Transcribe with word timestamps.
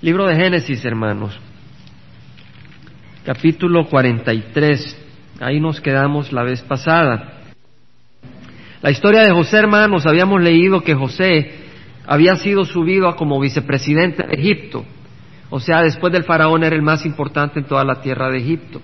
Libro 0.00 0.28
de 0.28 0.36
Génesis, 0.36 0.84
hermanos. 0.84 1.36
Capítulo 3.24 3.88
43. 3.88 4.96
Ahí 5.40 5.58
nos 5.58 5.80
quedamos 5.80 6.32
la 6.32 6.44
vez 6.44 6.62
pasada. 6.62 7.40
La 8.80 8.92
historia 8.92 9.22
de 9.22 9.32
José, 9.32 9.56
hermanos, 9.56 10.06
habíamos 10.06 10.40
leído 10.40 10.82
que 10.82 10.94
José 10.94 11.50
había 12.06 12.36
sido 12.36 12.64
subido 12.64 13.08
a 13.08 13.16
como 13.16 13.40
vicepresidente 13.40 14.24
de 14.24 14.34
Egipto. 14.34 14.84
O 15.50 15.58
sea, 15.58 15.82
después 15.82 16.12
del 16.12 16.22
faraón 16.22 16.62
era 16.62 16.76
el 16.76 16.82
más 16.82 17.04
importante 17.04 17.58
en 17.58 17.66
toda 17.66 17.82
la 17.82 18.00
tierra 18.00 18.30
de 18.30 18.38
Egipto. 18.38 18.80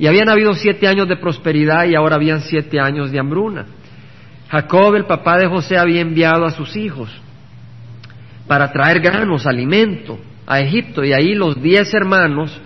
Y 0.00 0.08
habían 0.08 0.30
habido 0.30 0.54
siete 0.54 0.88
años 0.88 1.06
de 1.06 1.16
prosperidad 1.16 1.84
y 1.84 1.94
ahora 1.94 2.16
habían 2.16 2.40
siete 2.40 2.80
años 2.80 3.12
de 3.12 3.20
hambruna. 3.20 3.66
Jacob, 4.48 4.96
el 4.96 5.04
papá 5.04 5.38
de 5.38 5.46
José, 5.46 5.78
había 5.78 6.00
enviado 6.00 6.44
a 6.44 6.50
sus 6.50 6.74
hijos 6.74 7.08
para 8.48 8.72
traer 8.72 8.98
granos, 8.98 9.46
alimento 9.46 10.18
a 10.50 10.60
Egipto. 10.60 11.04
Y 11.04 11.12
ahí 11.12 11.34
los 11.34 11.62
diez 11.62 11.94
hermanos, 11.94 12.60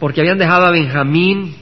porque 0.00 0.20
habían 0.20 0.38
dejado 0.38 0.66
a 0.66 0.70
Benjamín, 0.70 1.54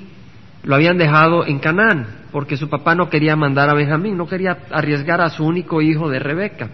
lo 0.62 0.74
habían 0.74 0.96
dejado 0.96 1.44
en 1.44 1.58
Canaán 1.58 2.22
porque 2.32 2.56
su 2.56 2.68
papá 2.68 2.94
no 2.94 3.10
quería 3.10 3.36
mandar 3.36 3.68
a 3.68 3.74
Benjamín, 3.74 4.16
no 4.16 4.26
quería 4.26 4.56
arriesgar 4.70 5.20
a 5.20 5.28
su 5.28 5.44
único 5.44 5.82
hijo 5.82 6.08
de 6.08 6.18
Rebeca, 6.18 6.70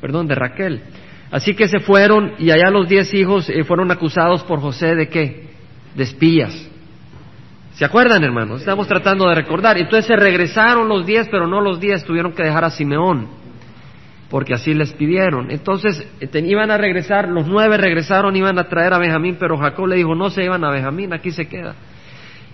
perdón, 0.00 0.26
de 0.26 0.34
Raquel. 0.34 0.82
Así 1.30 1.54
que 1.54 1.68
se 1.68 1.78
fueron 1.78 2.32
y 2.38 2.50
allá 2.50 2.70
los 2.70 2.88
diez 2.88 3.14
hijos 3.14 3.48
eh, 3.48 3.62
fueron 3.62 3.92
acusados 3.92 4.42
por 4.42 4.60
José 4.60 4.96
de 4.96 5.08
qué? 5.08 5.50
De 5.94 6.02
espías. 6.02 6.68
¿Se 7.74 7.84
acuerdan, 7.84 8.24
hermanos? 8.24 8.60
Estamos 8.60 8.88
tratando 8.88 9.28
de 9.28 9.36
recordar. 9.36 9.78
Entonces 9.78 10.06
se 10.06 10.16
regresaron 10.16 10.88
los 10.88 11.06
diez, 11.06 11.28
pero 11.30 11.46
no 11.46 11.60
los 11.60 11.78
diez, 11.78 12.04
tuvieron 12.04 12.32
que 12.32 12.42
dejar 12.42 12.64
a 12.64 12.70
Simeón, 12.70 13.28
porque 14.30 14.54
así 14.54 14.72
les 14.72 14.92
pidieron. 14.92 15.50
Entonces 15.50 16.06
eh, 16.20 16.42
iban 16.46 16.70
a 16.70 16.78
regresar, 16.78 17.28
los 17.28 17.46
nueve 17.46 17.76
regresaron, 17.76 18.34
iban 18.36 18.58
a 18.58 18.68
traer 18.68 18.94
a 18.94 18.98
Benjamín, 18.98 19.36
pero 19.38 19.58
Jacob 19.58 19.88
le 19.88 19.96
dijo, 19.96 20.14
no 20.14 20.30
se 20.30 20.44
iban 20.44 20.64
a 20.64 20.70
Benjamín, 20.70 21.12
aquí 21.12 21.32
se 21.32 21.46
queda. 21.46 21.74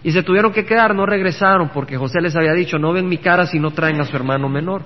Y 0.02 0.12
se 0.12 0.22
tuvieron 0.22 0.52
que 0.52 0.64
quedar, 0.64 0.94
no 0.94 1.04
regresaron, 1.04 1.68
porque 1.68 1.96
José 1.96 2.20
les 2.20 2.34
había 2.34 2.54
dicho, 2.54 2.78
no 2.78 2.92
ven 2.92 3.08
mi 3.08 3.18
cara 3.18 3.46
si 3.46 3.58
no 3.58 3.72
traen 3.72 4.00
a 4.00 4.04
su 4.04 4.16
hermano 4.16 4.48
menor. 4.48 4.82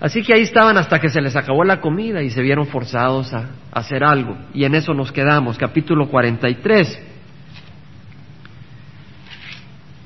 Así 0.00 0.22
que 0.22 0.34
ahí 0.34 0.42
estaban 0.42 0.76
hasta 0.76 1.00
que 1.00 1.08
se 1.08 1.20
les 1.20 1.36
acabó 1.36 1.64
la 1.64 1.80
comida 1.80 2.22
y 2.22 2.30
se 2.30 2.42
vieron 2.42 2.66
forzados 2.66 3.32
a, 3.32 3.50
hacer 3.72 4.04
algo. 4.04 4.36
Y 4.52 4.64
en 4.64 4.74
eso 4.74 4.92
nos 4.92 5.12
quedamos, 5.12 5.56
capítulo 5.56 6.08
43. 6.08 7.15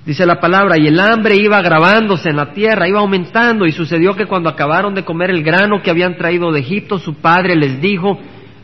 Dice 0.04 0.24
la 0.24 0.40
palabra, 0.40 0.78
y 0.78 0.86
el 0.86 0.98
hambre 0.98 1.36
iba 1.36 1.58
agravándose 1.58 2.30
en 2.30 2.36
la 2.36 2.52
tierra, 2.52 2.88
iba 2.88 3.00
aumentando, 3.00 3.66
y 3.66 3.72
sucedió 3.72 4.14
que 4.14 4.26
cuando 4.26 4.48
acabaron 4.48 4.94
de 4.94 5.04
comer 5.04 5.30
el 5.30 5.42
grano 5.42 5.82
que 5.82 5.90
habían 5.90 6.16
traído 6.16 6.52
de 6.52 6.60
Egipto, 6.60 6.98
su 6.98 7.16
padre 7.16 7.54
les 7.54 7.80
dijo, 7.80 8.18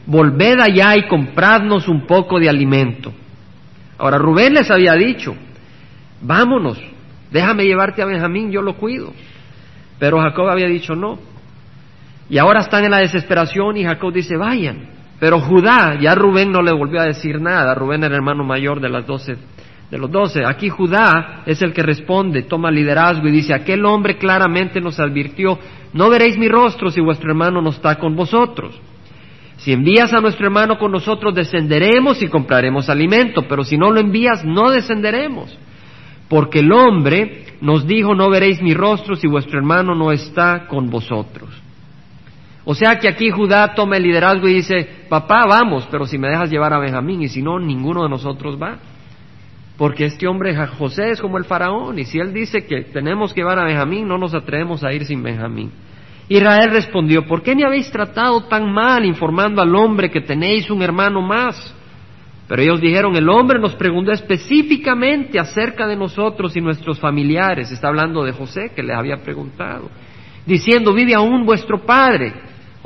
volved 0.07 0.61
allá 0.61 0.97
y 0.97 1.07
compradnos 1.09 1.89
un 1.89 2.07
poco 2.07 2.41
de 2.41 2.49
alimento. 2.49 3.13
Ahora 3.99 4.19
Rubén 4.19 4.55
les 4.55 4.71
había 4.71 4.95
dicho, 4.95 5.35
vámonos, 6.23 6.81
déjame 7.31 7.65
llevarte 7.65 8.03
a 8.03 8.07
Benjamín, 8.07 8.51
yo 8.51 8.63
lo 8.63 8.77
cuido. 8.77 9.13
Pero 9.99 10.21
Jacob 10.21 10.49
había 10.49 10.67
dicho 10.67 10.95
no. 10.95 11.19
Y 12.29 12.39
ahora 12.39 12.61
están 12.61 12.85
en 12.85 12.91
la 12.91 12.99
desesperación 12.99 13.77
y 13.77 13.85
Jacob 13.85 14.13
dice, 14.13 14.37
vayan. 14.37 14.91
Pero 15.19 15.41
Judá, 15.41 15.99
ya 15.99 16.15
Rubén 16.15 16.53
no 16.53 16.61
le 16.61 16.73
volvió 16.73 17.01
a 17.01 17.07
decir 17.07 17.41
nada, 17.41 17.75
Rubén 17.75 18.05
era 18.05 18.09
el 18.09 18.21
hermano 18.21 18.45
mayor 18.45 18.81
de 18.81 18.91
las 18.91 19.07
doce, 19.07 19.37
de 19.91 19.99
los 19.99 20.11
doce. 20.11 20.45
Aquí 20.45 20.69
Judá 20.69 21.43
es 21.47 21.63
el 21.63 21.73
que 21.73 21.83
responde, 21.83 22.43
toma 22.43 22.71
liderazgo 22.71 23.29
y 23.29 23.33
dice, 23.33 23.55
aquel 23.55 23.85
hombre 23.85 24.19
claramente 24.19 24.81
nos 24.81 24.99
advirtió, 24.99 25.59
no 25.93 26.11
veréis 26.11 26.37
mi 26.37 26.49
rostro 26.49 26.91
si 26.91 27.01
vuestro 27.01 27.31
hermano 27.31 27.63
no 27.63 27.71
está 27.71 27.97
con 27.97 28.17
vosotros. 28.17 28.81
Si 29.59 29.73
envías 29.73 30.13
a 30.13 30.21
nuestro 30.21 30.47
hermano 30.47 30.79
con 30.79 30.93
nosotros, 30.93 31.35
descenderemos 31.35 32.23
y 32.23 32.29
compraremos 32.29 32.91
alimento, 32.91 33.43
pero 33.49 33.65
si 33.65 33.79
no 33.79 33.91
lo 33.91 34.01
envías, 34.01 34.45
no 34.45 34.71
descenderemos. 34.71 35.57
Porque 36.29 36.59
el 36.59 36.73
hombre 36.73 37.45
nos 37.61 37.87
dijo, 37.87 38.15
no 38.15 38.29
veréis 38.29 38.61
mi 38.61 38.75
rostro 38.75 39.17
si 39.17 39.27
vuestro 39.27 39.59
hermano 39.59 39.95
no 39.95 40.13
está 40.13 40.67
con 40.67 40.91
vosotros. 40.91 41.49
O 42.65 42.75
sea 42.75 42.99
que 42.99 43.09
aquí 43.09 43.31
Judá 43.31 43.75
toma 43.75 43.97
el 43.97 44.03
liderazgo 44.03 44.49
y 44.49 44.55
dice, 44.55 45.07
papá, 45.09 45.47
vamos, 45.49 45.87
pero 45.91 46.05
si 46.05 46.19
me 46.19 46.29
dejas 46.29 46.51
llevar 46.51 46.73
a 46.75 46.81
Benjamín, 46.81 47.23
y 47.23 47.29
si 47.29 47.41
no, 47.41 47.61
ninguno 47.61 48.03
de 48.03 48.09
nosotros 48.09 48.61
va. 48.61 48.79
Porque 49.77 50.07
este 50.07 50.27
hombre 50.27 50.57
José 50.67 51.11
es 51.11 51.21
como 51.21 51.37
el 51.37 51.45
faraón, 51.45 51.99
y 51.99 52.05
si 52.05 52.19
él 52.19 52.33
dice 52.33 52.67
que 52.67 52.85
tenemos 52.85 53.35
que 53.35 53.41
llevar 53.43 53.59
a 53.59 53.65
Benjamín, 53.65 54.09
no 54.09 54.17
nos 54.17 54.35
atrevemos 54.35 54.83
a 54.83 54.93
ir 54.93 55.05
sin 55.05 55.23
Benjamín. 55.23 55.71
Israel 56.29 56.71
respondió, 56.71 57.27
¿por 57.27 57.43
qué 57.43 57.55
me 57.55 57.65
habéis 57.65 57.91
tratado 57.91 58.45
tan 58.45 58.73
mal 58.73 59.05
informando 59.05 59.63
al 59.63 59.75
hombre 59.77 60.11
que 60.11 60.23
tenéis 60.23 60.71
un 60.71 60.83
hermano 60.83 61.21
más? 61.21 61.75
Pero 62.49 62.63
ellos 62.63 62.81
dijeron, 62.81 63.15
el 63.17 63.29
hombre 63.29 63.59
nos 63.59 63.75
preguntó 63.75 64.13
específicamente 64.13 65.39
acerca 65.39 65.87
de 65.87 65.97
nosotros 65.97 66.57
y 66.57 66.61
nuestros 66.61 66.99
familiares. 66.99 67.71
Está 67.71 67.89
hablando 67.89 68.25
de 68.25 68.33
José 68.33 68.73
que 68.75 68.83
le 68.83 68.95
había 68.95 69.19
preguntado, 69.19 69.91
diciendo, 70.47 70.95
¿vive 70.95 71.15
aún 71.15 71.45
vuestro 71.45 71.85
padre? 71.85 72.33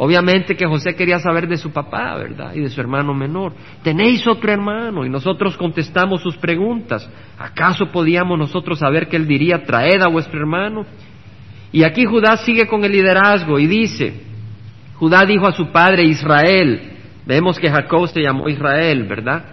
Obviamente 0.03 0.57
que 0.57 0.65
José 0.67 0.95
quería 0.95 1.19
saber 1.19 1.47
de 1.47 1.59
su 1.59 1.73
papá, 1.73 2.17
¿verdad? 2.17 2.55
Y 2.55 2.61
de 2.61 2.71
su 2.71 2.81
hermano 2.81 3.13
menor. 3.13 3.53
¿Tenéis 3.83 4.27
otro 4.27 4.51
hermano? 4.51 5.05
Y 5.05 5.11
nosotros 5.11 5.59
contestamos 5.59 6.23
sus 6.23 6.39
preguntas. 6.39 7.07
¿Acaso 7.39 7.93
podíamos 7.93 8.39
nosotros 8.39 8.79
saber 8.79 9.09
que 9.09 9.17
él 9.17 9.27
diría, 9.27 9.63
traed 9.63 10.01
a 10.01 10.09
vuestro 10.09 10.41
hermano? 10.41 10.87
Y 11.71 11.83
aquí 11.83 12.07
Judá 12.07 12.39
sigue 12.39 12.67
con 12.67 12.83
el 12.83 12.93
liderazgo 12.93 13.59
y 13.59 13.67
dice, 13.67 14.15
Judá 14.95 15.27
dijo 15.27 15.47
a 15.47 15.53
su 15.53 15.71
padre 15.71 16.05
Israel, 16.05 16.81
vemos 17.27 17.59
que 17.59 17.69
Jacob 17.69 18.09
se 18.09 18.23
llamó 18.23 18.49
Israel, 18.49 19.05
¿verdad? 19.05 19.45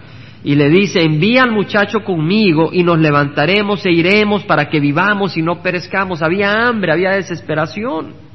Y 0.44 0.54
le 0.54 0.70
dice, 0.70 1.02
envía 1.02 1.42
al 1.42 1.52
muchacho 1.52 2.02
conmigo 2.04 2.70
y 2.72 2.84
nos 2.84 2.98
levantaremos 2.98 3.84
e 3.84 3.92
iremos 3.92 4.44
para 4.44 4.70
que 4.70 4.80
vivamos 4.80 5.36
y 5.36 5.42
no 5.42 5.60
perezcamos. 5.60 6.22
Había 6.22 6.66
hambre, 6.66 6.90
había 6.90 7.10
desesperación, 7.10 8.27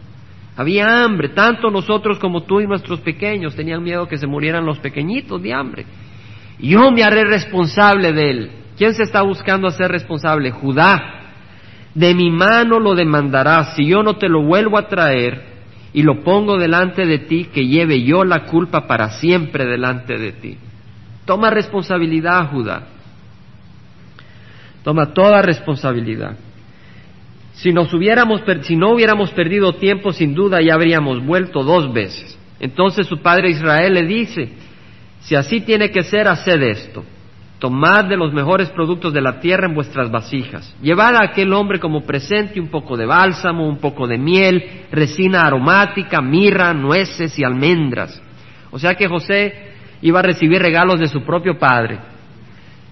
había 0.55 1.03
hambre. 1.03 1.29
Tanto 1.29 1.69
nosotros 1.69 2.19
como 2.19 2.43
tú 2.43 2.61
y 2.61 2.67
nuestros 2.67 2.99
pequeños 3.01 3.55
tenían 3.55 3.83
miedo 3.83 4.07
que 4.07 4.17
se 4.17 4.27
murieran 4.27 4.65
los 4.65 4.79
pequeñitos 4.79 5.41
de 5.41 5.53
hambre. 5.53 5.85
Yo 6.59 6.91
me 6.91 7.03
haré 7.03 7.25
responsable 7.25 8.13
de 8.13 8.29
él. 8.29 8.51
¿Quién 8.77 8.93
se 8.93 9.03
está 9.03 9.21
buscando 9.21 9.67
hacer 9.67 9.91
responsable? 9.91 10.51
Judá 10.51 11.23
de 11.93 12.15
mi 12.15 12.31
mano 12.31 12.79
lo 12.79 12.95
demandarás 12.95 13.75
si 13.75 13.85
yo 13.85 14.01
no 14.01 14.15
te 14.17 14.27
lo 14.27 14.43
vuelvo 14.43 14.77
a 14.77 14.87
traer 14.87 15.53
y 15.93 16.01
lo 16.01 16.23
pongo 16.23 16.57
delante 16.57 17.05
de 17.05 17.19
ti, 17.19 17.45
que 17.53 17.67
lleve 17.67 18.01
yo 18.03 18.23
la 18.23 18.45
culpa 18.45 18.87
para 18.87 19.11
siempre 19.11 19.65
delante 19.65 20.17
de 20.17 20.31
ti. 20.31 20.57
Toma 21.23 21.51
responsabilidad, 21.51 22.49
Judá. 22.49 22.87
Toma 24.83 25.13
toda 25.13 25.43
responsabilidad. 25.43 26.35
Si, 27.53 27.71
nos 27.71 27.93
hubiéramos, 27.93 28.41
si 28.61 28.75
no 28.75 28.91
hubiéramos 28.93 29.31
perdido 29.31 29.73
tiempo, 29.73 30.11
sin 30.11 30.33
duda 30.33 30.59
ya 30.61 30.73
habríamos 30.73 31.23
vuelto 31.23 31.63
dos 31.63 31.93
veces. 31.93 32.37
Entonces 32.59 33.07
su 33.07 33.21
padre 33.21 33.49
Israel 33.49 33.93
le 33.93 34.05
dice, 34.05 34.49
si 35.21 35.35
así 35.35 35.61
tiene 35.61 35.91
que 35.91 36.03
ser, 36.03 36.27
haced 36.27 36.61
esto. 36.61 37.03
Tomad 37.59 38.05
de 38.05 38.17
los 38.17 38.33
mejores 38.33 38.69
productos 38.71 39.13
de 39.13 39.21
la 39.21 39.39
tierra 39.39 39.67
en 39.67 39.73
vuestras 39.73 40.11
vasijas. 40.11 40.75
Llevad 40.81 41.15
a 41.15 41.23
aquel 41.23 41.53
hombre 41.53 41.79
como 41.79 42.01
presente 42.01 42.59
un 42.59 42.67
poco 42.67 42.97
de 42.97 43.05
bálsamo, 43.05 43.67
un 43.67 43.77
poco 43.77 44.05
de 44.05 44.17
miel, 44.17 44.85
resina 44.91 45.43
aromática, 45.43 46.21
mirra, 46.21 46.73
nueces 46.73 47.37
y 47.39 47.43
almendras. 47.43 48.21
O 48.71 48.79
sea 48.79 48.95
que 48.95 49.07
José 49.07 49.71
iba 50.01 50.19
a 50.19 50.23
recibir 50.23 50.61
regalos 50.61 50.99
de 50.99 51.07
su 51.07 51.23
propio 51.23 51.57
padre. 51.57 51.99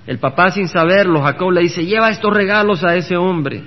El 0.07 0.19
papá 0.19 0.51
sin 0.51 0.67
saberlo, 0.67 1.21
Jacob 1.21 1.51
le 1.51 1.61
dice, 1.61 1.85
lleva 1.85 2.09
estos 2.09 2.33
regalos 2.33 2.83
a 2.83 2.95
ese 2.95 3.17
hombre. 3.17 3.63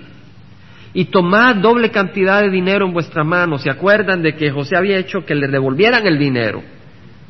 Y 0.94 1.06
tomad 1.06 1.56
doble 1.56 1.91
cantidad 1.91 2.41
de 2.41 2.50
dinero 2.50 2.87
en 2.87 2.93
vuestra 2.93 3.25
mano. 3.25 3.59
¿Se 3.59 3.69
acuerdan 3.69 4.22
de 4.22 4.37
que 4.37 4.53
José 4.53 4.77
había 4.77 4.97
hecho 4.97 5.27
que 5.27 5.34
le 5.34 5.49
devolvieran 5.49 6.06
el 6.06 6.19
dinero? 6.19 6.62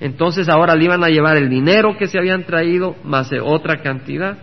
Entonces 0.01 0.49
ahora 0.51 0.75
le 0.75 0.85
iban 0.85 1.03
a 1.03 1.09
llevar 1.09 1.39
el 1.39 1.49
dinero 1.49 1.97
que 1.97 2.07
se 2.07 2.19
habían 2.19 2.45
traído 2.45 2.97
más 3.05 3.31
otra 3.43 3.81
cantidad. 3.83 4.37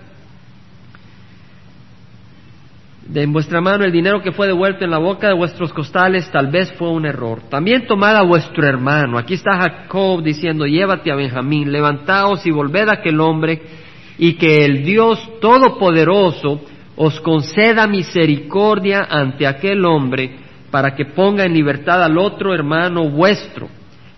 De 3.08 3.24
en 3.24 3.34
vuestra 3.34 3.62
mano 3.62 3.84
el 3.84 3.92
dinero 3.92 4.22
que 4.22 4.32
fue 4.32 4.48
devuelto 4.48 4.86
en 4.86 4.92
la 4.92 4.98
boca 4.98 5.28
de 5.28 5.34
vuestros 5.34 5.74
costales 5.74 6.32
tal 6.32 6.48
vez 6.48 6.72
fue 6.74 6.90
un 6.90 7.06
error. 7.06 7.42
También 7.50 7.86
tomad 7.86 8.16
a 8.16 8.24
vuestro 8.24 8.66
hermano. 8.66 9.18
Aquí 9.18 9.34
está 9.36 9.58
Jacob 9.58 10.24
diciendo, 10.24 10.66
llévate 10.66 11.12
a 11.12 11.16
Benjamín, 11.16 11.72
levantaos 11.72 12.46
y 12.48 12.52
volved 12.52 12.88
a 12.90 12.94
aquel 12.94 13.20
hombre 13.20 13.62
y 14.18 14.34
que 14.34 14.66
el 14.66 14.84
Dios 14.84 15.40
Todopoderoso 15.42 16.62
os 17.04 17.20
conceda 17.22 17.88
misericordia 17.88 19.08
ante 19.10 19.48
aquel 19.48 19.84
hombre 19.86 20.38
para 20.70 20.94
que 20.94 21.06
ponga 21.06 21.46
en 21.46 21.54
libertad 21.54 22.04
al 22.04 22.18
otro 22.18 22.54
hermano 22.54 23.10
vuestro 23.10 23.68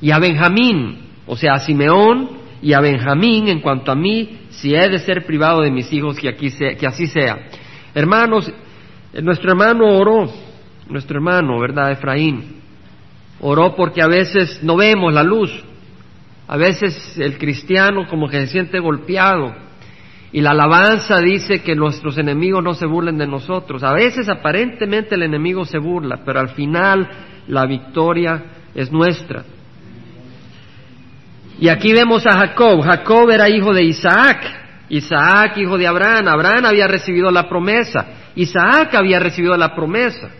y 0.01 0.11
a 0.11 0.19
Benjamín 0.19 1.03
o 1.25 1.37
sea, 1.37 1.53
a 1.53 1.59
Simeón 1.59 2.29
y 2.61 2.73
a 2.73 2.81
Benjamín, 2.81 3.47
en 3.47 3.61
cuanto 3.61 3.91
a 3.91 3.95
mí, 3.95 4.41
si 4.49 4.75
he 4.75 4.89
de 4.89 4.99
ser 4.99 5.25
privado 5.25 5.61
de 5.61 5.71
mis 5.71 5.91
hijos, 5.93 6.17
que, 6.17 6.29
aquí 6.29 6.49
que 6.51 6.87
así 6.87 7.07
sea. 7.07 7.47
Hermanos, 7.93 8.51
eh, 9.13 9.21
nuestro 9.21 9.51
hermano 9.51 9.85
oró, 9.85 10.29
nuestro 10.89 11.17
hermano, 11.17 11.59
¿verdad? 11.59 11.91
Efraín, 11.91 12.61
oró 13.39 13.75
porque 13.75 14.01
a 14.01 14.07
veces 14.07 14.61
no 14.63 14.75
vemos 14.75 15.13
la 15.13 15.23
luz. 15.23 15.51
A 16.47 16.57
veces 16.57 17.17
el 17.17 17.37
cristiano 17.37 18.05
como 18.09 18.27
que 18.27 18.41
se 18.41 18.47
siente 18.47 18.79
golpeado 18.79 19.55
y 20.33 20.41
la 20.41 20.49
alabanza 20.49 21.19
dice 21.19 21.61
que 21.61 21.75
nuestros 21.75 22.17
enemigos 22.17 22.63
no 22.63 22.73
se 22.73 22.87
burlen 22.87 23.19
de 23.19 23.27
nosotros. 23.27 23.83
A 23.83 23.93
veces 23.93 24.27
aparentemente 24.27 25.13
el 25.13 25.21
enemigo 25.21 25.63
se 25.63 25.77
burla, 25.77 26.21
pero 26.25 26.39
al 26.39 26.49
final 26.49 27.07
la 27.47 27.67
victoria 27.67 28.43
es 28.73 28.91
nuestra. 28.91 29.43
Y 31.59 31.69
aquí 31.69 31.93
vemos 31.93 32.25
a 32.25 32.31
Jacob. 32.31 32.81
Jacob 32.81 33.29
era 33.29 33.47
hijo 33.47 33.73
de 33.73 33.83
Isaac. 33.83 34.43
Isaac, 34.89 35.55
hijo 35.57 35.77
de 35.77 35.85
Abraham. 35.85 36.27
Abraham 36.27 36.65
había 36.65 36.87
recibido 36.87 37.29
la 37.29 37.47
promesa. 37.47 38.07
Isaac 38.33 38.95
había 38.95 39.19
recibido 39.19 39.55
la 39.55 39.75
promesa. 39.75 40.31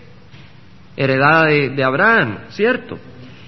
Heredada 0.98 1.46
de, 1.46 1.84
Abraham, 1.84 2.40
¿cierto? 2.50 2.98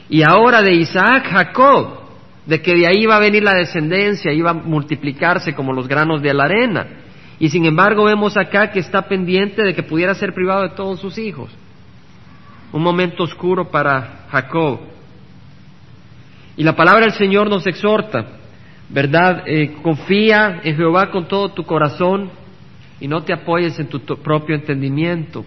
Y 0.10 0.22
ahora 0.22 0.62
de 0.62 0.74
Isaac, 0.74 1.28
Jacob 1.28 2.05
de 2.46 2.62
que 2.62 2.76
de 2.76 2.88
ahí 2.88 3.04
iba 3.04 3.16
a 3.16 3.20
venir 3.20 3.44
la 3.44 3.56
descendencia, 3.56 4.32
iba 4.32 4.52
a 4.52 4.54
multiplicarse 4.54 5.54
como 5.54 5.74
los 5.74 5.88
granos 5.88 6.22
de 6.22 6.34
la 6.34 6.44
arena. 6.44 6.88
Y 7.40 7.50
sin 7.50 7.66
embargo 7.66 8.06
vemos 8.06 8.38
acá 8.38 8.72
que 8.72 8.80
está 8.80 9.04
pendiente 9.04 9.64
de 9.64 9.74
que 9.74 9.84
pudiera 9.84 10.14
ser 10.16 10.34
privado 10.34 10.64
de 10.64 10.70
todos 10.70 11.00
sus 11.00 11.18
hijos. 11.18 11.50
Un 12.72 12.84
momento 12.84 13.24
oscuro 13.24 13.70
para 13.70 14.26
Jacob. 14.30 14.80
Y 16.58 16.64
la 16.64 16.76
palabra 16.76 17.06
del 17.06 17.14
Señor 17.14 17.50
nos 17.50 17.68
exhorta, 17.68 18.26
¿verdad? 18.90 19.44
Eh, 19.46 19.74
confía 19.82 20.62
en 20.64 20.76
Jehová 20.76 21.12
con 21.12 21.28
todo 21.28 21.50
tu 21.50 21.64
corazón 21.64 22.30
y 23.00 23.08
no 23.08 23.24
te 23.24 23.34
apoyes 23.34 23.78
en 23.80 23.88
tu 23.88 24.00
propio 24.00 24.56
entendimiento. 24.56 25.44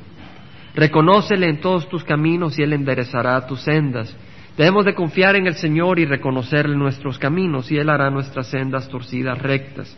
Reconócele 0.75 1.49
en 1.49 1.61
todos 1.61 1.89
tus 1.89 2.05
caminos 2.05 2.59
y 2.59 2.63
Él 2.63 2.73
enderezará 2.73 3.47
tus 3.47 3.63
sendas. 3.63 4.15
Debemos 4.59 4.85
de 4.85 4.97
confiar 4.97 5.37
en 5.37 5.47
el 5.47 5.55
Señor 5.55 6.01
y 6.01 6.05
reconocerle 6.05 6.77
nuestros 6.77 7.17
caminos 7.17 7.71
y 7.71 7.79
Él 7.79 7.89
hará 7.89 8.11
nuestras 8.11 8.49
sendas 8.49 8.89
torcidas 8.89 9.39
rectas. 9.39 9.97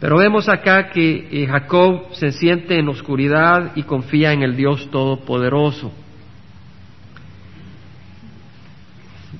Pero 0.00 0.16
vemos 0.18 0.48
acá 0.48 0.90
que 0.90 1.28
eh, 1.30 1.46
Jacob 1.46 2.12
se 2.14 2.32
siente 2.32 2.76
en 2.76 2.88
oscuridad 2.88 3.70
y 3.76 3.84
confía 3.84 4.32
en 4.32 4.42
el 4.42 4.56
Dios 4.56 4.90
Todopoderoso. 4.90 5.92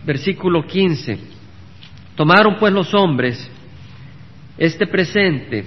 Versículo 0.06 0.64
15. 0.64 1.18
Tomaron 2.14 2.58
pues 2.60 2.72
los 2.72 2.94
hombres 2.94 3.50
este 4.56 4.86
presente 4.86 5.64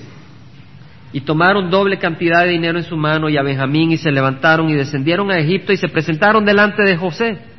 y 1.12 1.20
tomaron 1.22 1.70
doble 1.70 2.00
cantidad 2.00 2.46
de 2.46 2.52
dinero 2.52 2.78
en 2.78 2.86
su 2.86 2.96
mano 2.96 3.28
y 3.28 3.36
a 3.36 3.44
Benjamín 3.44 3.92
y 3.92 3.98
se 3.98 4.12
levantaron 4.12 4.70
y 4.70 4.76
descendieron 4.76 5.30
a 5.30 5.40
Egipto 5.40 5.74
y 5.74 5.78
se 5.78 5.90
presentaron 5.90 6.46
delante 6.46 6.84
de 6.84 6.96
José. 6.96 7.53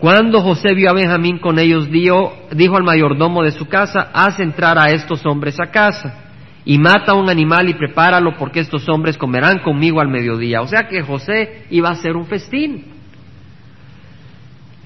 Cuando 0.00 0.40
José 0.40 0.72
vio 0.74 0.88
a 0.88 0.94
Benjamín 0.94 1.38
con 1.38 1.58
ellos, 1.58 1.90
dijo 1.90 2.76
al 2.76 2.84
mayordomo 2.84 3.42
de 3.42 3.50
su 3.50 3.68
casa, 3.68 4.08
haz 4.14 4.40
entrar 4.40 4.78
a 4.78 4.90
estos 4.92 5.26
hombres 5.26 5.60
a 5.60 5.70
casa 5.70 6.30
y 6.64 6.78
mata 6.78 7.12
un 7.12 7.28
animal 7.28 7.68
y 7.68 7.74
prepáralo 7.74 8.34
porque 8.38 8.60
estos 8.60 8.88
hombres 8.88 9.18
comerán 9.18 9.58
conmigo 9.58 10.00
al 10.00 10.08
mediodía. 10.08 10.62
O 10.62 10.66
sea 10.66 10.88
que 10.88 11.02
José 11.02 11.66
iba 11.68 11.90
a 11.90 11.92
hacer 11.92 12.16
un 12.16 12.24
festín. 12.24 12.86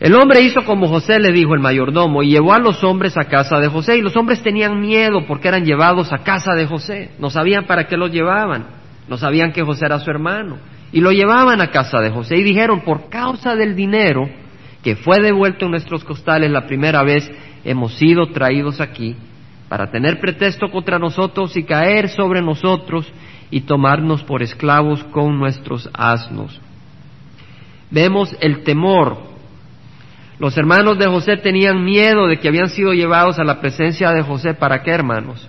El 0.00 0.16
hombre 0.16 0.40
hizo 0.40 0.64
como 0.64 0.88
José 0.88 1.20
le 1.20 1.31
dijo 1.31 1.55
el 1.55 1.61
mayordomo 1.61 2.25
y 2.25 2.31
llevó 2.31 2.52
a 2.52 2.58
los 2.58 2.82
hombres 2.82 3.16
a 3.16 3.25
casa 3.25 3.61
de 3.61 3.69
José 3.69 3.96
y 3.96 4.02
los 4.02 4.16
hombres 4.16 4.43
tenían 4.43 4.81
miedo 4.81 5.25
porque 5.28 5.46
eran 5.46 5.64
llevados 5.64 6.12
a 6.12 6.25
casa 6.25 6.55
de 6.55 6.66
José. 6.66 7.11
No 7.20 7.31
sabían 7.31 7.66
para 7.66 7.87
qué 7.87 7.96
los 7.96 8.11
llevaban, 8.11 8.66
no 9.08 9.16
sabían 9.16 9.52
que 9.52 9.62
José 9.62 9.87
era 9.87 10.00
su 10.00 10.11
hermano 10.11 10.58
y 10.90 11.00
lo 11.00 11.12
llevaban 11.12 11.61
a 11.61 11.70
casa 11.70 12.00
de 12.00 12.11
José 12.11 12.37
y 12.37 12.43
dijeron 12.43 12.81
por 12.81 13.08
causa 13.08 13.55
del 13.55 13.76
dinero 13.76 14.28
que 14.84 14.96
fue 14.96 15.19
devuelto 15.20 15.64
en 15.64 15.70
nuestros 15.70 16.04
costales 16.04 16.50
la 16.50 16.66
primera 16.66 17.02
vez, 17.02 17.28
hemos 17.64 17.94
sido 17.94 18.26
traídos 18.26 18.82
aquí 18.82 19.16
para 19.70 19.90
tener 19.90 20.20
pretexto 20.20 20.70
contra 20.70 20.98
nosotros 20.98 21.56
y 21.56 21.64
caer 21.64 22.10
sobre 22.10 22.42
nosotros 22.42 23.10
y 23.50 23.62
tomarnos 23.62 24.22
por 24.22 24.42
esclavos 24.42 25.02
con 25.04 25.38
nuestros 25.38 25.88
asnos. 25.94 26.60
Vemos 27.90 28.36
el 28.40 28.62
temor. 28.62 29.16
Los 30.38 30.56
hermanos 30.58 30.98
de 30.98 31.06
José 31.06 31.38
tenían 31.38 31.82
miedo 31.82 32.26
de 32.26 32.38
que 32.38 32.48
habían 32.48 32.69
sido 32.69 32.92
llevados 32.92 33.38
a 33.38 33.44
la 33.44 33.60
presencia 33.60 34.10
de 34.10 34.22
José. 34.22 34.52
¿Para 34.52 34.82
qué, 34.82 34.90
hermanos? 34.90 35.48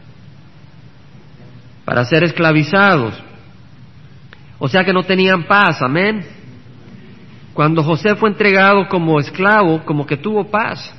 Para 1.83 2.05
ser 2.05 2.23
esclavizados. 2.23 3.21
O 4.59 4.69
sea 4.69 4.85
que 4.85 4.93
no 4.93 5.03
tenían 5.03 5.43
paz, 5.43 5.81
amén. 5.81 6.25
Cuando 7.55 7.83
José 7.83 8.17
fue 8.17 8.29
entregado 8.29 8.89
como 8.89 9.17
esclavo, 9.17 9.85
como 9.85 10.05
que 10.05 10.17
tuvo 10.17 10.51
paz. 10.51 10.93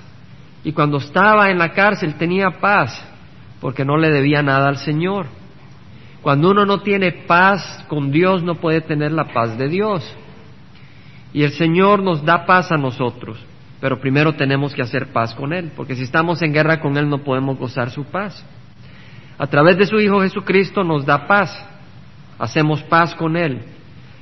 Y 0.65 0.73
cuando 0.73 0.97
estaba 0.97 1.51
en 1.51 1.59
la 1.59 1.73
cárcel 1.73 2.15
tenía 2.15 2.51
paz, 2.63 2.99
porque 3.61 3.85
no 3.85 3.99
le 3.99 4.11
debía 4.11 4.43
nada 4.43 4.69
al 4.69 4.79
Señor. 4.79 5.27
Cuando 6.23 6.51
uno 6.51 6.65
no 6.65 6.81
tiene 6.81 7.13
paz 7.13 7.85
con 7.89 8.11
Dios, 8.11 8.43
no 8.43 8.55
puede 8.55 8.81
tener 8.81 9.13
la 9.13 9.35
paz 9.35 9.59
de 9.59 9.69
Dios. 9.69 10.03
Y 11.35 11.43
el 11.43 11.53
Señor 11.53 12.03
nos 12.03 12.25
da 12.25 12.47
paz 12.47 12.73
a 12.73 12.79
nosotros, 12.79 13.39
pero 13.79 14.01
primero 14.01 14.33
tenemos 14.33 14.73
que 14.73 14.81
hacer 14.81 15.13
paz 15.13 15.35
con 15.35 15.53
Él, 15.53 15.73
porque 15.77 15.95
si 15.95 16.05
estamos 16.05 16.41
en 16.41 16.55
guerra 16.55 16.81
con 16.81 16.97
Él 16.97 17.07
no 17.11 17.19
podemos 17.19 17.59
gozar 17.59 17.91
su 17.91 18.05
paz. 18.05 18.43
A 19.37 19.47
través 19.47 19.77
de 19.77 19.85
su 19.85 20.01
Hijo 20.01 20.23
Jesucristo 20.23 20.83
nos 20.83 21.05
da 21.05 21.27
paz, 21.27 21.55
hacemos 22.39 22.83
paz 22.85 23.15
con 23.15 23.37
Él, 23.37 23.76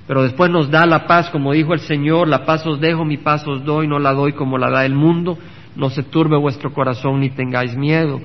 pero 0.06 0.22
después 0.22 0.50
nos 0.50 0.70
da 0.70 0.84
la 0.84 1.06
paz, 1.06 1.30
como 1.30 1.52
dijo 1.52 1.72
el 1.72 1.80
Señor, 1.80 2.28
la 2.28 2.44
paz 2.44 2.66
os 2.66 2.80
dejo, 2.80 3.04
mi 3.04 3.16
paz 3.16 3.46
os 3.46 3.64
doy, 3.64 3.88
no 3.88 3.98
la 3.98 4.12
doy 4.12 4.34
como 4.34 4.58
la 4.58 4.70
da 4.70 4.84
el 4.84 4.94
mundo, 4.94 5.38
no 5.76 5.88
se 5.90 6.02
turbe 6.02 6.36
vuestro 6.36 6.72
corazón 6.72 7.20
ni 7.20 7.30
tengáis 7.30 7.74
miedo. 7.76 8.20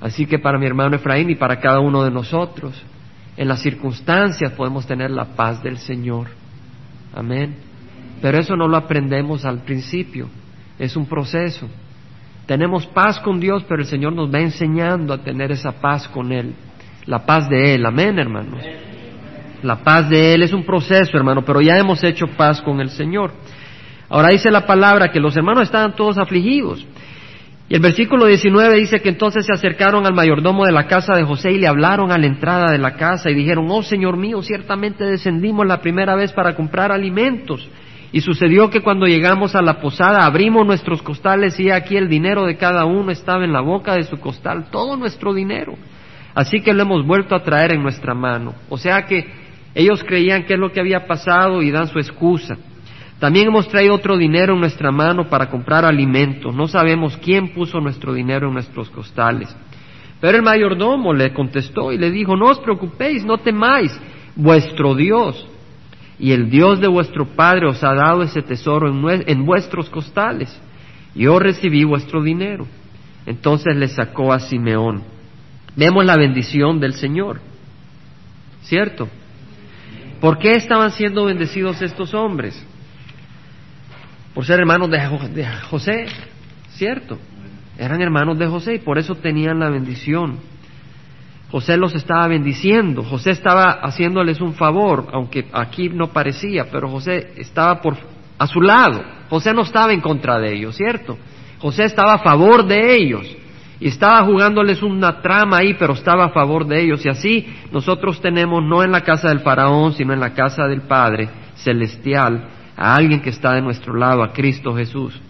Así 0.00 0.26
que 0.26 0.38
para 0.38 0.58
mi 0.58 0.66
hermano 0.66 0.94
Efraín 0.96 1.30
y 1.30 1.34
para 1.34 1.58
cada 1.58 1.80
uno 1.80 2.04
de 2.04 2.10
nosotros, 2.10 2.80
en 3.36 3.48
las 3.48 3.60
circunstancias 3.60 4.52
podemos 4.52 4.86
tener 4.86 5.10
la 5.10 5.34
paz 5.34 5.62
del 5.62 5.78
Señor. 5.78 6.28
Amén. 7.12 7.56
Pero 8.22 8.38
eso 8.38 8.56
no 8.56 8.68
lo 8.68 8.76
aprendemos 8.76 9.44
al 9.44 9.62
principio, 9.64 10.28
es 10.78 10.96
un 10.96 11.06
proceso. 11.06 11.68
Tenemos 12.46 12.86
paz 12.86 13.18
con 13.20 13.40
Dios, 13.40 13.64
pero 13.68 13.82
el 13.82 13.88
Señor 13.88 14.12
nos 14.12 14.32
va 14.32 14.40
enseñando 14.40 15.12
a 15.12 15.18
tener 15.18 15.50
esa 15.50 15.72
paz 15.72 16.06
con 16.08 16.30
Él, 16.30 16.54
la 17.06 17.26
paz 17.26 17.48
de 17.48 17.74
Él. 17.74 17.84
Amén, 17.84 18.18
hermanos. 18.18 18.62
La 19.64 19.76
paz 19.76 20.10
de 20.10 20.34
Él 20.34 20.42
es 20.42 20.52
un 20.52 20.62
proceso, 20.62 21.16
hermano, 21.16 21.42
pero 21.42 21.62
ya 21.62 21.78
hemos 21.78 22.04
hecho 22.04 22.26
paz 22.36 22.60
con 22.60 22.80
el 22.80 22.90
Señor. 22.90 23.32
Ahora 24.10 24.28
dice 24.28 24.50
la 24.50 24.66
palabra 24.66 25.10
que 25.10 25.18
los 25.18 25.34
hermanos 25.38 25.62
estaban 25.62 25.96
todos 25.96 26.18
afligidos. 26.18 26.86
Y 27.70 27.74
el 27.74 27.80
versículo 27.80 28.26
19 28.26 28.76
dice 28.76 29.00
que 29.00 29.08
entonces 29.08 29.46
se 29.46 29.54
acercaron 29.54 30.04
al 30.04 30.12
mayordomo 30.12 30.66
de 30.66 30.72
la 30.72 30.86
casa 30.86 31.16
de 31.16 31.24
José 31.24 31.52
y 31.52 31.58
le 31.58 31.66
hablaron 31.66 32.12
a 32.12 32.18
la 32.18 32.26
entrada 32.26 32.70
de 32.70 32.76
la 32.76 32.96
casa 32.96 33.30
y 33.30 33.34
dijeron, 33.34 33.66
oh 33.70 33.82
Señor 33.82 34.18
mío, 34.18 34.42
ciertamente 34.42 35.06
descendimos 35.06 35.66
la 35.66 35.80
primera 35.80 36.14
vez 36.14 36.30
para 36.34 36.54
comprar 36.54 36.92
alimentos. 36.92 37.66
Y 38.12 38.20
sucedió 38.20 38.68
que 38.68 38.82
cuando 38.82 39.06
llegamos 39.06 39.54
a 39.54 39.62
la 39.62 39.80
posada 39.80 40.26
abrimos 40.26 40.66
nuestros 40.66 41.00
costales 41.00 41.58
y 41.58 41.70
aquí 41.70 41.96
el 41.96 42.10
dinero 42.10 42.44
de 42.44 42.58
cada 42.58 42.84
uno 42.84 43.10
estaba 43.10 43.42
en 43.46 43.54
la 43.54 43.62
boca 43.62 43.94
de 43.94 44.02
su 44.02 44.20
costal, 44.20 44.66
todo 44.70 44.98
nuestro 44.98 45.32
dinero. 45.32 45.74
Así 46.34 46.60
que 46.60 46.74
lo 46.74 46.82
hemos 46.82 47.06
vuelto 47.06 47.34
a 47.34 47.42
traer 47.42 47.72
en 47.72 47.82
nuestra 47.82 48.12
mano. 48.12 48.52
O 48.68 48.76
sea 48.76 49.06
que 49.06 49.43
ellos 49.74 50.04
creían 50.04 50.44
qué 50.44 50.54
es 50.54 50.60
lo 50.60 50.70
que 50.72 50.80
había 50.80 51.06
pasado 51.06 51.62
y 51.62 51.70
dan 51.70 51.88
su 51.88 51.98
excusa. 51.98 52.56
También 53.18 53.48
hemos 53.48 53.68
traído 53.68 53.94
otro 53.94 54.16
dinero 54.16 54.54
en 54.54 54.60
nuestra 54.60 54.90
mano 54.90 55.28
para 55.28 55.48
comprar 55.48 55.84
alimentos. 55.84 56.54
No 56.54 56.68
sabemos 56.68 57.16
quién 57.16 57.54
puso 57.54 57.80
nuestro 57.80 58.12
dinero 58.12 58.48
en 58.48 58.54
nuestros 58.54 58.90
costales. 58.90 59.54
Pero 60.20 60.36
el 60.36 60.42
mayordomo 60.42 61.12
le 61.12 61.32
contestó 61.32 61.92
y 61.92 61.98
le 61.98 62.10
dijo, 62.10 62.36
no 62.36 62.46
os 62.46 62.58
preocupéis, 62.60 63.24
no 63.24 63.38
temáis, 63.38 63.98
vuestro 64.36 64.94
Dios 64.94 65.48
y 66.18 66.32
el 66.32 66.48
Dios 66.48 66.80
de 66.80 66.88
vuestro 66.88 67.26
Padre 67.26 67.66
os 67.66 67.82
ha 67.82 67.94
dado 67.94 68.22
ese 68.22 68.42
tesoro 68.42 68.88
en, 68.88 69.24
en 69.26 69.44
vuestros 69.44 69.90
costales. 69.90 70.60
Yo 71.14 71.38
recibí 71.38 71.84
vuestro 71.84 72.22
dinero. 72.22 72.66
Entonces 73.26 73.76
le 73.76 73.88
sacó 73.88 74.32
a 74.32 74.38
Simeón. 74.38 75.02
Vemos 75.76 76.04
la 76.04 76.16
bendición 76.16 76.78
del 76.78 76.94
Señor. 76.94 77.40
¿Cierto? 78.62 79.08
¿Por 80.24 80.38
qué 80.38 80.52
estaban 80.52 80.90
siendo 80.90 81.26
bendecidos 81.26 81.82
estos 81.82 82.14
hombres? 82.14 82.58
Por 84.32 84.46
ser 84.46 84.58
hermanos 84.58 84.88
de 84.90 85.46
José, 85.68 86.06
¿cierto? 86.70 87.18
Eran 87.76 88.00
hermanos 88.00 88.38
de 88.38 88.46
José 88.46 88.76
y 88.76 88.78
por 88.78 88.96
eso 88.96 89.16
tenían 89.16 89.58
la 89.58 89.68
bendición. 89.68 90.38
José 91.50 91.76
los 91.76 91.94
estaba 91.94 92.26
bendiciendo, 92.26 93.02
José 93.02 93.32
estaba 93.32 93.64
haciéndoles 93.82 94.40
un 94.40 94.54
favor, 94.54 95.08
aunque 95.12 95.44
aquí 95.52 95.90
no 95.90 96.06
parecía, 96.06 96.70
pero 96.72 96.88
José 96.88 97.34
estaba 97.36 97.82
por, 97.82 97.98
a 98.38 98.46
su 98.46 98.62
lado. 98.62 99.04
José 99.28 99.52
no 99.52 99.60
estaba 99.60 99.92
en 99.92 100.00
contra 100.00 100.38
de 100.38 100.54
ellos, 100.54 100.74
¿cierto? 100.74 101.18
José 101.58 101.84
estaba 101.84 102.14
a 102.14 102.18
favor 102.20 102.66
de 102.66 102.96
ellos 102.96 103.26
y 103.84 103.88
estaba 103.88 104.24
jugándoles 104.24 104.82
una 104.82 105.20
trama 105.20 105.58
ahí, 105.58 105.74
pero 105.74 105.92
estaba 105.92 106.24
a 106.24 106.28
favor 106.30 106.66
de 106.66 106.82
ellos. 106.82 107.04
Y 107.04 107.10
así 107.10 107.46
nosotros 107.70 108.18
tenemos 108.18 108.64
no 108.64 108.82
en 108.82 108.90
la 108.90 109.02
casa 109.02 109.28
del 109.28 109.40
faraón, 109.40 109.92
sino 109.92 110.14
en 110.14 110.20
la 110.20 110.32
casa 110.32 110.66
del 110.66 110.80
Padre 110.80 111.28
celestial, 111.54 112.48
a 112.78 112.94
alguien 112.94 113.20
que 113.20 113.28
está 113.28 113.52
de 113.52 113.60
nuestro 113.60 113.92
lado, 113.92 114.22
a 114.22 114.32
Cristo 114.32 114.74
Jesús. 114.74 115.20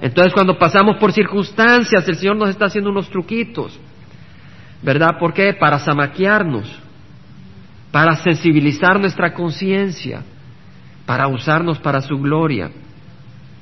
Entonces 0.00 0.32
cuando 0.32 0.56
pasamos 0.56 0.96
por 0.96 1.12
circunstancias, 1.12 2.08
el 2.08 2.14
Señor 2.14 2.36
nos 2.36 2.48
está 2.48 2.64
haciendo 2.64 2.88
unos 2.88 3.10
truquitos, 3.10 3.78
¿verdad? 4.80 5.18
¿Por 5.20 5.34
qué? 5.34 5.52
Para 5.52 5.78
zamaquearnos, 5.78 6.80
para 7.92 8.16
sensibilizar 8.16 8.98
nuestra 8.98 9.34
conciencia, 9.34 10.22
para 11.04 11.28
usarnos 11.28 11.78
para 11.78 12.00
su 12.00 12.16
gloria, 12.16 12.70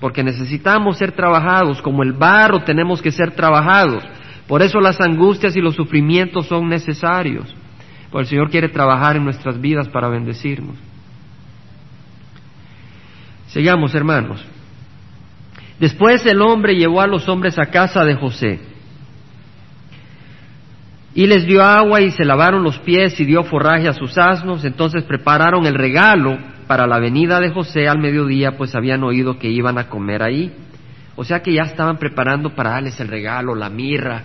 porque 0.02 0.24
necesitamos 0.24 0.98
ser 0.98 1.12
trabajados, 1.12 1.80
como 1.80 2.02
el 2.02 2.12
barro 2.12 2.64
tenemos 2.64 3.00
que 3.00 3.12
ser 3.12 3.36
trabajados. 3.36 4.02
Por 4.48 4.60
eso 4.60 4.80
las 4.80 5.00
angustias 5.00 5.54
y 5.54 5.60
los 5.60 5.76
sufrimientos 5.76 6.48
son 6.48 6.68
necesarios, 6.68 7.54
porque 8.10 8.22
el 8.22 8.26
Señor 8.26 8.50
quiere 8.50 8.68
trabajar 8.68 9.14
en 9.14 9.22
nuestras 9.22 9.60
vidas 9.60 9.88
para 9.90 10.08
bendecirnos. 10.08 10.74
Sigamos, 13.46 13.94
hermanos. 13.94 14.44
Después 15.78 16.26
el 16.26 16.42
hombre 16.42 16.74
llevó 16.74 17.00
a 17.00 17.06
los 17.06 17.28
hombres 17.28 17.56
a 17.60 17.66
casa 17.66 18.04
de 18.04 18.16
José 18.16 18.58
y 21.14 21.28
les 21.28 21.46
dio 21.46 21.62
agua 21.62 22.00
y 22.00 22.10
se 22.10 22.24
lavaron 22.24 22.64
los 22.64 22.76
pies 22.80 23.20
y 23.20 23.24
dio 23.24 23.44
forraje 23.44 23.86
a 23.86 23.92
sus 23.92 24.18
asnos. 24.18 24.64
Entonces 24.64 25.04
prepararon 25.04 25.64
el 25.64 25.76
regalo 25.76 26.38
para 26.72 26.86
la 26.86 26.98
venida 26.98 27.38
de 27.38 27.50
José 27.50 27.86
al 27.86 27.98
mediodía, 27.98 28.56
pues 28.56 28.74
habían 28.74 29.04
oído 29.04 29.38
que 29.38 29.46
iban 29.46 29.76
a 29.76 29.90
comer 29.90 30.22
ahí. 30.22 30.50
O 31.16 31.22
sea 31.22 31.42
que 31.42 31.52
ya 31.52 31.64
estaban 31.64 31.98
preparando 31.98 32.54
para 32.54 32.70
darles 32.70 32.98
el 32.98 33.08
regalo, 33.08 33.54
la 33.54 33.68
mirra, 33.68 34.22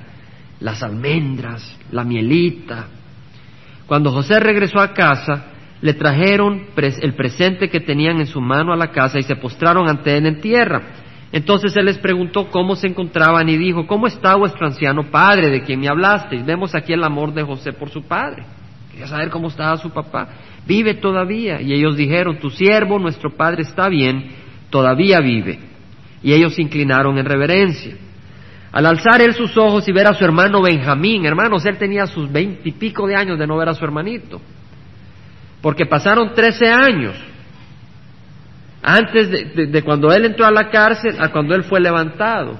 las 0.61 0.81
almendras, 0.81 1.77
la 1.91 2.05
mielita. 2.05 2.85
Cuando 3.85 4.13
José 4.13 4.39
regresó 4.39 4.79
a 4.79 4.93
casa, 4.93 5.47
le 5.81 5.93
trajeron 5.95 6.67
el 6.77 7.15
presente 7.15 7.67
que 7.67 7.81
tenían 7.81 8.21
en 8.21 8.27
su 8.27 8.39
mano 8.39 8.71
a 8.71 8.77
la 8.77 8.91
casa 8.91 9.19
y 9.19 9.23
se 9.23 9.35
postraron 9.35 9.89
ante 9.89 10.15
él 10.15 10.25
en 10.25 10.39
tierra. 10.39 10.81
Entonces 11.33 11.75
él 11.75 11.83
les 11.83 11.97
preguntó 11.97 12.49
cómo 12.49 12.77
se 12.77 12.87
encontraban 12.87 13.49
y 13.49 13.57
dijo, 13.57 13.85
¿cómo 13.85 14.07
está 14.07 14.37
vuestro 14.37 14.67
anciano 14.67 15.11
padre 15.11 15.49
de 15.49 15.63
quien 15.63 15.81
me 15.81 15.89
hablasteis? 15.89 16.45
Vemos 16.45 16.73
aquí 16.75 16.93
el 16.93 17.03
amor 17.03 17.33
de 17.33 17.43
José 17.43 17.73
por 17.73 17.89
su 17.89 18.03
padre. 18.03 18.45
Quería 18.97 19.11
saber 19.11 19.29
cómo 19.29 19.49
estaba 19.49 19.77
su 19.77 19.91
papá. 19.91 20.27
Vive 20.65 20.95
todavía. 20.95 21.61
Y 21.61 21.71
ellos 21.71 21.95
dijeron, 21.95 22.39
tu 22.39 22.49
siervo, 22.49 22.97
nuestro 22.97 23.29
padre 23.29 23.61
está 23.61 23.89
bien, 23.89 24.31
todavía 24.71 25.19
vive. 25.19 25.59
Y 26.23 26.33
ellos 26.33 26.55
se 26.55 26.63
inclinaron 26.63 27.15
en 27.19 27.25
reverencia. 27.25 27.95
Al 28.71 28.87
alzar 28.87 29.21
él 29.21 29.35
sus 29.35 29.55
ojos 29.55 29.87
y 29.87 29.91
ver 29.91 30.07
a 30.07 30.15
su 30.15 30.25
hermano 30.25 30.63
Benjamín, 30.63 31.27
hermanos, 31.27 31.63
él 31.67 31.77
tenía 31.77 32.07
sus 32.07 32.31
veintipico 32.31 33.05
de 33.05 33.15
años 33.15 33.37
de 33.37 33.45
no 33.45 33.55
ver 33.55 33.69
a 33.69 33.75
su 33.75 33.85
hermanito. 33.85 34.41
Porque 35.61 35.85
pasaron 35.85 36.33
trece 36.33 36.67
años 36.67 37.15
antes 38.81 39.29
de, 39.29 39.83
cuando 39.83 40.11
él 40.11 40.25
entró 40.25 40.47
a 40.47 40.51
la 40.51 40.69
cárcel 40.69 41.17
a 41.19 41.31
cuando 41.31 41.53
él 41.53 41.65
fue 41.65 41.79
levantado 41.79 42.57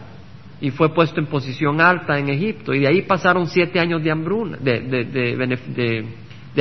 y 0.62 0.70
fue 0.70 0.94
puesto 0.94 1.20
en 1.20 1.26
posición 1.26 1.82
alta 1.82 2.20
en 2.20 2.30
Egipto. 2.30 2.76
Y 2.76 2.82
de 2.82 2.88
ahí 2.90 3.02
pasaron 3.02 3.48
siete 3.48 3.80
años 3.80 4.04
de 4.04 4.12
hambruna, 4.12 4.58
de, 4.62 4.82
de 4.82 6.06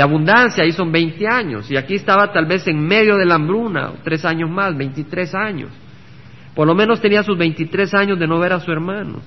abundancia, 0.03 0.65
ahí 0.65 0.73
son 0.73 0.93
veinte 0.93 1.27
años. 1.27 1.71
Y 1.71 1.77
aquí 1.77 1.95
estaba 1.95 2.33
tal 2.33 2.47
vez 2.47 2.67
en 2.67 2.87
medio 2.87 3.17
de 3.17 3.25
la 3.25 3.37
hambruna, 3.37 3.93
tres 4.05 4.25
años 4.25 4.51
más, 4.51 4.77
veintitrés 4.77 5.35
años. 5.35 5.71
Por 6.55 6.67
lo 6.67 6.75
menos 6.75 7.01
tenía 7.01 7.23
sus 7.23 7.37
veintitrés 7.37 7.95
años 7.95 8.19
de 8.19 8.27
no 8.27 8.39
ver 8.39 8.53
a 8.53 8.61
su 8.61 8.71
hermano. 8.71 9.21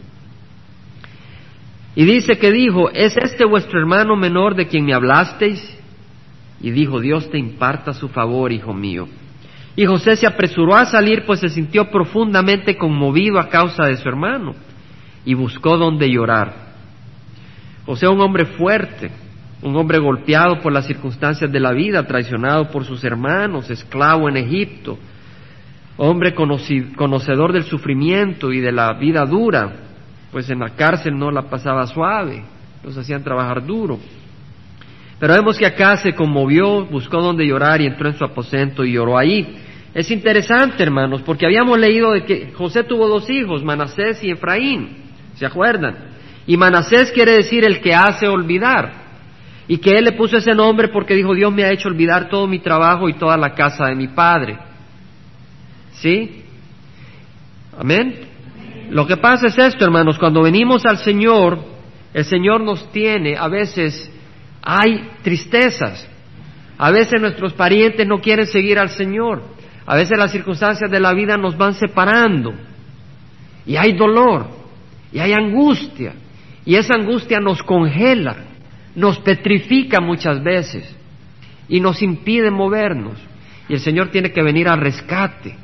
Y 1.95 2.03
dice 2.05 2.37
que 2.37 2.51
dijo, 2.51 2.89
¿es 2.91 3.17
este 3.17 3.45
vuestro 3.45 3.79
hermano 3.79 4.15
menor 4.15 4.55
de 4.55 4.67
quien 4.67 4.85
me 4.85 4.93
hablasteis? 4.93 5.77
Y 6.61 6.71
dijo, 6.71 6.99
Dios 6.99 7.29
te 7.29 7.37
imparta 7.37 7.93
su 7.93 8.09
favor, 8.09 8.51
hijo 8.51 8.73
mío. 8.73 9.07
Y 9.75 9.85
José 9.85 10.15
se 10.15 10.27
apresuró 10.27 10.75
a 10.75 10.85
salir, 10.85 11.25
pues 11.25 11.39
se 11.39 11.49
sintió 11.49 11.89
profundamente 11.89 12.77
conmovido 12.77 13.39
a 13.39 13.49
causa 13.49 13.85
de 13.85 13.97
su 13.97 14.07
hermano, 14.09 14.55
y 15.25 15.33
buscó 15.33 15.77
donde 15.77 16.09
llorar. 16.09 16.53
José, 17.85 18.07
un 18.07 18.19
hombre 18.21 18.45
fuerte, 18.45 19.09
un 19.61 19.75
hombre 19.75 19.99
golpeado 19.99 20.59
por 20.61 20.71
las 20.71 20.87
circunstancias 20.87 21.51
de 21.51 21.59
la 21.59 21.71
vida, 21.71 22.07
traicionado 22.07 22.69
por 22.71 22.85
sus 22.85 23.03
hermanos, 23.03 23.69
esclavo 23.69 24.29
en 24.29 24.37
Egipto, 24.37 24.97
hombre 25.97 26.33
conocedor 26.33 27.51
del 27.51 27.63
sufrimiento 27.63 28.53
y 28.53 28.61
de 28.61 28.71
la 28.71 28.93
vida 28.93 29.25
dura, 29.25 29.73
pues 30.31 30.49
en 30.49 30.59
la 30.59 30.69
cárcel 30.69 31.17
no 31.17 31.29
la 31.29 31.49
pasaba 31.49 31.85
suave, 31.87 32.43
los 32.83 32.97
hacían 32.97 33.23
trabajar 33.23 33.65
duro. 33.65 33.99
Pero 35.19 35.33
vemos 35.33 35.57
que 35.57 35.65
acá 35.65 35.97
se 35.97 36.13
conmovió, 36.13 36.85
buscó 36.85 37.21
donde 37.21 37.45
llorar 37.45 37.81
y 37.81 37.87
entró 37.87 38.07
en 38.07 38.17
su 38.17 38.23
aposento 38.23 38.85
y 38.85 38.93
lloró 38.93 39.17
ahí. 39.17 39.57
Es 39.93 40.09
interesante, 40.11 40.81
hermanos, 40.81 41.21
porque 41.23 41.45
habíamos 41.45 41.77
leído 41.77 42.11
de 42.11 42.23
que 42.23 42.53
José 42.53 42.83
tuvo 42.83 43.09
dos 43.09 43.29
hijos, 43.29 43.63
Manasés 43.63 44.23
y 44.23 44.31
Efraín, 44.31 45.09
¿se 45.35 45.45
acuerdan? 45.45 45.97
Y 46.47 46.55
Manasés 46.55 47.11
quiere 47.11 47.33
decir 47.33 47.65
el 47.65 47.81
que 47.81 47.93
hace 47.93 48.27
olvidar. 48.29 49.08
Y 49.69 49.77
que 49.77 49.97
él 49.97 50.03
le 50.03 50.11
puso 50.11 50.35
ese 50.35 50.51
nombre 50.51 50.89
porque 50.89 51.15
dijo, 51.15 51.33
Dios 51.33 51.53
me 51.53 51.63
ha 51.63 51.71
hecho 51.71 51.87
olvidar 51.87 52.27
todo 52.27 52.45
mi 52.47 52.59
trabajo 52.59 53.07
y 53.07 53.13
toda 53.13 53.37
la 53.37 53.53
casa 53.53 53.85
de 53.85 53.95
mi 53.95 54.09
padre. 54.09 54.57
¿Sí? 55.93 56.43
Amén. 57.77 58.15
Lo 58.89 59.07
que 59.07 59.15
pasa 59.15 59.47
es 59.47 59.57
esto, 59.57 59.85
hermanos, 59.85 60.19
cuando 60.19 60.41
venimos 60.41 60.85
al 60.85 60.97
Señor, 60.97 61.59
el 62.13 62.25
Señor 62.25 62.61
nos 62.61 62.91
tiene, 62.91 63.37
a 63.37 63.47
veces 63.47 64.11
hay 64.61 65.07
tristezas, 65.21 66.05
a 66.77 66.91
veces 66.91 67.21
nuestros 67.21 67.53
parientes 67.53 68.05
no 68.05 68.19
quieren 68.19 68.47
seguir 68.47 68.79
al 68.79 68.89
Señor. 68.89 69.43
A 69.85 69.95
veces 69.95 70.19
las 70.19 70.31
circunstancias 70.31 70.91
de 70.91 70.99
la 70.99 71.13
vida 71.13 71.35
nos 71.35 71.57
van 71.57 71.73
separando 71.73 72.53
y 73.65 73.75
hay 73.75 73.93
dolor 73.93 74.47
y 75.11 75.17
hay 75.17 75.33
angustia 75.33 76.13
y 76.63 76.75
esa 76.75 76.93
angustia 76.93 77.39
nos 77.39 77.63
congela, 77.63 78.35
nos 78.95 79.19
petrifica 79.19 80.01
muchas 80.01 80.43
veces 80.43 80.95
y 81.67 81.79
nos 81.79 82.01
impide 82.01 82.51
movernos. 82.51 83.17
Y 83.67 83.73
el 83.73 83.79
Señor 83.79 84.09
tiene 84.09 84.31
que 84.31 84.41
venir 84.41 84.67
al 84.67 84.79
rescate 84.79 85.55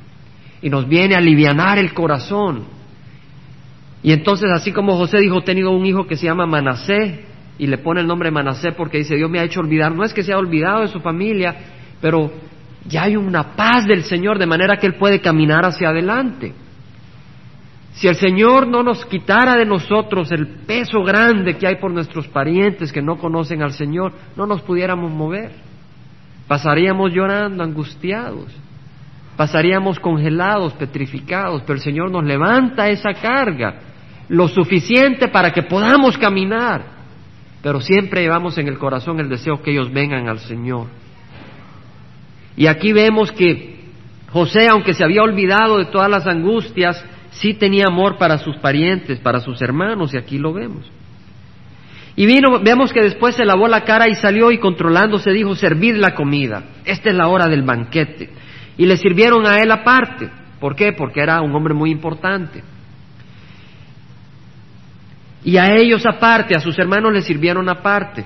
y 0.62 0.70
nos 0.70 0.88
viene 0.88 1.16
a 1.16 1.20
alivianar 1.20 1.78
el 1.78 1.94
corazón. 1.94 2.66
Y 4.04 4.12
entonces, 4.12 4.50
así 4.52 4.72
como 4.72 4.98
José 4.98 5.20
dijo, 5.20 5.40
he 5.40 5.44
tenido 5.44 5.72
un 5.72 5.86
hijo 5.86 6.06
que 6.06 6.16
se 6.16 6.26
llama 6.26 6.46
Manasé, 6.46 7.26
y 7.58 7.68
le 7.68 7.78
pone 7.78 8.02
el 8.02 8.08
nombre 8.08 8.32
Manasé 8.32 8.74
porque 8.74 9.00
dice, 9.00 9.16
Dios 9.16 9.30
me 9.30 9.40
ha 9.40 9.44
hecho 9.44 9.62
olvidar, 9.62 9.94
no 9.94 10.04
es 10.04 10.14
que 10.14 10.24
se 10.24 10.34
ha 10.34 10.38
olvidado 10.38 10.82
de 10.82 10.90
su 10.90 11.00
familia, 11.00 11.56
pero 12.02 12.32
ya 12.88 13.04
hay 13.04 13.16
una 13.16 13.56
paz 13.56 13.86
del 13.86 14.04
Señor 14.04 14.38
de 14.38 14.46
manera 14.46 14.78
que 14.78 14.88
Él 14.88 14.96
puede 14.96 15.22
caminar 15.22 15.66
hacia 15.66 15.90
adelante. 15.90 16.54
Si 17.96 18.10
el 18.10 18.16
Señor 18.16 18.68
no 18.68 18.84
nos 18.84 19.06
quitara 19.06 19.56
de 19.56 19.66
nosotros 19.66 20.30
el 20.32 20.48
peso 20.66 21.02
grande 21.04 21.56
que 21.58 21.66
hay 21.66 21.78
por 21.78 21.92
nuestros 21.92 22.28
parientes 22.28 22.92
que 22.92 23.02
no 23.02 23.18
conocen 23.18 23.62
al 23.64 23.72
Señor, 23.72 24.12
no 24.36 24.46
nos 24.46 24.62
pudiéramos 24.62 25.12
mover. 25.12 25.52
Pasaríamos 26.46 27.14
llorando, 27.14 27.64
angustiados. 27.64 28.48
Pasaríamos 29.38 30.00
congelados, 30.00 30.74
petrificados, 30.74 31.62
pero 31.62 31.76
el 31.76 31.82
Señor 31.82 32.12
nos 32.12 32.26
levanta 32.26 32.90
esa 32.90 33.14
carga, 33.14 33.80
lo 34.28 34.50
suficiente 34.50 35.30
para 35.30 35.52
que 35.52 35.64
podamos 35.64 36.18
caminar. 36.18 36.84
Pero 37.62 37.80
siempre 37.80 38.22
llevamos 38.22 38.58
en 38.58 38.68
el 38.68 38.78
corazón 38.78 39.22
el 39.22 39.30
deseo 39.30 39.62
que 39.62 39.72
ellos 39.72 39.92
vengan 39.92 40.28
al 40.28 40.40
Señor. 40.40 40.88
Y 42.58 42.68
aquí 42.68 42.92
vemos 42.92 43.32
que 43.32 43.86
José, 44.32 44.68
aunque 44.68 44.94
se 44.94 45.04
había 45.04 45.24
olvidado 45.24 45.78
de 45.78 45.86
todas 45.86 46.10
las 46.10 46.28
angustias, 46.28 47.04
sí 47.36 47.54
tenía 47.54 47.86
amor 47.88 48.18
para 48.18 48.38
sus 48.38 48.58
parientes, 48.58 49.20
para 49.20 49.40
sus 49.40 49.62
hermanos, 49.62 50.14
y 50.14 50.18
aquí 50.18 50.38
lo 50.38 50.54
vemos. 50.54 50.90
Y 52.16 52.26
vino, 52.26 52.60
vemos 52.62 52.94
que 52.94 53.02
después 53.02 53.36
se 53.36 53.44
lavó 53.44 53.68
la 53.68 53.82
cara 53.82 54.08
y 54.08 54.16
salió 54.16 54.52
y 54.52 54.58
controlándose 54.58 55.32
dijo, 55.32 55.56
servid 55.56 55.96
la 55.96 56.16
comida, 56.16 56.64
esta 56.86 57.10
es 57.10 57.16
la 57.16 57.28
hora 57.28 57.48
del 57.48 57.64
banquete. 57.64 58.30
Y 58.78 58.86
le 58.86 58.98
sirvieron 58.98 59.46
a 59.46 59.58
él 59.58 59.72
aparte. 59.72 60.30
¿Por 60.60 60.76
qué? 60.76 60.94
Porque 60.94 61.22
era 61.22 61.42
un 61.42 61.54
hombre 61.54 61.74
muy 61.74 61.92
importante. 61.92 62.64
Y 65.44 65.58
a 65.58 65.76
ellos 65.76 66.06
aparte, 66.06 66.56
a 66.56 66.60
sus 66.60 66.78
hermanos 66.80 67.14
les 67.14 67.26
sirvieron 67.26 67.70
aparte. 67.70 68.26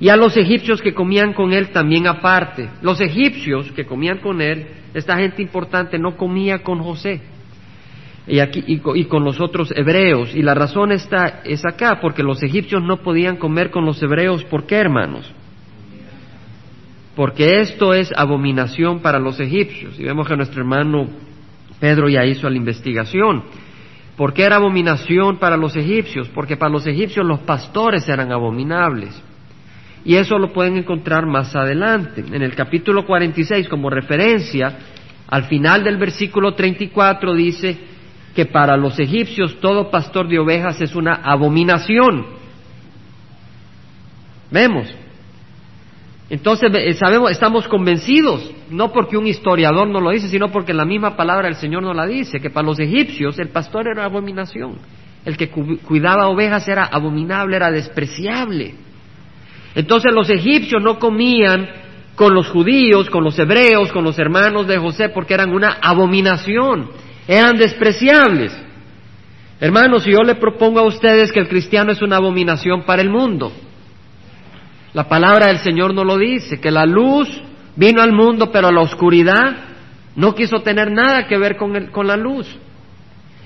Y 0.00 0.08
a 0.08 0.16
los 0.16 0.36
egipcios 0.36 0.82
que 0.82 0.92
comían 0.92 1.32
con 1.32 1.52
él 1.52 1.70
también 1.70 2.06
aparte. 2.06 2.68
Los 2.82 3.00
egipcios 3.00 3.70
que 3.72 3.86
comían 3.86 4.18
con 4.18 4.40
él, 4.40 4.66
esta 4.92 5.16
gente 5.16 5.42
importante 5.42 5.98
no 5.98 6.16
comía 6.16 6.62
con 6.62 6.80
José. 6.80 7.20
Y, 8.26 8.40
aquí, 8.40 8.64
y, 8.66 9.04
con 9.04 9.24
los 9.24 9.40
otros 9.40 9.72
hebreos. 9.76 10.34
Y 10.34 10.42
la 10.42 10.54
razón 10.54 10.90
está, 10.90 11.42
es 11.44 11.64
acá, 11.64 12.00
porque 12.00 12.22
los 12.22 12.42
egipcios 12.42 12.82
no 12.82 12.98
podían 12.98 13.36
comer 13.36 13.70
con 13.70 13.84
los 13.84 14.02
hebreos. 14.02 14.42
¿Por 14.44 14.66
qué, 14.66 14.76
hermanos? 14.76 15.32
Porque 17.14 17.60
esto 17.60 17.94
es 17.94 18.12
abominación 18.16 19.00
para 19.00 19.18
los 19.18 19.38
egipcios. 19.38 19.98
Y 19.98 20.04
vemos 20.04 20.26
que 20.26 20.36
nuestro 20.36 20.60
hermano 20.60 21.08
Pedro 21.78 22.08
ya 22.08 22.24
hizo 22.24 22.50
la 22.50 22.56
investigación. 22.56 23.44
¿Por 24.16 24.32
qué 24.32 24.44
era 24.44 24.56
abominación 24.56 25.38
para 25.38 25.56
los 25.56 25.76
egipcios? 25.76 26.28
Porque 26.28 26.56
para 26.56 26.72
los 26.72 26.86
egipcios 26.86 27.24
los 27.24 27.40
pastores 27.40 28.08
eran 28.08 28.32
abominables. 28.32 29.22
Y 30.04 30.16
eso 30.16 30.38
lo 30.38 30.52
pueden 30.52 30.76
encontrar 30.76 31.26
más 31.26 31.54
adelante. 31.54 32.24
En 32.32 32.42
el 32.42 32.54
capítulo 32.54 33.04
46, 33.04 33.68
como 33.68 33.90
referencia, 33.90 34.78
al 35.28 35.44
final 35.44 35.84
del 35.84 35.96
versículo 35.96 36.54
34 36.54 37.34
dice 37.34 37.76
que 38.36 38.44
para 38.44 38.76
los 38.76 38.98
egipcios 38.98 39.58
todo 39.60 39.90
pastor 39.90 40.28
de 40.28 40.38
ovejas 40.38 40.78
es 40.82 40.94
una 40.94 41.14
abominación. 41.14 42.26
Vemos. 44.50 44.94
Entonces 46.28 46.98
sabemos, 46.98 47.30
estamos 47.30 47.66
convencidos, 47.66 48.50
no 48.68 48.92
porque 48.92 49.16
un 49.16 49.26
historiador 49.26 49.88
no 49.88 50.02
lo 50.02 50.10
dice, 50.10 50.28
sino 50.28 50.52
porque 50.52 50.74
la 50.74 50.84
misma 50.84 51.16
palabra 51.16 51.46
del 51.48 51.56
Señor 51.56 51.82
nos 51.82 51.96
la 51.96 52.04
dice, 52.06 52.38
que 52.38 52.50
para 52.50 52.66
los 52.66 52.78
egipcios 52.78 53.38
el 53.38 53.48
pastor 53.48 53.88
era 53.88 54.04
abominación, 54.04 54.80
el 55.24 55.36
que 55.38 55.48
cuidaba 55.48 56.28
ovejas 56.28 56.68
era 56.68 56.84
abominable, 56.84 57.56
era 57.56 57.70
despreciable. 57.70 58.74
Entonces 59.74 60.12
los 60.12 60.28
egipcios 60.28 60.82
no 60.82 60.98
comían 60.98 61.68
con 62.16 62.34
los 62.34 62.48
judíos, 62.48 63.08
con 63.08 63.24
los 63.24 63.38
hebreos, 63.38 63.90
con 63.92 64.04
los 64.04 64.18
hermanos 64.18 64.66
de 64.66 64.76
José, 64.76 65.08
porque 65.08 65.32
eran 65.32 65.54
una 65.54 65.78
abominación, 65.80 66.90
eran 67.26 67.56
despreciables. 67.56 68.52
Hermanos, 69.60 70.04
yo 70.04 70.22
le 70.22 70.34
propongo 70.34 70.80
a 70.80 70.86
ustedes 70.86 71.32
que 71.32 71.40
el 71.40 71.48
cristiano 71.48 71.92
es 71.92 72.02
una 72.02 72.16
abominación 72.16 72.82
para 72.84 73.02
el 73.02 73.08
mundo, 73.08 73.52
la 74.96 75.10
palabra 75.10 75.48
del 75.48 75.58
Señor 75.58 75.92
no 75.92 76.04
lo 76.04 76.16
dice, 76.16 76.58
que 76.58 76.70
la 76.70 76.86
luz 76.86 77.28
vino 77.76 78.00
al 78.00 78.12
mundo, 78.12 78.50
pero 78.50 78.72
la 78.72 78.80
oscuridad 78.80 79.56
no 80.14 80.34
quiso 80.34 80.60
tener 80.60 80.90
nada 80.90 81.26
que 81.26 81.36
ver 81.36 81.58
con, 81.58 81.88
con 81.88 82.06
la 82.06 82.16
luz. 82.16 82.48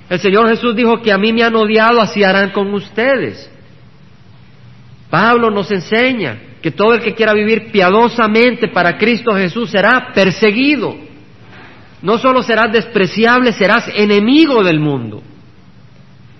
El 0.09 0.21
Señor 0.21 0.49
Jesús 0.49 0.77
dijo 0.77 1.03
que 1.03 1.13
a 1.13 1.19
mí 1.19 1.33
me 1.33 1.43
han 1.43 1.57
odiado, 1.57 2.01
así 2.01 2.23
harán 2.23 2.51
con 2.51 2.73
ustedes. 2.73 3.51
Pablo 5.11 5.51
nos 5.51 5.69
enseña 5.73 6.39
que 6.63 6.71
todo 6.71 6.95
el 6.95 7.01
que 7.01 7.15
quiera 7.15 7.35
vivir 7.35 7.73
piadosamente 7.73 8.69
para 8.69 8.97
Cristo 8.97 9.33
Jesús 9.35 9.71
será 9.71 10.13
perseguido. 10.15 10.97
No 12.03 12.19
solo 12.19 12.43
serás 12.43 12.73
despreciable, 12.73 13.53
serás 13.53 13.89
enemigo 13.95 14.63
del 14.63 14.81
mundo. 14.81 15.23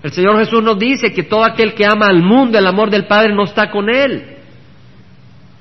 El 0.03 0.11
Señor 0.11 0.39
Jesús 0.39 0.63
nos 0.63 0.79
dice 0.79 1.13
que 1.13 1.23
todo 1.23 1.43
aquel 1.43 1.73
que 1.73 1.85
ama 1.85 2.07
al 2.07 2.23
mundo, 2.23 2.57
el 2.57 2.65
amor 2.65 2.89
del 2.89 3.05
Padre 3.05 3.35
no 3.35 3.43
está 3.43 3.69
con 3.69 3.89
él. 3.89 4.37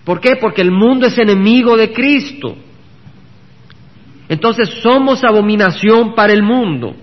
¿Por 0.04 0.20
qué? 0.20 0.36
Porque 0.36 0.62
el 0.62 0.70
mundo 0.70 1.06
es 1.06 1.18
enemigo 1.18 1.76
de 1.76 1.92
Cristo. 1.92 2.56
Entonces 4.28 4.70
somos 4.82 5.22
abominación 5.24 6.14
para 6.14 6.32
el 6.32 6.42
mundo. 6.42 6.94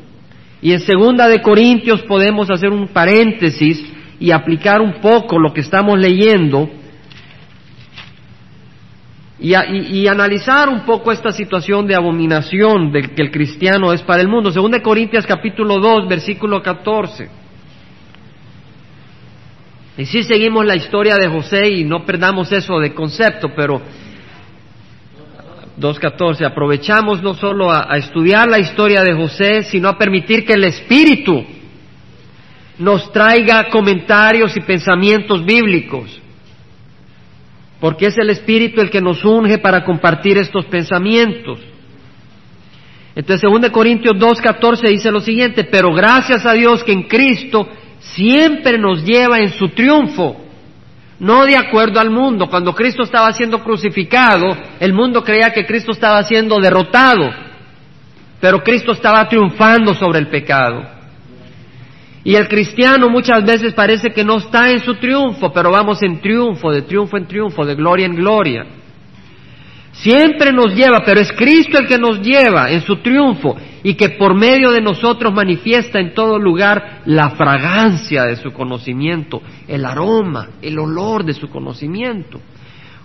Y 0.61 0.71
en 0.71 0.79
segunda 0.79 1.27
de 1.27 1.41
Corintios 1.41 2.01
podemos 2.03 2.49
hacer 2.49 2.69
un 2.69 2.87
paréntesis 2.87 3.85
y 4.19 4.31
aplicar 4.31 4.81
un 4.81 4.93
poco 4.93 5.37
lo 5.37 5.53
que 5.53 5.61
estamos 5.61 5.99
leyendo 5.99 6.67
y, 9.39 10.07
analizar 10.07 10.67
un 10.67 10.81
poco 10.81 11.11
esta 11.11 11.31
situación 11.31 11.85
de 11.85 11.95
abominación 11.95 12.91
de 12.91 13.03
que 13.03 13.21
el 13.21 13.31
cristiano 13.31 13.93
es 13.93 14.01
para 14.01 14.21
el 14.21 14.27
mundo. 14.27 14.51
Segunda 14.51 14.77
de 14.77 14.83
Corintios 14.83 15.27
capítulo 15.27 15.79
2, 15.79 16.07
versículo 16.07 16.61
14. 16.61 17.29
Y 19.97 20.05
si 20.05 20.23
seguimos 20.23 20.65
la 20.65 20.75
historia 20.75 21.15
de 21.17 21.27
José 21.27 21.69
y 21.69 21.83
no 21.83 22.05
perdamos 22.05 22.51
eso 22.51 22.79
de 22.79 22.93
concepto, 22.93 23.49
pero 23.55 23.81
2.14, 25.79 26.45
aprovechamos 26.45 27.21
no 27.21 27.35
solo 27.35 27.71
a, 27.71 27.95
estudiar 27.97 28.47
la 28.49 28.59
historia 28.59 29.01
de 29.03 29.13
José, 29.13 29.63
sino 29.63 29.89
a 29.89 29.97
permitir 29.97 30.45
que 30.45 30.53
el 30.53 30.63
Espíritu 30.63 31.45
nos 32.79 33.11
traiga 33.11 33.69
comentarios 33.69 34.55
y 34.57 34.61
pensamientos 34.61 35.45
bíblicos, 35.45 36.21
porque 37.79 38.07
es 38.07 38.17
el 38.17 38.29
Espíritu 38.29 38.81
el 38.81 38.89
que 38.89 39.01
nos 39.01 39.23
unge 39.23 39.59
para 39.59 39.83
compartir 39.83 40.37
estos 40.37 40.65
pensamientos. 40.65 41.59
Entonces, 43.15 43.49
2 43.49 43.71
Corintios 43.71 44.15
2.14 44.15 44.89
dice 44.89 45.11
lo 45.11 45.21
siguiente, 45.21 45.63
pero 45.63 45.93
gracias 45.93 46.45
a 46.45 46.53
Dios 46.53 46.83
que 46.83 46.91
en 46.91 47.03
Cristo 47.03 47.67
siempre 47.99 48.77
nos 48.77 49.03
lleva 49.03 49.39
en 49.39 49.49
su 49.49 49.69
triunfo, 49.69 50.37
no 51.19 51.45
de 51.45 51.55
acuerdo 51.55 51.99
al 51.99 52.11
mundo. 52.11 52.47
Cuando 52.47 52.73
Cristo 52.73 53.03
estaba 53.03 53.31
siendo 53.31 53.63
crucificado, 53.63 54.55
el 54.79 54.93
mundo 54.93 55.23
creía 55.23 55.51
que 55.51 55.65
Cristo 55.65 55.91
estaba 55.91 56.21
siendo 56.23 56.59
derrotado, 56.59 57.29
pero 58.39 58.63
Cristo 58.63 58.91
estaba 58.91 59.27
triunfando 59.27 59.95
sobre 59.95 60.19
el 60.19 60.27
pecado. 60.27 60.96
Y 62.27 62.35
el 62.35 62.49
cristiano 62.49 63.07
muchas 63.07 63.45
veces 63.45 63.73
parece 63.73 64.09
que 64.09 64.25
no 64.25 64.35
está 64.35 64.69
en 64.69 64.79
su 64.79 64.95
triunfo, 64.95 65.53
pero 65.53 65.71
vamos 65.71 66.03
en 66.03 66.19
triunfo, 66.19 66.69
de 66.73 66.81
triunfo 66.81 67.15
en 67.15 67.25
triunfo, 67.25 67.65
de 67.65 67.73
gloria 67.73 68.05
en 68.05 68.17
gloria. 68.17 68.65
Siempre 69.93 70.51
nos 70.51 70.75
lleva, 70.75 71.03
pero 71.05 71.21
es 71.21 71.31
Cristo 71.31 71.79
el 71.79 71.87
que 71.87 71.97
nos 71.97 72.19
lleva 72.19 72.69
en 72.69 72.81
su 72.81 72.97
triunfo 72.97 73.55
y 73.81 73.93
que 73.93 74.09
por 74.09 74.35
medio 74.35 74.71
de 74.71 74.81
nosotros 74.81 75.33
manifiesta 75.33 76.01
en 76.01 76.13
todo 76.13 76.37
lugar 76.37 77.03
la 77.05 77.29
fragancia 77.29 78.25
de 78.25 78.35
su 78.35 78.51
conocimiento, 78.51 79.41
el 79.65 79.85
aroma, 79.85 80.49
el 80.61 80.77
olor 80.79 81.23
de 81.23 81.33
su 81.33 81.47
conocimiento. 81.47 82.41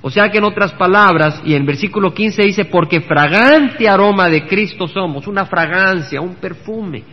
O 0.00 0.10
sea 0.10 0.30
que 0.30 0.38
en 0.38 0.44
otras 0.44 0.72
palabras, 0.72 1.40
y 1.44 1.54
en 1.54 1.64
versículo 1.64 2.12
15 2.12 2.42
dice, 2.42 2.64
porque 2.64 3.02
fragante 3.02 3.88
aroma 3.88 4.28
de 4.28 4.48
Cristo 4.48 4.88
somos, 4.88 5.28
una 5.28 5.46
fragancia, 5.46 6.20
un 6.20 6.34
perfume, 6.34 7.04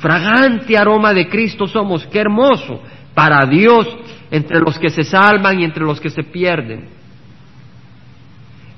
fragante 0.00 0.76
aroma 0.76 1.12
de 1.12 1.28
Cristo 1.28 1.66
somos, 1.66 2.06
qué 2.06 2.20
hermoso 2.20 2.82
para 3.14 3.46
Dios 3.46 3.86
entre 4.30 4.60
los 4.60 4.78
que 4.78 4.90
se 4.90 5.04
salvan 5.04 5.60
y 5.60 5.64
entre 5.64 5.84
los 5.84 6.00
que 6.00 6.10
se 6.10 6.22
pierden. 6.22 6.88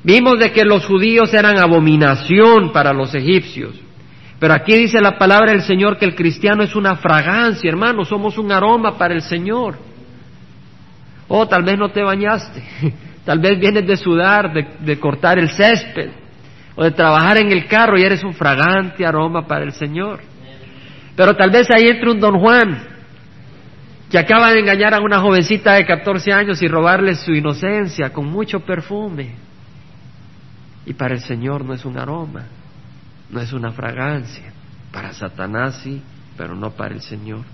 Vimos 0.04 0.38
de 0.38 0.50
que 0.50 0.64
los 0.64 0.84
judíos 0.84 1.32
eran 1.32 1.58
abominación 1.58 2.72
para 2.72 2.92
los 2.92 3.14
egipcios. 3.14 3.74
Pero 4.40 4.54
aquí 4.54 4.76
dice 4.76 5.00
la 5.00 5.16
palabra 5.16 5.52
del 5.52 5.62
Señor 5.62 5.96
que 5.96 6.04
el 6.04 6.16
cristiano 6.16 6.64
es 6.64 6.74
una 6.74 6.96
fragancia, 6.96 7.70
hermano, 7.70 8.04
somos 8.04 8.36
un 8.38 8.50
aroma 8.50 8.98
para 8.98 9.14
el 9.14 9.22
Señor. 9.22 9.78
Oh, 11.28 11.46
tal 11.46 11.62
vez 11.62 11.78
no 11.78 11.90
te 11.90 12.02
bañaste, 12.02 12.60
tal 13.24 13.38
vez 13.38 13.60
vienes 13.60 13.86
de 13.86 13.96
sudar, 13.96 14.52
de, 14.52 14.66
de 14.80 14.98
cortar 14.98 15.38
el 15.38 15.48
césped, 15.50 16.10
o 16.74 16.82
de 16.82 16.90
trabajar 16.90 17.36
en 17.36 17.52
el 17.52 17.66
carro 17.66 17.96
y 17.96 18.02
eres 18.02 18.24
un 18.24 18.34
fragante 18.34 19.06
aroma 19.06 19.46
para 19.46 19.62
el 19.62 19.72
Señor. 19.72 20.31
Pero 21.16 21.34
tal 21.36 21.50
vez 21.50 21.70
ahí 21.70 21.88
entre 21.88 22.10
un 22.10 22.20
don 22.20 22.38
Juan 22.38 22.92
que 24.10 24.18
acaba 24.18 24.50
de 24.50 24.60
engañar 24.60 24.92
a 24.92 25.00
una 25.00 25.20
jovencita 25.20 25.72
de 25.72 25.86
14 25.86 26.32
años 26.32 26.62
y 26.62 26.68
robarle 26.68 27.14
su 27.14 27.32
inocencia 27.32 28.12
con 28.12 28.26
mucho 28.26 28.60
perfume. 28.60 29.34
Y 30.84 30.92
para 30.92 31.14
el 31.14 31.20
Señor 31.20 31.64
no 31.64 31.72
es 31.72 31.84
un 31.84 31.98
aroma, 31.98 32.44
no 33.30 33.40
es 33.40 33.52
una 33.54 33.70
fragancia. 33.70 34.52
Para 34.92 35.14
Satanás 35.14 35.80
sí, 35.82 36.02
pero 36.36 36.54
no 36.54 36.72
para 36.72 36.94
el 36.94 37.00
Señor. 37.00 37.44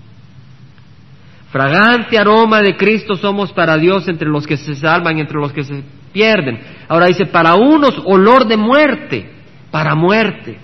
Fragante 1.51 2.17
aroma 2.17 2.61
de 2.61 2.75
Cristo 2.75 3.15
somos 3.15 3.51
para 3.53 3.77
Dios 3.77 4.07
entre 4.07 4.27
los 4.27 4.45
que 4.45 4.57
se 4.57 4.75
salvan, 4.75 5.17
entre 5.17 5.39
los 5.39 5.53
que 5.53 5.63
se 5.63 5.83
pierden. 6.11 6.59
Ahora 6.87 7.07
dice, 7.07 7.25
para 7.25 7.55
unos 7.55 8.01
olor 8.05 8.45
de 8.47 8.57
muerte, 8.57 9.31
para 9.71 9.95
muerte. 9.95 10.59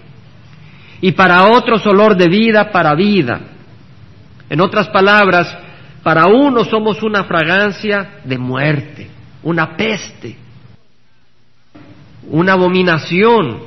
Y 1.01 1.11
para 1.11 1.49
otros 1.49 1.85
olor 1.85 2.15
de 2.15 2.27
vida, 2.27 2.71
para 2.71 2.95
vida. 2.95 3.41
En 4.49 4.61
otras 4.61 4.89
palabras, 4.89 5.57
para 6.03 6.27
unos 6.27 6.69
somos 6.69 7.01
una 7.03 7.23
fragancia 7.23 8.19
de 8.23 8.37
muerte, 8.37 9.09
una 9.43 9.75
peste 9.75 10.45
una 12.29 12.53
abominación. 12.53 13.59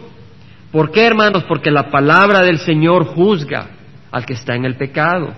¿Por 0.72 0.90
qué, 0.90 1.06
hermanos? 1.06 1.44
Porque 1.44 1.70
la 1.70 1.90
palabra 1.90 2.42
del 2.42 2.58
Señor 2.58 3.06
juzga 3.06 3.68
al 4.10 4.26
que 4.26 4.34
está 4.34 4.54
en 4.54 4.64
el 4.64 4.76
pecado, 4.76 5.34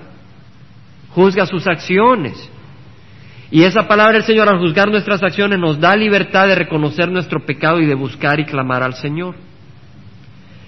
juzga 1.11 1.47
sus 1.47 1.67
acciones. 1.67 2.51
Y 3.51 3.65
esa 3.65 3.89
palabra 3.89 4.15
del 4.15 4.25
Señor 4.25 4.49
al 4.49 4.61
juzgar 4.61 4.89
nuestras 4.89 5.23
acciones 5.23 5.59
nos 5.59 5.81
da 5.81 5.97
libertad 5.97 6.47
de 6.47 6.55
reconocer 6.55 7.11
nuestro 7.11 7.45
pecado 7.45 7.81
y 7.81 7.87
de 7.87 7.95
buscar 7.95 8.39
y 8.39 8.45
clamar 8.45 8.83
al 8.83 8.95
Señor. 8.95 9.35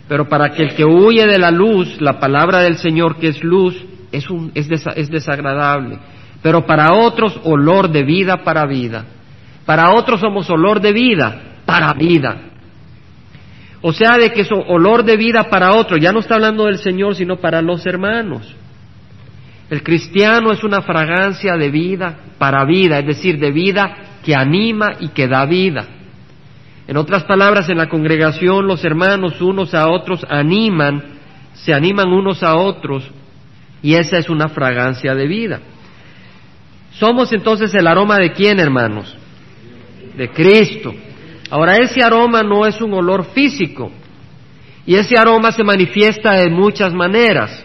Pero 0.09 0.29
para 0.29 0.51
que 0.51 0.63
el 0.63 0.75
que 0.75 0.85
huye 0.85 1.27
de 1.27 1.39
la 1.39 1.51
luz, 1.51 2.01
la 2.01 2.19
palabra 2.19 2.61
del 2.61 2.77
Señor 2.77 3.17
que 3.17 3.29
es 3.29 3.43
luz, 3.43 3.77
es, 4.11 4.29
un, 4.29 4.53
es, 4.55 4.69
es 4.97 5.09
desagradable. 5.09 5.99
Pero 6.43 6.67
para 6.67 6.93
otros 6.95 7.41
olor 7.45 7.91
de 7.91 8.03
vida 8.03 8.45
para 8.45 8.67
vida. 8.67 9.05
Para 9.65 9.93
otros 9.95 10.21
somos 10.21 10.51
olor 10.51 10.81
de 10.81 10.93
vida 10.93 11.43
para 11.65 11.93
vida. 11.95 12.37
O 13.81 13.93
sea, 13.93 14.17
de 14.17 14.33
que 14.33 14.43
es 14.43 14.49
olor 14.53 15.05
de 15.05 15.17
vida 15.17 15.45
para 15.51 15.73
otro. 15.73 15.97
Ya 15.97 16.13
no 16.13 16.21
está 16.21 16.37
hablando 16.37 16.67
del 16.67 16.79
Señor, 16.79 17.15
sino 17.15 17.37
para 17.37 17.63
los 17.63 17.85
hermanos. 17.87 18.55
El 19.71 19.83
cristiano 19.83 20.53
es 20.53 20.63
una 20.63 20.83
fragancia 20.83 21.57
de 21.57 21.71
vida 21.71 22.17
para 22.39 22.65
vida, 22.65 22.99
es 22.99 23.07
decir, 23.07 23.39
de 23.39 23.51
vida 23.51 24.19
que 24.25 24.35
anima 24.35 24.93
y 25.01 25.09
que 25.09 25.27
da 25.27 25.47
vida. 25.47 25.87
En 26.87 26.97
otras 26.97 27.25
palabras, 27.25 27.69
en 27.69 27.79
la 27.79 27.89
congregación 27.89 28.67
los 28.67 28.85
hermanos 28.85 29.41
unos 29.41 29.75
a 29.75 29.89
otros 29.89 30.27
animan, 30.29 31.03
se 31.55 31.73
animan 31.73 32.13
unos 32.13 32.43
a 32.43 32.57
otros 32.57 33.09
y 33.83 33.95
esa 33.95 34.19
es 34.19 34.29
una 34.29 34.49
fragancia 34.49 35.15
de 35.15 35.27
vida. 35.27 35.61
Somos 36.93 37.33
entonces 37.33 37.75
el 37.75 37.87
aroma 37.87 38.19
de 38.19 38.33
quién, 38.33 38.59
hermanos? 38.59 39.17
De 40.17 40.29
Cristo. 40.31 40.93
Ahora, 41.51 41.77
ese 41.77 42.03
aroma 42.03 42.43
no 42.43 42.67
es 42.67 42.81
un 42.81 42.95
olor 42.95 43.27
físico 43.27 43.91
y 44.85 44.97
ese 44.97 45.17
aroma 45.17 45.53
se 45.53 45.63
manifiesta 45.63 46.33
de 46.33 46.51
muchas 46.51 46.93
maneras. 46.93 47.65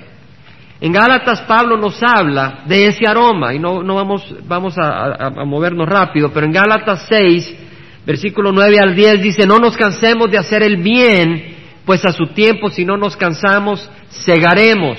En 0.80 0.91
Gálatas 0.91 1.41
Pablo 1.41 1.75
nos 1.77 2.01
habla 2.03 2.63
de 2.67 2.88
ese 2.88 3.08
aroma, 3.08 3.53
y 3.53 3.60
no, 3.60 3.82
no 3.82 3.95
vamos, 3.95 4.36
vamos 4.47 4.77
a, 4.77 5.25
a, 5.25 5.45
movernos 5.45 5.89
rápido, 5.89 6.32
pero 6.32 6.45
en 6.45 6.51
Gálatas 6.51 7.08
6, 7.10 7.66
versículo 8.08 8.54
9 8.54 8.78
al 8.82 8.96
10 8.96 9.22
dice, 9.22 9.46
no 9.46 9.60
nos 9.60 9.76
cansemos 9.76 10.32
de 10.32 10.38
hacer 10.38 10.63
el 10.63 10.78
bien, 10.78 11.56
pues 11.86 12.06
a 12.06 12.13
su 12.13 12.28
tiempo 12.28 12.70
si 12.70 12.86
no 12.86 12.96
nos 12.96 13.17
cansamos, 13.17 13.89
cegaremos. 14.26 14.98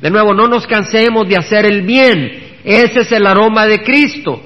De 0.00 0.10
nuevo, 0.10 0.32
no 0.32 0.48
nos 0.48 0.66
cansemos 0.66 1.28
de 1.28 1.36
hacer 1.36 1.66
el 1.66 1.82
bien, 1.82 2.56
ese 2.64 3.00
es 3.00 3.12
el 3.12 3.26
aroma 3.26 3.66
de 3.66 3.82
Cristo. 3.82 4.40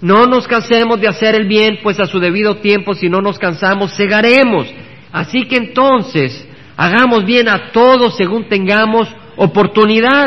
No 0.00 0.26
nos 0.26 0.46
cansemos 0.46 1.00
de 1.00 1.08
hacer 1.08 1.34
el 1.34 1.48
bien, 1.48 1.80
pues 1.82 1.98
a 1.98 2.06
su 2.06 2.20
debido 2.20 2.58
tiempo 2.58 2.94
si 2.94 3.08
no 3.08 3.20
nos 3.20 3.40
cansamos, 3.40 3.96
cegaremos. 3.96 4.72
Así 5.10 5.46
que 5.48 5.56
entonces, 5.56 6.46
hagamos 6.76 7.24
bien 7.24 7.48
a 7.48 7.72
todos 7.72 8.16
según 8.16 8.48
tengamos 8.48 9.08
oportunidad. 9.36 10.26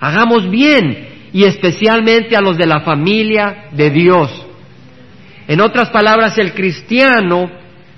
Hagamos 0.00 0.50
bien 0.50 1.28
y 1.32 1.44
especialmente 1.44 2.36
a 2.36 2.40
los 2.40 2.56
de 2.56 2.66
la 2.66 2.80
familia 2.80 3.66
de 3.70 3.90
Dios. 3.90 4.43
En 5.46 5.60
otras 5.60 5.90
palabras, 5.90 6.38
el 6.38 6.54
cristiano, 6.54 7.50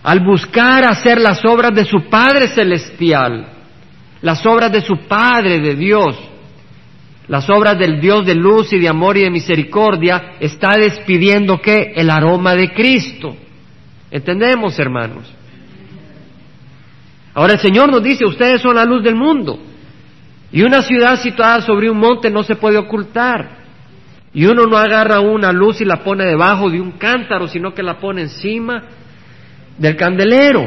al 0.03 0.21
buscar 0.21 0.85
hacer 0.85 1.21
las 1.21 1.45
obras 1.45 1.75
de 1.75 1.85
su 1.85 2.09
Padre 2.11 2.49
Celestial, 2.49 3.49
las 4.23 4.45
obras 4.47 4.73
de 4.73 4.81
su 4.81 5.07
Padre 5.09 5.61
de 5.61 5.75
Dios, 5.75 6.17
las 7.29 7.49
obras 7.51 7.79
del 7.79 8.01
Dios 8.01 8.25
de 8.25 8.35
luz 8.35 8.73
y 8.73 8.79
de 8.79 8.89
amor 8.89 9.17
y 9.17 9.23
de 9.23 9.31
misericordia, 9.31 10.35
está 10.41 10.77
despidiendo 10.77 11.61
que 11.61 11.93
el 11.97 12.11
aroma 12.11 12.55
de 12.55 12.73
Cristo. 12.73 13.37
¿Entendemos, 14.11 14.79
hermanos? 14.79 15.33
Ahora 17.35 17.55
el 17.55 17.59
Señor 17.59 17.91
nos 17.91 18.03
dice, 18.03 18.25
ustedes 18.25 18.63
son 18.63 18.77
la 18.77 18.85
luz 18.85 19.03
del 19.03 19.15
mundo. 19.15 19.59
Y 20.53 20.63
una 20.63 20.83
ciudad 20.83 21.21
situada 21.21 21.61
sobre 21.61 21.91
un 21.91 21.99
monte 21.99 22.31
no 22.31 22.43
se 22.43 22.57
puede 22.57 22.79
ocultar. 22.79 23.66
Y 24.37 24.45
uno 24.45 24.67
no 24.67 24.77
agarra 24.77 25.21
una 25.21 25.51
luz 25.51 25.81
y 25.81 25.87
la 25.87 26.05
pone 26.05 26.27
debajo 26.27 26.69
de 26.69 26.79
un 26.79 26.93
cántaro, 26.93 27.49
sino 27.49 27.73
que 27.73 27.83
la 27.83 27.99
pone 27.99 28.21
encima 28.21 28.83
del 29.79 29.97
candelero 29.97 30.63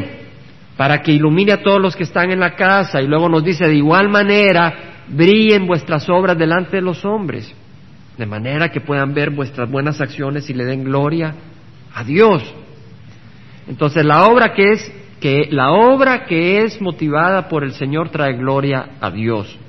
para 0.76 1.04
que 1.04 1.12
ilumine 1.12 1.52
a 1.52 1.62
todos 1.62 1.80
los 1.80 1.96
que 1.96 2.02
están 2.02 2.32
en 2.32 2.40
la 2.40 2.56
casa. 2.56 3.00
Y 3.00 3.06
luego 3.06 3.30
nos 3.30 3.44
dice, 3.44 3.68
de 3.68 3.76
igual 3.76 4.10
manera, 4.10 5.04
brillen 5.08 5.68
vuestras 5.68 6.10
obras 6.10 6.36
delante 6.36 6.78
de 6.78 6.82
los 6.82 7.06
hombres, 7.06 7.54
de 8.18 8.26
manera 8.26 8.72
que 8.72 8.82
puedan 8.82 9.14
ver 9.14 9.30
vuestras 9.30 9.70
buenas 9.70 10.02
acciones 10.02 10.50
y 10.50 10.56
le 10.56 10.66
den 10.66 10.84
gloria 10.84 11.36
a 11.94 12.04
Dios. 12.04 12.42
Entonces 13.68 14.04
la 14.04 14.26
obra 14.26 14.52
que 14.56 14.72
es 14.72 14.92
que 15.22 15.48
la 15.52 15.74
obra 15.74 16.26
que 16.26 16.64
es 16.64 16.82
motivada 16.82 17.48
por 17.48 17.64
el 17.64 17.74
Señor 17.74 18.10
trae 18.10 18.34
gloria 18.34 18.94
a 19.00 19.12
Dios. 19.12 19.60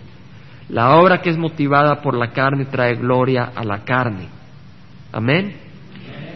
La 0.70 0.96
obra 0.96 1.20
que 1.20 1.30
es 1.30 1.37
motivada 1.37 2.00
por 2.00 2.16
la 2.16 2.30
carne 2.30 2.66
trae 2.66 2.94
gloria 2.94 3.50
a 3.54 3.64
la 3.64 3.83
carne. 3.85 4.28
Amén. 5.11 5.56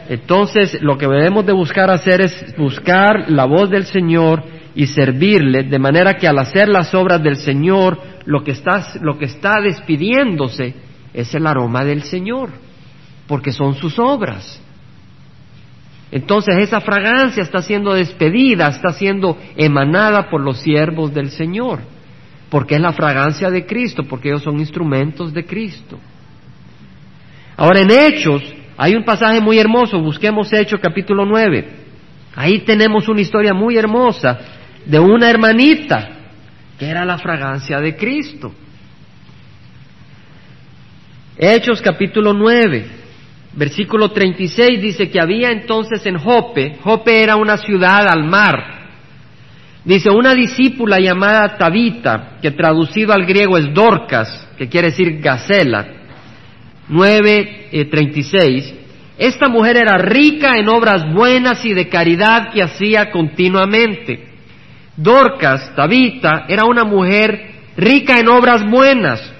Entonces, 0.08 0.82
lo 0.82 0.98
que 0.98 1.06
debemos 1.06 1.46
de 1.46 1.52
buscar 1.52 1.88
hacer 1.90 2.20
es 2.20 2.54
buscar 2.58 3.30
la 3.30 3.44
voz 3.44 3.70
del 3.70 3.84
Señor 3.84 4.42
y 4.74 4.88
servirle, 4.88 5.62
de 5.62 5.78
manera 5.78 6.14
que 6.14 6.26
al 6.26 6.38
hacer 6.38 6.68
las 6.68 6.92
obras 6.94 7.22
del 7.22 7.36
Señor, 7.36 7.98
lo 8.26 8.42
que 8.42 8.50
está, 8.50 8.84
lo 9.02 9.16
que 9.18 9.26
está 9.26 9.60
despidiéndose 9.60 10.74
es 11.12 11.32
el 11.32 11.46
aroma 11.46 11.84
del 11.84 12.02
Señor, 12.02 12.50
porque 13.28 13.52
son 13.52 13.74
sus 13.76 14.00
obras. 14.00 14.60
Entonces 16.10 16.56
esa 16.58 16.80
fragancia 16.80 17.44
está 17.44 17.62
siendo 17.62 17.94
despedida, 17.94 18.66
está 18.66 18.92
siendo 18.92 19.38
emanada 19.56 20.28
por 20.28 20.40
los 20.40 20.58
siervos 20.58 21.14
del 21.14 21.30
Señor 21.30 21.93
porque 22.50 22.76
es 22.76 22.80
la 22.80 22.92
fragancia 22.92 23.50
de 23.50 23.66
Cristo, 23.66 24.04
porque 24.04 24.28
ellos 24.28 24.42
son 24.42 24.58
instrumentos 24.58 25.32
de 25.32 25.44
Cristo. 25.44 25.98
Ahora 27.56 27.80
en 27.80 27.90
Hechos 27.90 28.42
hay 28.76 28.94
un 28.94 29.04
pasaje 29.04 29.40
muy 29.40 29.58
hermoso, 29.58 30.00
busquemos 30.00 30.52
Hechos 30.52 30.80
capítulo 30.80 31.24
9. 31.24 31.84
Ahí 32.36 32.60
tenemos 32.60 33.08
una 33.08 33.20
historia 33.20 33.54
muy 33.54 33.76
hermosa 33.76 34.38
de 34.84 34.98
una 34.98 35.30
hermanita 35.30 36.10
que 36.78 36.86
era 36.86 37.04
la 37.04 37.18
fragancia 37.18 37.78
de 37.80 37.94
Cristo. 37.96 38.52
Hechos 41.36 41.80
capítulo 41.82 42.32
9, 42.32 42.86
versículo 43.54 44.10
36 44.10 44.80
dice 44.80 45.10
que 45.10 45.20
había 45.20 45.50
entonces 45.50 46.04
en 46.06 46.18
Jope, 46.18 46.78
Jope 46.82 47.22
era 47.22 47.36
una 47.36 47.56
ciudad 47.56 48.06
al 48.08 48.24
mar, 48.24 48.73
Dice, 49.84 50.10
una 50.10 50.34
discípula 50.34 50.98
llamada 50.98 51.58
Tabita, 51.58 52.38
que 52.40 52.52
traducido 52.52 53.12
al 53.12 53.26
griego 53.26 53.58
es 53.58 53.72
Dorcas, 53.74 54.48
que 54.56 54.68
quiere 54.68 54.88
decir 54.88 55.20
gacela, 55.20 55.86
9.36, 56.88 58.32
eh, 58.42 58.80
esta 59.18 59.48
mujer 59.48 59.76
era 59.76 59.98
rica 59.98 60.56
en 60.56 60.68
obras 60.68 61.04
buenas 61.12 61.64
y 61.64 61.74
de 61.74 61.88
caridad 61.88 62.50
que 62.52 62.62
hacía 62.62 63.10
continuamente. 63.10 64.28
Dorcas, 64.96 65.74
Tabita, 65.76 66.46
era 66.48 66.64
una 66.64 66.84
mujer 66.84 67.52
rica 67.76 68.18
en 68.18 68.28
obras 68.28 68.64
buenas. 68.68 69.32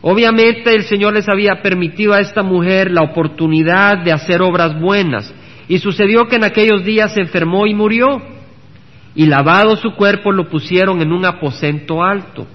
Obviamente 0.00 0.74
el 0.74 0.84
Señor 0.84 1.14
les 1.14 1.28
había 1.28 1.60
permitido 1.60 2.14
a 2.14 2.20
esta 2.20 2.42
mujer 2.42 2.90
la 2.90 3.02
oportunidad 3.02 3.98
de 3.98 4.12
hacer 4.12 4.40
obras 4.40 4.80
buenas. 4.80 5.32
Y 5.68 5.78
sucedió 5.78 6.26
que 6.26 6.36
en 6.36 6.44
aquellos 6.44 6.84
días 6.84 7.12
se 7.12 7.20
enfermó 7.20 7.66
y 7.66 7.74
murió 7.74 8.37
y 9.14 9.26
lavado 9.26 9.76
su 9.76 9.94
cuerpo 9.94 10.32
lo 10.32 10.48
pusieron 10.48 11.00
en 11.00 11.12
un 11.12 11.24
aposento 11.24 12.02
alto. 12.02 12.46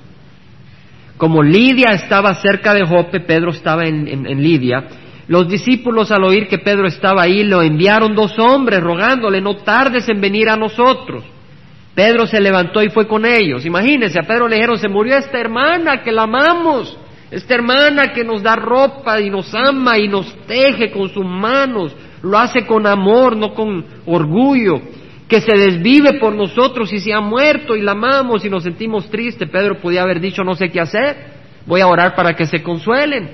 Como 1.18 1.44
Lidia 1.44 1.90
estaba 1.92 2.34
cerca 2.36 2.74
de 2.74 2.86
Jope, 2.86 3.20
Pedro 3.22 3.52
estaba 3.52 3.86
en, 3.86 4.42
Lidia, 4.42 4.86
los 5.28 5.48
discípulos 5.48 6.12
al 6.12 6.24
oír 6.24 6.48
que 6.48 6.58
Pedro 6.58 6.88
estaba 6.88 7.24
ahí, 7.24 7.44
lo 7.44 7.62
enviaron 7.62 8.16
dos 8.16 8.38
hombres 8.40 8.82
rogándole, 8.82 9.40
no 9.40 9.58
tardes 9.58 10.08
en 10.10 10.20
venir 10.20 10.50
a 10.50 10.58
nosotros. 10.58 11.24
Pedro 11.96 12.26
se 12.26 12.42
levantó 12.42 12.82
y 12.82 12.90
fue 12.90 13.08
con 13.08 13.26
ellos. 13.26 13.66
Imagínense, 13.66 14.20
a 14.20 14.24
Pedro 14.24 14.48
le 14.48 14.56
dijeron, 14.56 14.78
se 14.78 14.90
murió 14.90 15.18
esta 15.18 15.40
hermana 15.40 16.02
que 16.02 16.12
la 16.12 16.24
amamos, 16.24 16.98
esta 17.30 17.54
hermana 17.54 18.12
que 18.12 18.24
nos 18.24 18.42
da 18.42 18.56
ropa 18.56 19.22
y 19.22 19.30
nos 19.30 19.54
ama 19.54 19.98
y 20.00 20.08
nos 20.08 20.36
teje 20.48 20.92
con 20.92 21.10
sus 21.10 21.26
manos, 21.26 21.96
lo 22.24 22.38
hace 22.38 22.66
con 22.66 22.88
amor, 22.88 23.38
no 23.38 23.54
con 23.54 23.86
orgullo 24.06 24.82
que 25.34 25.42
se 25.42 25.58
desvive 25.58 26.20
por 26.20 26.36
nosotros 26.36 26.94
y 26.94 27.00
se 27.00 27.12
ha 27.12 27.20
muerto 27.20 27.76
y 27.76 27.82
la 27.82 27.94
amamos 27.94 28.46
y 28.46 28.52
nos 28.52 28.62
sentimos 28.62 29.10
tristes. 29.10 29.50
Pedro 29.50 29.80
podía 29.82 30.04
haber 30.04 30.20
dicho 30.20 30.44
no 30.44 30.54
sé 30.54 30.70
qué 30.70 30.80
hacer, 30.80 31.18
voy 31.66 31.82
a 31.82 31.88
orar 31.88 32.14
para 32.14 32.36
que 32.36 32.46
se 32.46 32.62
consuelen. 32.62 33.32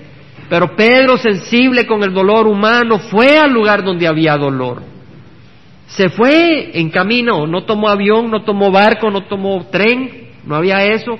Pero 0.47 0.77
Pedro, 0.77 1.17
sensible 1.17 1.85
con 1.85 2.01
el 2.01 2.13
dolor 2.13 2.47
humano, 2.47 2.99
fue 2.99 3.37
al 3.37 3.51
lugar 3.51 3.83
donde 3.83 4.07
había 4.07 4.37
dolor. 4.37 4.81
Se 5.87 6.07
fue 6.07 6.79
en 6.79 6.89
camino, 6.89 7.45
no 7.45 7.65
tomó 7.65 7.89
avión, 7.89 8.31
no 8.31 8.43
tomó 8.43 8.71
barco, 8.71 9.11
no 9.11 9.25
tomó 9.25 9.67
tren, 9.69 10.29
no 10.45 10.55
había 10.55 10.85
eso. 10.85 11.19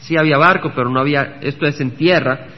Sí 0.00 0.16
había 0.18 0.36
barco, 0.36 0.72
pero 0.74 0.90
no 0.90 0.98
había, 0.98 1.38
esto 1.42 1.64
es 1.64 1.80
en 1.80 1.92
tierra. 1.92 2.48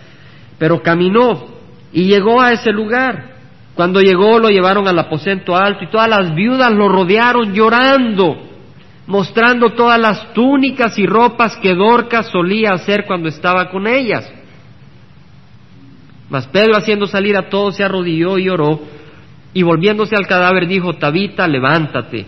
Pero 0.58 0.82
caminó 0.82 1.46
y 1.92 2.04
llegó 2.04 2.40
a 2.40 2.52
ese 2.52 2.70
lugar. 2.70 3.34
Cuando 3.80 4.02
llegó 4.02 4.38
lo 4.38 4.50
llevaron 4.50 4.86
al 4.88 4.98
aposento 4.98 5.56
alto 5.56 5.84
y 5.84 5.86
todas 5.86 6.06
las 6.06 6.34
viudas 6.34 6.70
lo 6.70 6.86
rodearon 6.86 7.54
llorando, 7.54 8.36
mostrando 9.06 9.70
todas 9.70 9.98
las 9.98 10.34
túnicas 10.34 10.98
y 10.98 11.06
ropas 11.06 11.56
que 11.56 11.74
Dorcas 11.74 12.26
solía 12.26 12.72
hacer 12.72 13.06
cuando 13.06 13.30
estaba 13.30 13.70
con 13.70 13.86
ellas. 13.86 14.30
Mas 16.28 16.46
Pedro 16.48 16.76
haciendo 16.76 17.06
salir 17.06 17.38
a 17.38 17.48
todos 17.48 17.76
se 17.76 17.82
arrodilló 17.82 18.36
y 18.36 18.44
lloró 18.44 18.80
y 19.54 19.62
volviéndose 19.62 20.14
al 20.14 20.26
cadáver 20.26 20.66
dijo, 20.66 20.92
Tabita, 20.96 21.48
levántate. 21.48 22.26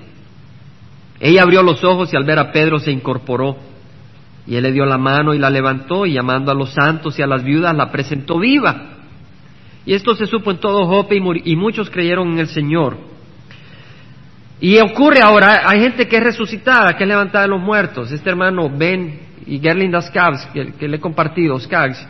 Ella 1.21 1.43
abrió 1.43 1.63
los 1.63 1.85
ojos 1.85 2.11
y 2.15 2.17
al 2.17 2.25
ver 2.25 2.39
a 2.39 2.51
Pedro 2.51 2.79
se 2.79 2.93
incorporó. 2.93 3.59
Y 4.47 4.57
él 4.57 4.63
le 4.63 4.73
dio 4.73 4.87
la 4.87 4.97
mano 4.97 5.35
y 5.35 5.39
la 5.39 5.51
levantó 5.51 6.07
y 6.07 6.15
llamando 6.15 6.51
a 6.51 6.55
los 6.55 6.73
santos 6.73 7.19
y 7.19 7.23
a 7.23 7.27
las 7.27 7.45
viudas 7.45 7.77
la 7.77 7.93
presentó 7.93 8.39
viva. 8.39 8.92
Y 9.85 9.95
esto 9.95 10.15
se 10.15 10.27
supo 10.27 10.51
en 10.51 10.59
todo 10.59 10.87
Jope 10.87 11.17
y, 11.17 11.57
muchos 11.57 11.91
creyeron 11.91 12.33
en 12.33 12.39
el 12.39 12.49
Señor. 12.49 12.97
Y 14.61 14.79
ocurre 14.81 15.21
ahora, 15.21 15.63
hay 15.67 15.81
gente 15.81 16.07
que 16.07 16.19
es 16.19 16.23
resucitada, 16.23 16.97
que 16.97 17.03
es 17.03 17.09
levantada 17.09 17.45
de 17.45 17.51
los 17.51 17.61
muertos. 17.61 18.13
Este 18.13 18.31
hermano 18.31 18.71
Ben 18.71 19.21
y 19.45 19.59
Gerlinda 19.59 20.01
Skaggs, 20.01 20.47
que, 20.79 20.87
le 20.87 20.97
he 20.97 21.01
compartido, 21.01 21.59
Skaggs, 21.59 22.07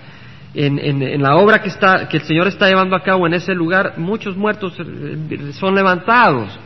en, 0.54 0.78
en, 0.78 1.22
la 1.22 1.36
obra 1.36 1.62
que, 1.62 1.68
está, 1.68 2.06
que 2.08 2.18
el 2.18 2.24
Señor 2.24 2.46
está 2.48 2.68
llevando 2.68 2.94
a 2.94 3.02
cabo 3.02 3.26
en 3.26 3.32
ese 3.32 3.54
lugar, 3.54 3.94
muchos 3.96 4.36
muertos 4.36 4.76
eh, 4.78 5.52
son 5.54 5.74
levantados. 5.74 6.58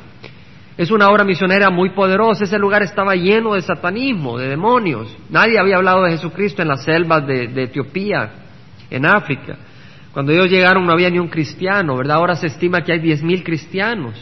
Es 0.76 0.90
una 0.90 1.08
obra 1.08 1.22
misionera 1.22 1.70
muy 1.70 1.90
poderosa. 1.90 2.44
Ese 2.44 2.58
lugar 2.58 2.82
estaba 2.82 3.14
lleno 3.14 3.54
de 3.54 3.62
satanismo, 3.62 4.38
de 4.38 4.48
demonios. 4.48 5.16
Nadie 5.30 5.58
había 5.58 5.76
hablado 5.76 6.02
de 6.02 6.10
Jesucristo 6.10 6.62
en 6.62 6.68
las 6.68 6.82
selvas 6.82 7.24
de 7.26 7.62
Etiopía, 7.62 8.30
en 8.90 9.06
África. 9.06 9.56
Cuando 10.16 10.32
ellos 10.32 10.48
llegaron 10.48 10.86
no 10.86 10.94
había 10.94 11.10
ni 11.10 11.18
un 11.18 11.28
cristiano, 11.28 11.94
¿verdad? 11.94 12.16
Ahora 12.16 12.36
se 12.36 12.46
estima 12.46 12.80
que 12.80 12.90
hay 12.90 13.00
diez 13.00 13.22
mil 13.22 13.44
cristianos 13.44 14.14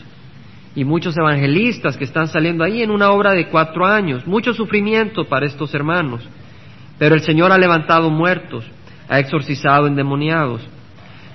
y 0.75 0.85
muchos 0.85 1.17
evangelistas 1.17 1.97
que 1.97 2.03
están 2.03 2.27
saliendo 2.27 2.65
ahí 2.65 2.83
en 2.83 2.91
una 2.91 3.13
obra 3.13 3.31
de 3.31 3.47
cuatro 3.49 3.87
años. 3.87 4.27
Mucho 4.27 4.53
sufrimiento 4.55 5.29
para 5.29 5.47
estos 5.47 5.73
hermanos. 5.73 6.29
Pero 6.99 7.15
el 7.15 7.21
Señor 7.21 7.53
ha 7.53 7.59
levantado 7.59 8.11
muertos, 8.11 8.69
ha 9.09 9.21
exorcizado 9.21 9.87
endemoniados. 9.87 10.63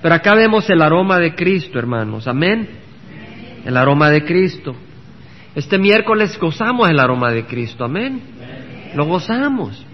Pero 0.02 0.14
acá 0.14 0.34
vemos 0.34 0.68
el 0.68 0.82
aroma 0.82 1.18
de 1.18 1.34
Cristo, 1.34 1.78
hermanos. 1.78 2.28
Amén. 2.28 2.68
El 3.64 3.78
aroma 3.78 4.10
de 4.10 4.26
Cristo. 4.26 4.76
Este 5.54 5.78
miércoles 5.78 6.38
gozamos 6.38 6.90
el 6.90 7.00
aroma 7.00 7.30
de 7.30 7.46
Cristo. 7.46 7.82
Amén. 7.82 8.20
Lo 8.94 9.06
gozamos. 9.06 9.86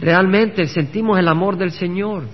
Realmente 0.00 0.66
sentimos 0.66 1.16
el 1.16 1.28
amor 1.28 1.56
del 1.56 1.70
Señor. 1.70 2.24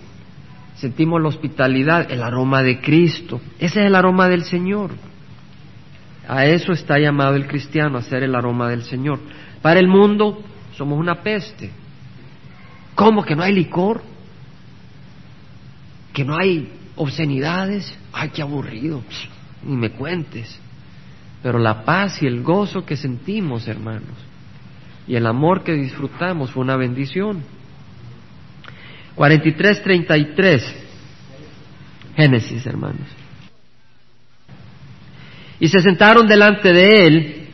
Sentimos 0.76 1.22
la 1.22 1.28
hospitalidad, 1.28 2.10
el 2.10 2.22
aroma 2.22 2.62
de 2.62 2.80
Cristo. 2.80 3.40
Ese 3.58 3.80
es 3.80 3.86
el 3.86 3.94
aroma 3.94 4.28
del 4.28 4.44
Señor. 4.44 4.90
A 6.26 6.46
eso 6.46 6.72
está 6.72 6.98
llamado 6.98 7.36
el 7.36 7.46
cristiano, 7.46 7.98
a 7.98 8.02
ser 8.02 8.22
el 8.22 8.34
aroma 8.34 8.68
del 8.68 8.82
Señor. 8.82 9.20
Para 9.62 9.78
el 9.78 9.88
mundo 9.88 10.42
somos 10.76 10.98
una 10.98 11.22
peste. 11.22 11.70
¿Cómo 12.94 13.24
que 13.24 13.36
no 13.36 13.42
hay 13.42 13.52
licor? 13.52 14.02
¿Que 16.12 16.24
no 16.24 16.36
hay 16.36 16.72
obscenidades? 16.96 17.96
¡Ay, 18.12 18.30
qué 18.30 18.42
aburrido! 18.42 19.02
Ni 19.64 19.76
me 19.76 19.90
cuentes. 19.90 20.60
Pero 21.42 21.58
la 21.58 21.84
paz 21.84 22.22
y 22.22 22.26
el 22.26 22.42
gozo 22.42 22.86
que 22.86 22.96
sentimos, 22.96 23.68
hermanos, 23.68 24.16
y 25.06 25.16
el 25.16 25.26
amor 25.26 25.62
que 25.62 25.74
disfrutamos 25.74 26.50
fue 26.50 26.62
una 26.62 26.76
bendición. 26.76 27.42
43-33. 29.16 30.62
Génesis, 32.16 32.66
hermanos. 32.66 33.06
Y 35.60 35.68
se 35.68 35.80
sentaron 35.80 36.26
delante 36.26 36.72
de 36.72 37.06
él 37.06 37.44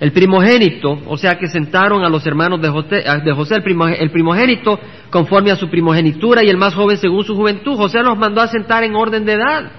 el 0.00 0.12
primogénito, 0.12 1.00
o 1.06 1.16
sea 1.16 1.38
que 1.38 1.46
sentaron 1.46 2.04
a 2.04 2.08
los 2.08 2.26
hermanos 2.26 2.60
de 2.60 2.68
José, 2.68 3.04
de 3.24 3.32
José 3.32 3.54
el, 3.54 4.10
primogénito 4.10 4.78
conforme 5.08 5.50
a 5.50 5.56
su 5.56 5.70
primogenitura 5.70 6.44
y 6.44 6.50
el 6.50 6.56
más 6.56 6.74
joven 6.74 6.98
según 6.98 7.24
su 7.24 7.34
juventud. 7.34 7.76
José 7.76 8.02
los 8.02 8.18
mandó 8.18 8.40
a 8.40 8.48
sentar 8.48 8.84
en 8.84 8.94
orden 8.94 9.24
de 9.24 9.32
edad. 9.32 9.70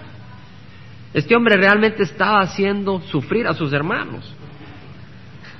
Este 1.13 1.35
hombre 1.35 1.57
realmente 1.57 2.03
estaba 2.03 2.41
haciendo 2.41 3.01
sufrir 3.01 3.47
a 3.47 3.53
sus 3.53 3.71
hermanos. 3.71 4.33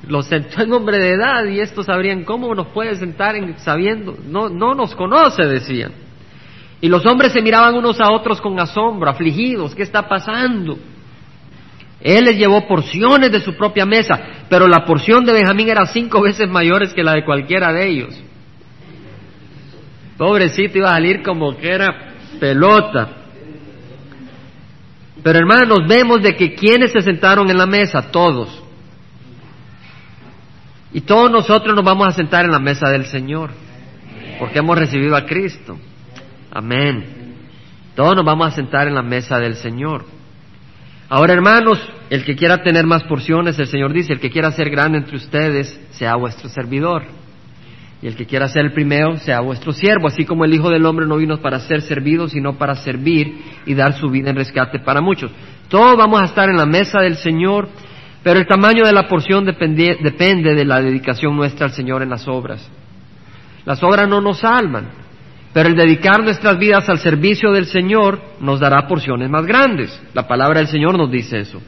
Los 0.07 0.27
sentó 0.27 0.61
en 0.61 0.73
hombre 0.73 0.99
de 0.99 1.11
edad 1.11 1.45
y 1.45 1.59
estos 1.59 1.87
sabrían 1.87 2.23
cómo 2.23 2.53
nos 2.53 2.67
puede 2.67 2.95
sentar 2.95 3.35
en, 3.35 3.57
sabiendo, 3.59 4.17
no, 4.27 4.49
no 4.49 4.75
nos 4.75 4.95
conoce, 4.95 5.43
decían. 5.43 5.91
Y 6.81 6.89
los 6.89 7.05
hombres 7.05 7.31
se 7.31 7.41
miraban 7.41 7.75
unos 7.75 7.99
a 7.99 8.11
otros 8.11 8.39
con 8.41 8.59
asombro, 8.59 9.09
afligidos, 9.09 9.73
¿qué 9.73 9.83
está 9.83 10.07
pasando? 10.07 10.77
Él 12.01 12.25
les 12.25 12.37
llevó 12.37 12.67
porciones 12.67 13.31
de 13.31 13.39
su 13.39 13.55
propia 13.55 13.85
mesa, 13.85 14.19
pero 14.49 14.67
la 14.67 14.85
porción 14.85 15.25
de 15.25 15.33
Benjamín 15.33 15.69
era 15.69 15.85
cinco 15.87 16.21
veces 16.21 16.47
mayores 16.47 16.93
que 16.93 17.03
la 17.03 17.13
de 17.13 17.25
cualquiera 17.25 17.73
de 17.73 17.87
ellos. 17.87 18.21
Pobrecito 20.17 20.77
iba 20.77 20.89
a 20.89 20.93
salir 20.93 21.23
como 21.23 21.57
que 21.57 21.67
era 21.67 22.13
pelota. 22.39 23.09
Pero 25.23 25.39
hermanos, 25.39 25.79
vemos 25.87 26.21
de 26.21 26.35
que 26.35 26.53
quienes 26.53 26.91
se 26.91 27.01
sentaron 27.01 27.49
en 27.49 27.57
la 27.57 27.65
mesa, 27.65 28.11
todos. 28.11 28.61
Y 30.93 31.01
todos 31.01 31.29
nosotros 31.29 31.75
nos 31.75 31.83
vamos 31.83 32.07
a 32.07 32.11
sentar 32.11 32.45
en 32.45 32.51
la 32.51 32.59
mesa 32.59 32.89
del 32.89 33.05
Señor, 33.05 33.51
porque 34.39 34.59
hemos 34.59 34.77
recibido 34.77 35.15
a 35.15 35.25
Cristo. 35.25 35.77
Amén. 36.51 37.35
Todos 37.95 38.15
nos 38.15 38.25
vamos 38.25 38.47
a 38.47 38.51
sentar 38.51 38.87
en 38.87 38.95
la 38.95 39.01
mesa 39.01 39.39
del 39.39 39.55
Señor. 39.55 40.05
Ahora, 41.07 41.33
hermanos, 41.33 41.79
el 42.09 42.25
que 42.25 42.35
quiera 42.35 42.63
tener 42.63 42.85
más 42.85 43.03
porciones, 43.03 43.59
el 43.59 43.67
Señor 43.67 43.93
dice, 43.93 44.13
el 44.13 44.19
que 44.19 44.31
quiera 44.31 44.51
ser 44.51 44.69
grande 44.69 44.97
entre 44.97 45.17
ustedes, 45.17 45.79
sea 45.91 46.15
vuestro 46.15 46.49
servidor. 46.49 47.03
Y 48.01 48.07
el 48.07 48.15
que 48.15 48.25
quiera 48.25 48.47
ser 48.49 48.65
el 48.65 48.73
primero, 48.73 49.17
sea 49.17 49.39
vuestro 49.39 49.71
siervo, 49.71 50.07
así 50.07 50.25
como 50.25 50.45
el 50.45 50.53
Hijo 50.53 50.69
del 50.69 50.85
Hombre 50.85 51.05
no 51.05 51.17
vino 51.17 51.37
para 51.37 51.59
ser 51.59 51.81
servido, 51.81 52.27
sino 52.27 52.57
para 52.57 52.75
servir 52.75 53.41
y 53.65 53.73
dar 53.73 53.93
su 53.93 54.09
vida 54.09 54.31
en 54.31 54.35
rescate 54.35 54.79
para 54.79 54.99
muchos. 54.99 55.31
Todos 55.69 55.97
vamos 55.97 56.21
a 56.21 56.25
estar 56.25 56.49
en 56.49 56.57
la 56.57 56.65
mesa 56.65 56.99
del 56.99 57.15
Señor, 57.15 57.69
pero 58.25 58.39
el 58.39 58.47
tamaño 58.47 58.85
de 58.85 58.91
la 58.91 59.07
porción 59.07 59.45
depende, 59.45 59.99
depende 60.01 60.55
de 60.55 60.65
la 60.65 60.81
dedicación 60.81 61.35
nuestra 61.37 61.67
al 61.67 61.73
Señor 61.73 62.01
en 62.01 62.09
las 62.09 62.27
obras. 62.27 62.67
Las 63.65 63.83
obras 63.83 64.09
no 64.09 64.19
nos 64.19 64.39
salvan, 64.39 64.87
pero 65.53 65.69
el 65.69 65.75
dedicar 65.75 66.23
nuestras 66.23 66.57
vidas 66.57 66.89
al 66.89 66.97
servicio 66.97 67.51
del 67.51 67.67
Señor 67.67 68.19
nos 68.39 68.59
dará 68.59 68.87
porciones 68.87 69.29
más 69.29 69.45
grandes. 69.45 70.01
La 70.15 70.27
palabra 70.27 70.57
del 70.57 70.69
Señor 70.69 70.97
nos 70.97 71.11
dice 71.11 71.37
eso. 71.37 71.61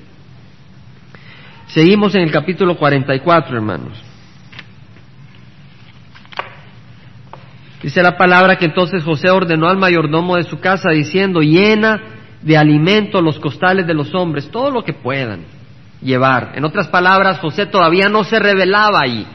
Seguimos 1.67 2.15
en 2.15 2.21
el 2.23 2.31
capítulo 2.31 2.75
44, 2.75 3.55
hermanos. 3.55 4.03
Dice 7.83 8.01
la 8.01 8.17
palabra 8.17 8.55
que 8.55 8.65
entonces 8.65 9.03
José 9.03 9.29
ordenó 9.29 9.69
al 9.69 9.77
mayordomo 9.77 10.37
de 10.37 10.43
su 10.45 10.59
casa 10.59 10.89
diciendo, 10.89 11.41
llena 11.41 12.01
de 12.41 12.57
alimento 12.57 13.21
los 13.21 13.37
costales 13.37 13.85
de 13.85 13.93
los 13.93 14.11
hombres, 14.15 14.49
todo 14.49 14.71
lo 14.71 14.83
que 14.83 14.93
puedan 14.93 15.56
llevar. 16.01 16.53
En 16.55 16.65
otras 16.65 16.87
palabras, 16.87 17.39
José 17.39 17.65
todavía 17.65 18.09
no 18.09 18.23
se 18.23 18.39
revelaba 18.39 19.01
ahí 19.01 19.27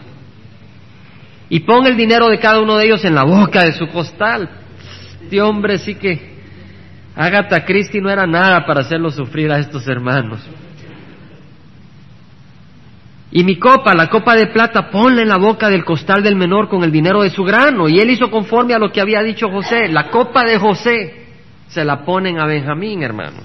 y 1.53 1.61
pon 1.61 1.87
el 1.87 1.99
dinero 1.99 2.29
de 2.29 2.39
cada 2.39 2.61
uno 2.61 2.79
de 2.79 2.87
ellos 2.87 3.05
en 3.05 3.15
la 3.15 3.25
boca 3.25 3.63
de 3.63 3.73
su 3.73 3.87
costal. 3.89 4.49
Este 5.23 5.43
hombre 5.43 5.77
sí 5.77 5.97
que 5.97 6.33
Agatha 7.15 7.63
Christie 7.67 8.01
no 8.01 8.09
era 8.09 8.27
nada 8.27 8.65
para 8.65 8.81
hacerlo 8.81 9.11
sufrir 9.11 9.53
a 9.53 9.59
estos 9.59 9.87
hermanos. 9.87 10.41
Y 13.31 13.45
mi 13.45 13.59
copa, 13.59 13.95
la 13.95 14.09
copa 14.09 14.35
de 14.35 14.47
plata, 14.47 14.91
ponla 14.91 15.21
en 15.21 15.29
la 15.29 15.37
boca 15.37 15.69
del 15.69 15.85
costal 15.85 16.23
del 16.23 16.37
menor 16.37 16.71
con 16.71 16.85
el 16.85 16.91
dinero 16.91 17.23
de 17.23 17.29
su 17.29 17.45
grano. 17.45 17.87
Y 17.87 17.99
él 17.99 18.09
hizo 18.09 18.31
conforme 18.31 18.73
a 18.73 18.79
lo 18.79 18.91
que 18.91 19.03
había 19.03 19.23
dicho 19.23 19.51
José. 19.51 19.89
La 19.89 20.09
copa 20.09 20.45
de 20.45 20.59
José 20.59 21.27
se 21.69 21.85
la 21.85 22.03
ponen 22.03 22.39
a 22.39 22.47
Benjamín, 22.47 23.03
hermanos. 23.03 23.45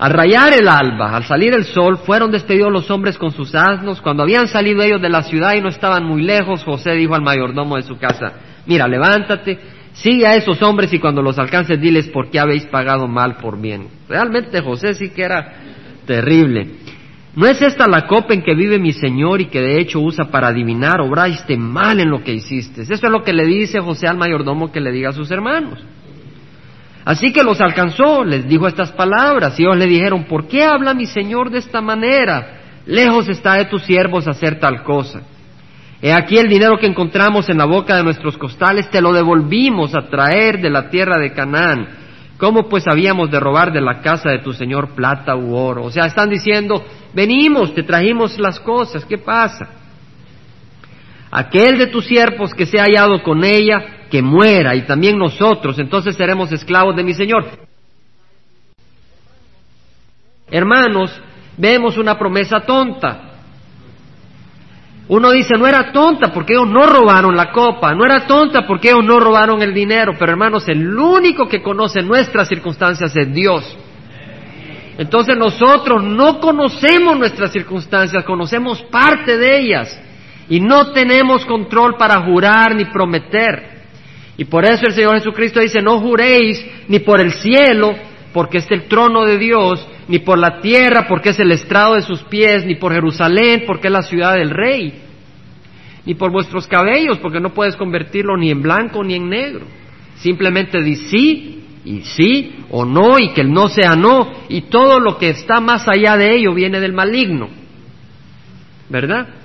Al 0.00 0.12
rayar 0.12 0.54
el 0.54 0.66
alba, 0.66 1.14
al 1.14 1.24
salir 1.24 1.52
el 1.52 1.66
sol, 1.66 1.98
fueron 1.98 2.30
despedidos 2.30 2.72
los 2.72 2.90
hombres 2.90 3.18
con 3.18 3.32
sus 3.32 3.54
asnos. 3.54 4.00
Cuando 4.00 4.22
habían 4.22 4.48
salido 4.48 4.82
ellos 4.82 5.02
de 5.02 5.10
la 5.10 5.22
ciudad 5.22 5.52
y 5.54 5.60
no 5.60 5.68
estaban 5.68 6.06
muy 6.06 6.22
lejos, 6.22 6.64
José 6.64 6.92
dijo 6.92 7.14
al 7.14 7.20
mayordomo 7.20 7.76
de 7.76 7.82
su 7.82 7.98
casa, 7.98 8.32
mira, 8.64 8.88
levántate, 8.88 9.58
sigue 9.92 10.26
a 10.26 10.36
esos 10.36 10.62
hombres 10.62 10.90
y 10.94 10.98
cuando 10.98 11.20
los 11.20 11.38
alcances 11.38 11.78
diles 11.78 12.08
por 12.08 12.30
qué 12.30 12.40
habéis 12.40 12.64
pagado 12.64 13.08
mal 13.08 13.36
por 13.36 13.60
bien. 13.60 13.88
Realmente 14.08 14.62
José 14.62 14.94
sí 14.94 15.10
que 15.10 15.22
era 15.22 15.52
terrible. 16.06 16.76
¿No 17.36 17.46
es 17.46 17.60
esta 17.60 17.86
la 17.86 18.06
copa 18.06 18.32
en 18.32 18.40
que 18.40 18.54
vive 18.54 18.78
mi 18.78 18.92
Señor 18.92 19.42
y 19.42 19.48
que 19.48 19.60
de 19.60 19.82
hecho 19.82 20.00
usa 20.00 20.30
para 20.30 20.48
adivinar? 20.48 21.02
Obraste 21.02 21.58
mal 21.58 22.00
en 22.00 22.08
lo 22.08 22.24
que 22.24 22.32
hiciste. 22.32 22.80
Eso 22.80 22.94
es 22.94 23.02
lo 23.02 23.22
que 23.22 23.34
le 23.34 23.44
dice 23.44 23.80
José 23.80 24.08
al 24.08 24.16
mayordomo 24.16 24.72
que 24.72 24.80
le 24.80 24.92
diga 24.92 25.10
a 25.10 25.12
sus 25.12 25.30
hermanos. 25.30 25.78
Así 27.04 27.32
que 27.32 27.42
los 27.42 27.60
alcanzó, 27.60 28.24
les 28.24 28.46
dijo 28.46 28.66
estas 28.66 28.92
palabras, 28.92 29.58
y 29.58 29.62
ellos 29.62 29.76
le 29.76 29.86
dijeron, 29.86 30.24
¿por 30.24 30.46
qué 30.46 30.64
habla 30.64 30.94
mi 30.94 31.06
Señor 31.06 31.50
de 31.50 31.58
esta 31.58 31.80
manera? 31.80 32.60
Lejos 32.86 33.28
está 33.28 33.54
de 33.54 33.66
tus 33.66 33.82
siervos 33.82 34.28
hacer 34.28 34.60
tal 34.60 34.82
cosa. 34.82 35.22
He 36.02 36.12
aquí 36.12 36.38
el 36.38 36.48
dinero 36.48 36.78
que 36.78 36.86
encontramos 36.86 37.48
en 37.48 37.58
la 37.58 37.66
boca 37.66 37.96
de 37.96 38.02
nuestros 38.02 38.36
costales, 38.38 38.90
te 38.90 39.00
lo 39.00 39.12
devolvimos 39.12 39.94
a 39.94 40.08
traer 40.08 40.60
de 40.60 40.70
la 40.70 40.88
tierra 40.88 41.18
de 41.18 41.32
Canaán. 41.32 41.88
¿Cómo 42.38 42.68
pues 42.68 42.84
habíamos 42.90 43.30
de 43.30 43.38
robar 43.38 43.70
de 43.70 43.82
la 43.82 44.00
casa 44.00 44.30
de 44.30 44.38
tu 44.38 44.52
Señor 44.54 44.94
plata 44.94 45.36
u 45.36 45.54
oro? 45.54 45.84
O 45.84 45.90
sea, 45.90 46.06
están 46.06 46.30
diciendo, 46.30 46.82
venimos, 47.12 47.74
te 47.74 47.82
trajimos 47.82 48.38
las 48.38 48.58
cosas, 48.60 49.04
¿qué 49.04 49.18
pasa? 49.18 49.79
Aquel 51.30 51.78
de 51.78 51.86
tus 51.86 52.06
siervos 52.06 52.52
que 52.54 52.66
se 52.66 52.80
ha 52.80 52.84
hallado 52.84 53.22
con 53.22 53.44
ella, 53.44 54.08
que 54.10 54.20
muera 54.20 54.74
y 54.74 54.82
también 54.82 55.16
nosotros, 55.16 55.78
entonces 55.78 56.16
seremos 56.16 56.50
esclavos 56.50 56.96
de 56.96 57.04
mi 57.04 57.14
Señor. 57.14 57.44
Hermanos, 60.50 61.12
vemos 61.56 61.96
una 61.96 62.18
promesa 62.18 62.60
tonta. 62.60 63.28
Uno 65.06 65.30
dice, 65.30 65.54
no 65.56 65.66
era 65.66 65.92
tonta 65.92 66.32
porque 66.32 66.54
ellos 66.54 66.68
no 66.68 66.86
robaron 66.86 67.36
la 67.36 67.52
copa, 67.52 67.94
no 67.94 68.04
era 68.04 68.26
tonta 68.26 68.66
porque 68.66 68.88
ellos 68.90 69.04
no 69.04 69.20
robaron 69.20 69.62
el 69.62 69.72
dinero, 69.72 70.14
pero 70.18 70.32
hermanos, 70.32 70.68
el 70.68 70.96
único 70.98 71.48
que 71.48 71.62
conoce 71.62 72.02
nuestras 72.02 72.48
circunstancias 72.48 73.16
es 73.16 73.32
Dios. 73.32 73.76
Entonces 74.98 75.36
nosotros 75.36 76.02
no 76.02 76.40
conocemos 76.40 77.16
nuestras 77.16 77.52
circunstancias, 77.52 78.24
conocemos 78.24 78.82
parte 78.82 79.36
de 79.36 79.58
ellas 79.58 80.00
y 80.50 80.58
no 80.60 80.90
tenemos 80.92 81.46
control 81.46 81.96
para 81.96 82.22
jurar 82.22 82.74
ni 82.74 82.84
prometer. 82.86 83.70
Y 84.36 84.44
por 84.46 84.64
eso 84.64 84.84
el 84.86 84.94
Señor 84.94 85.14
Jesucristo 85.14 85.60
dice, 85.60 85.80
no 85.80 86.00
juréis 86.00 86.66
ni 86.88 86.98
por 86.98 87.20
el 87.20 87.32
cielo, 87.34 87.94
porque 88.32 88.58
es 88.58 88.70
el 88.70 88.88
trono 88.88 89.24
de 89.24 89.38
Dios, 89.38 89.86
ni 90.08 90.18
por 90.18 90.38
la 90.38 90.60
tierra, 90.60 91.06
porque 91.08 91.30
es 91.30 91.38
el 91.38 91.52
estrado 91.52 91.94
de 91.94 92.02
sus 92.02 92.22
pies, 92.24 92.66
ni 92.66 92.74
por 92.74 92.92
Jerusalén, 92.92 93.62
porque 93.64 93.86
es 93.86 93.92
la 93.92 94.02
ciudad 94.02 94.34
del 94.34 94.50
rey, 94.50 94.94
ni 96.04 96.14
por 96.14 96.32
vuestros 96.32 96.66
cabellos, 96.66 97.18
porque 97.18 97.38
no 97.38 97.50
puedes 97.50 97.76
convertirlo 97.76 98.36
ni 98.36 98.50
en 98.50 98.60
blanco 98.60 99.04
ni 99.04 99.14
en 99.14 99.28
negro. 99.28 99.66
Simplemente 100.16 100.82
di 100.82 100.96
sí 100.96 101.64
y 101.84 102.00
sí 102.00 102.56
o 102.70 102.84
no 102.84 103.20
y 103.20 103.32
que 103.34 103.42
el 103.42 103.52
no 103.52 103.68
sea 103.68 103.94
no 103.94 104.32
y 104.48 104.62
todo 104.62 104.98
lo 104.98 105.16
que 105.16 105.30
está 105.30 105.60
más 105.60 105.86
allá 105.88 106.16
de 106.16 106.34
ello 106.34 106.52
viene 106.54 106.80
del 106.80 106.92
maligno. 106.92 107.48
¿Verdad? 108.88 109.39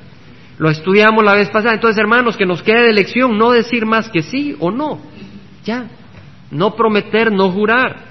Lo 0.58 0.70
estudiamos 0.70 1.24
la 1.24 1.34
vez 1.34 1.50
pasada. 1.50 1.74
Entonces, 1.74 2.00
hermanos, 2.00 2.38
que 2.38 2.46
nos 2.46 2.64
quede 2.64 2.88
de 2.88 2.94
lección 2.94 3.38
no 3.38 3.52
decir 3.52 3.86
más 3.86 4.10
que 4.10 4.22
sí 4.22 4.56
o 4.60 4.72
no. 4.72 5.02
Ya. 5.64 5.88
No 6.52 6.76
prometer, 6.76 7.32
no 7.32 7.52
jurar. 7.52 8.04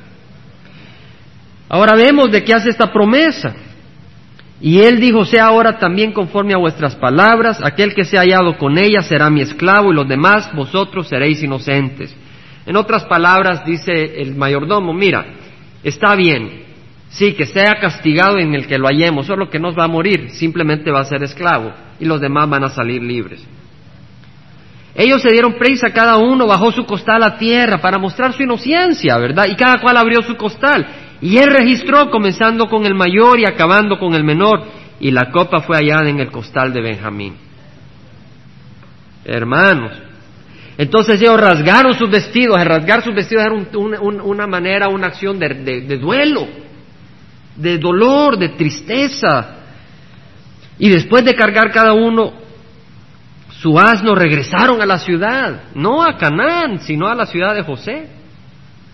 Ahora 1.68 1.94
vemos 1.94 2.30
de 2.30 2.44
qué 2.44 2.54
hace 2.54 2.70
esta 2.70 2.92
promesa. 2.92 3.54
Y 4.60 4.80
él 4.80 5.00
dijo, 5.00 5.24
sea 5.24 5.46
ahora 5.46 5.78
también 5.78 6.12
conforme 6.12 6.54
a 6.54 6.58
vuestras 6.58 6.94
palabras, 6.96 7.60
aquel 7.62 7.94
que 7.94 8.04
se 8.04 8.16
ha 8.16 8.20
hallado 8.20 8.56
con 8.56 8.78
ella 8.78 9.02
será 9.02 9.28
mi 9.28 9.40
esclavo 9.40 9.92
y 9.92 9.94
los 9.94 10.08
demás 10.08 10.50
vosotros 10.54 11.08
seréis 11.08 11.42
inocentes. 11.42 12.16
En 12.66 12.76
otras 12.76 13.04
palabras, 13.04 13.64
dice 13.66 14.22
el 14.22 14.34
mayordomo, 14.34 14.94
mira, 14.94 15.26
está 15.82 16.14
bien, 16.14 16.63
sí, 17.14 17.34
que 17.34 17.46
sea 17.46 17.76
castigado 17.80 18.38
en 18.38 18.54
el 18.54 18.66
que 18.66 18.78
lo 18.78 18.86
hallemos, 18.86 19.26
solo 19.26 19.48
que 19.48 19.60
no 19.60 19.72
va 19.74 19.84
a 19.84 19.88
morir, 19.88 20.30
simplemente 20.30 20.90
va 20.90 21.00
a 21.00 21.04
ser 21.04 21.22
esclavo 21.22 21.72
y 21.98 22.04
los 22.04 22.20
demás 22.20 22.48
van 22.48 22.64
a 22.64 22.68
salir 22.68 23.02
libres. 23.02 23.44
Ellos 24.96 25.22
se 25.22 25.30
dieron 25.30 25.54
prisa, 25.54 25.90
cada 25.90 26.18
uno 26.18 26.46
bajó 26.46 26.70
su 26.70 26.84
costal 26.84 27.22
a 27.22 27.36
tierra 27.36 27.78
para 27.78 27.98
mostrar 27.98 28.32
su 28.32 28.42
inocencia, 28.42 29.16
¿verdad? 29.18 29.46
Y 29.48 29.56
cada 29.56 29.80
cual 29.80 29.96
abrió 29.96 30.22
su 30.22 30.36
costal. 30.36 30.86
Y 31.20 31.36
él 31.38 31.50
registró, 31.50 32.10
comenzando 32.10 32.68
con 32.68 32.86
el 32.86 32.94
mayor 32.94 33.40
y 33.40 33.46
acabando 33.46 33.98
con 33.98 34.14
el 34.14 34.22
menor, 34.22 34.64
y 35.00 35.10
la 35.10 35.30
copa 35.32 35.60
fue 35.60 35.76
hallada 35.76 36.08
en 36.08 36.20
el 36.20 36.30
costal 36.30 36.72
de 36.72 36.80
Benjamín. 36.80 37.34
Hermanos, 39.24 39.92
entonces 40.78 41.20
ellos 41.20 41.40
rasgaron 41.40 41.94
sus 41.94 42.10
vestidos, 42.10 42.56
el 42.58 42.66
rasgar 42.66 43.02
sus 43.02 43.14
vestidos 43.14 43.44
era 43.44 43.54
una 44.22 44.46
manera, 44.46 44.88
una 44.88 45.08
acción 45.08 45.38
de 45.38 45.98
duelo, 45.98 46.46
de 47.56 47.78
dolor, 47.78 48.38
de 48.38 48.50
tristeza. 48.50 49.58
Y 50.78 50.88
después 50.88 51.24
de 51.24 51.34
cargar 51.34 51.70
cada 51.70 51.92
uno 51.92 52.32
su 53.60 53.78
asno, 53.78 54.14
regresaron 54.14 54.82
a 54.82 54.86
la 54.86 54.98
ciudad, 54.98 55.64
no 55.74 56.02
a 56.02 56.16
Canaán, 56.18 56.80
sino 56.80 57.06
a 57.06 57.14
la 57.14 57.26
ciudad 57.26 57.54
de 57.54 57.62
José 57.62 58.08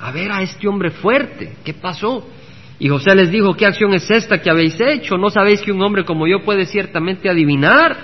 a 0.01 0.11
ver 0.12 0.33
a 0.33 0.42
este 0.42 0.66
hombre 0.66 0.90
fuerte, 0.90 1.57
¿qué 1.62 1.75
pasó? 1.75 2.27
Y 2.79 2.88
José 2.88 3.14
les 3.14 3.31
dijo, 3.31 3.55
¿qué 3.55 3.66
acción 3.66 3.92
es 3.92 4.11
esta 4.11 4.40
que 4.40 4.51
habéis 4.51 4.81
hecho? 4.81 5.18
¿No 5.18 5.29
sabéis 5.29 5.61
que 5.61 5.73
un 5.73 5.83
hombre 5.83 6.05
como 6.05 6.27
yo 6.27 6.42
puede 6.42 6.64
ciertamente 6.64 7.29
adivinar? 7.29 7.96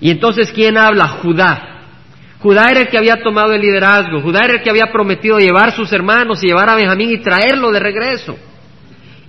Y 0.00 0.10
entonces, 0.10 0.52
¿quién 0.52 0.78
habla? 0.78 1.08
Judá. 1.08 1.68
Judá 2.38 2.70
era 2.70 2.80
el 2.82 2.88
que 2.88 2.98
había 2.98 3.20
tomado 3.20 3.52
el 3.52 3.60
liderazgo, 3.60 4.20
Judá 4.20 4.40
era 4.44 4.54
el 4.54 4.62
que 4.62 4.70
había 4.70 4.92
prometido 4.92 5.38
llevar 5.38 5.72
sus 5.72 5.92
hermanos 5.92 6.42
y 6.42 6.48
llevar 6.48 6.68
a 6.70 6.76
Benjamín 6.76 7.10
y 7.10 7.18
traerlo 7.18 7.72
de 7.72 7.80
regreso. 7.80 8.36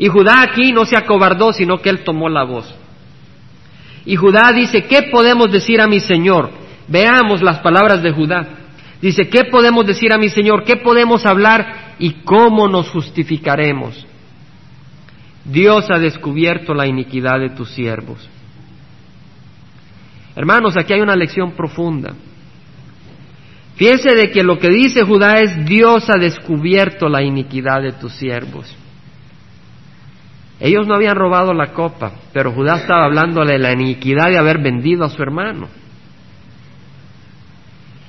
Y 0.03 0.09
Judá 0.09 0.41
aquí 0.41 0.73
no 0.73 0.83
se 0.85 0.97
acobardó, 0.97 1.53
sino 1.53 1.77
que 1.77 1.89
él 1.89 2.03
tomó 2.03 2.27
la 2.27 2.43
voz. 2.43 2.65
Y 4.05 4.17
Judá 4.17 4.51
dice, 4.51 4.83
¿qué 4.83 5.03
podemos 5.03 5.49
decir 5.49 5.79
a 5.79 5.87
mi 5.87 6.01
Señor? 6.01 6.49
Veamos 6.89 7.41
las 7.41 7.59
palabras 7.59 8.03
de 8.03 8.11
Judá. 8.11 8.45
Dice, 9.01 9.29
¿qué 9.29 9.45
podemos 9.45 9.87
decir 9.87 10.11
a 10.11 10.17
mi 10.17 10.27
Señor? 10.27 10.65
¿Qué 10.65 10.75
podemos 10.75 11.25
hablar? 11.25 11.95
¿Y 11.99 12.15
cómo 12.25 12.67
nos 12.67 12.89
justificaremos? 12.89 14.05
Dios 15.45 15.89
ha 15.89 15.99
descubierto 15.99 16.73
la 16.73 16.85
iniquidad 16.85 17.39
de 17.39 17.51
tus 17.51 17.69
siervos. 17.69 18.29
Hermanos, 20.35 20.75
aquí 20.75 20.91
hay 20.91 20.99
una 20.99 21.15
lección 21.15 21.53
profunda. 21.53 22.13
Fíjense 23.77 24.13
de 24.15 24.31
que 24.31 24.43
lo 24.43 24.59
que 24.59 24.67
dice 24.67 25.03
Judá 25.03 25.39
es 25.39 25.63
Dios 25.63 26.09
ha 26.09 26.17
descubierto 26.19 27.07
la 27.07 27.23
iniquidad 27.23 27.81
de 27.81 27.93
tus 27.93 28.11
siervos. 28.11 28.82
Ellos 30.63 30.87
no 30.87 30.95
habían 30.95 31.17
robado 31.17 31.53
la 31.53 31.73
copa, 31.73 32.13
pero 32.31 32.53
Judá 32.53 32.77
estaba 32.77 33.03
hablando 33.03 33.43
de 33.43 33.59
la 33.59 33.73
iniquidad 33.73 34.29
de 34.29 34.37
haber 34.37 34.59
vendido 34.59 35.03
a 35.03 35.09
su 35.09 35.21
hermano. 35.21 35.67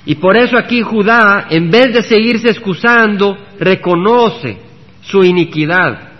Y 0.06 0.14
por 0.14 0.36
eso 0.36 0.56
aquí 0.56 0.80
Judá, 0.80 1.48
en 1.50 1.68
vez 1.68 1.92
de 1.92 2.04
seguirse 2.04 2.50
excusando, 2.50 3.36
reconoce 3.58 4.58
su 5.00 5.24
iniquidad. 5.24 6.10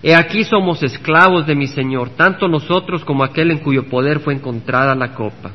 He 0.00 0.14
aquí 0.14 0.44
somos 0.44 0.80
esclavos 0.84 1.44
de 1.44 1.56
mi 1.56 1.66
Señor, 1.66 2.10
tanto 2.10 2.46
nosotros 2.46 3.04
como 3.04 3.24
aquel 3.24 3.50
en 3.50 3.58
cuyo 3.58 3.88
poder 3.88 4.20
fue 4.20 4.34
encontrada 4.34 4.94
la 4.94 5.12
copa. 5.12 5.50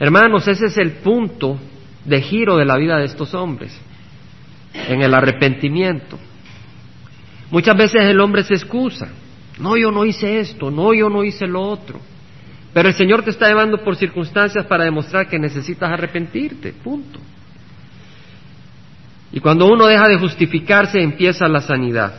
Hermanos, 0.00 0.48
ese 0.48 0.64
es 0.64 0.78
el 0.78 0.92
punto 0.92 1.58
de 2.06 2.22
giro 2.22 2.56
de 2.56 2.64
la 2.64 2.78
vida 2.78 2.96
de 2.96 3.04
estos 3.04 3.34
hombres, 3.34 3.78
en 4.72 5.02
el 5.02 5.12
arrepentimiento. 5.12 6.18
Muchas 7.54 7.76
veces 7.76 8.02
el 8.02 8.18
hombre 8.18 8.42
se 8.42 8.54
excusa, 8.54 9.12
no, 9.60 9.76
yo 9.76 9.92
no 9.92 10.04
hice 10.04 10.40
esto, 10.40 10.72
no, 10.72 10.92
yo 10.92 11.08
no 11.08 11.22
hice 11.22 11.46
lo 11.46 11.62
otro. 11.62 12.00
Pero 12.72 12.88
el 12.88 12.96
Señor 12.96 13.22
te 13.22 13.30
está 13.30 13.46
llevando 13.46 13.78
por 13.78 13.94
circunstancias 13.94 14.66
para 14.66 14.82
demostrar 14.82 15.28
que 15.28 15.38
necesitas 15.38 15.88
arrepentirte, 15.88 16.72
punto. 16.72 17.20
Y 19.30 19.38
cuando 19.38 19.68
uno 19.68 19.86
deja 19.86 20.08
de 20.08 20.18
justificarse, 20.18 21.00
empieza 21.00 21.46
la 21.46 21.60
sanidad. 21.60 22.14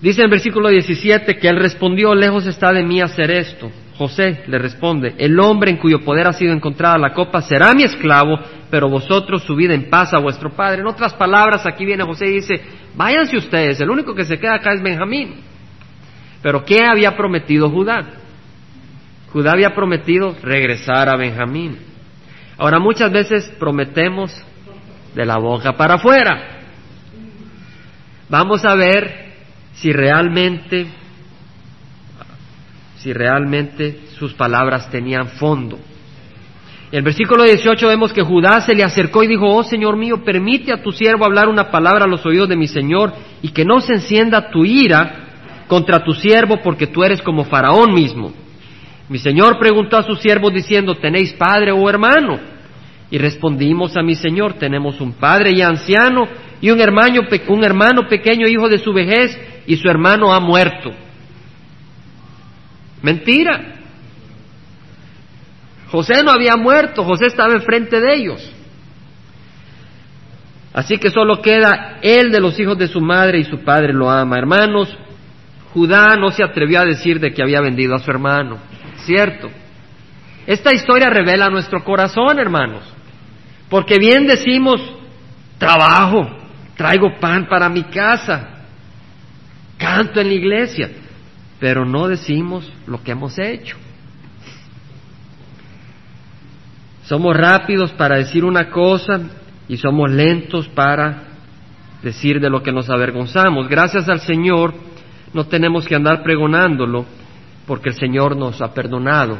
Dice 0.00 0.22
en 0.22 0.24
el 0.24 0.30
versículo 0.30 0.70
17 0.70 1.36
que 1.36 1.48
él 1.48 1.56
respondió, 1.56 2.14
lejos 2.14 2.46
está 2.46 2.72
de 2.72 2.82
mí 2.82 3.02
hacer 3.02 3.30
esto. 3.30 3.70
José 3.96 4.44
le 4.46 4.58
responde, 4.58 5.14
el 5.18 5.38
hombre 5.38 5.70
en 5.70 5.76
cuyo 5.76 6.00
poder 6.00 6.26
ha 6.26 6.32
sido 6.32 6.52
encontrada 6.52 6.96
la 6.96 7.12
copa 7.12 7.42
será 7.42 7.74
mi 7.74 7.82
esclavo, 7.82 8.38
pero 8.70 8.88
vosotros 8.88 9.42
subid 9.42 9.70
en 9.70 9.90
paz 9.90 10.14
a 10.14 10.18
vuestro 10.18 10.50
padre. 10.50 10.80
En 10.80 10.86
otras 10.86 11.12
palabras, 11.14 11.66
aquí 11.66 11.84
viene 11.84 12.04
José 12.04 12.26
y 12.26 12.32
dice, 12.32 12.60
váyanse 12.94 13.36
ustedes, 13.36 13.80
el 13.80 13.90
único 13.90 14.14
que 14.14 14.24
se 14.24 14.38
queda 14.38 14.54
acá 14.54 14.72
es 14.72 14.82
Benjamín. 14.82 15.34
Pero 16.42 16.64
¿qué 16.64 16.84
había 16.84 17.16
prometido 17.16 17.68
Judá? 17.68 18.04
Judá 19.32 19.52
había 19.52 19.74
prometido 19.74 20.36
regresar 20.42 21.08
a 21.08 21.16
Benjamín. 21.16 21.78
Ahora 22.58 22.78
muchas 22.78 23.12
veces 23.12 23.48
prometemos 23.58 24.34
de 25.14 25.24
la 25.24 25.38
boca 25.38 25.72
para 25.74 25.94
afuera. 25.94 26.60
Vamos 28.28 28.64
a 28.64 28.74
ver 28.74 29.32
si 29.74 29.92
realmente 29.92 30.86
si 33.02 33.12
realmente 33.12 33.98
sus 34.16 34.32
palabras 34.34 34.88
tenían 34.90 35.26
fondo. 35.30 35.76
En 36.92 36.98
el 36.98 37.02
versículo 37.02 37.42
18 37.42 37.88
vemos 37.88 38.12
que 38.12 38.22
Judá 38.22 38.60
se 38.60 38.74
le 38.74 38.84
acercó 38.84 39.24
y 39.24 39.26
dijo, 39.26 39.46
oh 39.46 39.64
Señor 39.64 39.96
mío, 39.96 40.22
permite 40.22 40.72
a 40.72 40.82
tu 40.82 40.92
siervo 40.92 41.24
hablar 41.24 41.48
una 41.48 41.70
palabra 41.70 42.04
a 42.04 42.08
los 42.08 42.24
oídos 42.24 42.48
de 42.48 42.56
mi 42.56 42.68
Señor 42.68 43.12
y 43.40 43.48
que 43.48 43.64
no 43.64 43.80
se 43.80 43.94
encienda 43.94 44.50
tu 44.50 44.64
ira 44.64 45.64
contra 45.66 46.04
tu 46.04 46.12
siervo 46.12 46.58
porque 46.62 46.86
tú 46.86 47.02
eres 47.02 47.20
como 47.22 47.44
Faraón 47.44 47.92
mismo. 47.92 48.32
Mi 49.08 49.18
señor 49.18 49.58
preguntó 49.58 49.96
a 49.96 50.04
sus 50.04 50.20
siervos 50.20 50.52
diciendo, 50.54 50.94
¿tenéis 50.94 51.32
padre 51.32 51.72
o 51.72 51.88
hermano? 51.88 52.38
Y 53.10 53.18
respondimos 53.18 53.96
a 53.96 54.02
mi 54.02 54.14
señor, 54.14 54.54
tenemos 54.54 55.00
un 55.00 55.14
padre 55.14 55.54
ya 55.56 55.68
anciano 55.68 56.28
y 56.60 56.70
un 56.70 56.80
hermano, 56.80 57.22
un 57.48 57.64
hermano 57.64 58.06
pequeño 58.08 58.46
hijo 58.46 58.68
de 58.68 58.78
su 58.78 58.92
vejez 58.92 59.38
y 59.66 59.76
su 59.76 59.88
hermano 59.88 60.32
ha 60.32 60.40
muerto. 60.40 60.92
Mentira. 63.02 63.74
José 65.90 66.22
no 66.22 66.30
había 66.30 66.56
muerto, 66.56 67.04
José 67.04 67.26
estaba 67.26 67.52
enfrente 67.52 68.00
de 68.00 68.14
ellos. 68.14 68.52
Así 70.72 70.96
que 70.96 71.10
solo 71.10 71.42
queda 71.42 71.98
él 72.00 72.30
de 72.30 72.40
los 72.40 72.58
hijos 72.58 72.78
de 72.78 72.88
su 72.88 73.00
madre 73.00 73.38
y 73.38 73.44
su 73.44 73.58
padre 73.58 73.92
lo 73.92 74.08
ama. 74.08 74.38
Hermanos, 74.38 74.96
Judá 75.74 76.16
no 76.16 76.30
se 76.30 76.42
atrevió 76.42 76.80
a 76.80 76.84
decir 76.84 77.20
de 77.20 77.32
que 77.32 77.42
había 77.42 77.60
vendido 77.60 77.94
a 77.94 77.98
su 77.98 78.10
hermano. 78.10 78.58
¿cierto? 79.04 79.50
Esta 80.46 80.72
historia 80.72 81.08
revela 81.08 81.48
nuestro 81.48 81.84
corazón, 81.84 82.38
hermanos, 82.38 82.82
porque 83.68 83.98
bien 83.98 84.26
decimos, 84.26 84.80
trabajo, 85.58 86.28
traigo 86.76 87.18
pan 87.20 87.46
para 87.48 87.68
mi 87.68 87.84
casa, 87.84 88.64
canto 89.78 90.20
en 90.20 90.28
la 90.28 90.34
iglesia, 90.34 90.90
pero 91.62 91.84
no 91.84 92.08
decimos 92.08 92.68
lo 92.88 93.04
que 93.04 93.12
hemos 93.12 93.38
hecho. 93.38 93.76
Somos 97.04 97.36
rápidos 97.36 97.92
para 97.92 98.16
decir 98.16 98.44
una 98.44 98.68
cosa 98.68 99.20
y 99.68 99.76
somos 99.76 100.10
lentos 100.10 100.66
para 100.70 101.22
decir 102.02 102.40
de 102.40 102.50
lo 102.50 102.64
que 102.64 102.72
nos 102.72 102.90
avergonzamos. 102.90 103.68
Gracias 103.68 104.08
al 104.08 104.18
Señor 104.22 104.74
no 105.32 105.44
tenemos 105.46 105.86
que 105.86 105.94
andar 105.94 106.24
pregonándolo, 106.24 107.06
porque 107.64 107.90
el 107.90 107.94
Señor 107.94 108.36
nos 108.36 108.60
ha 108.60 108.74
perdonado. 108.74 109.38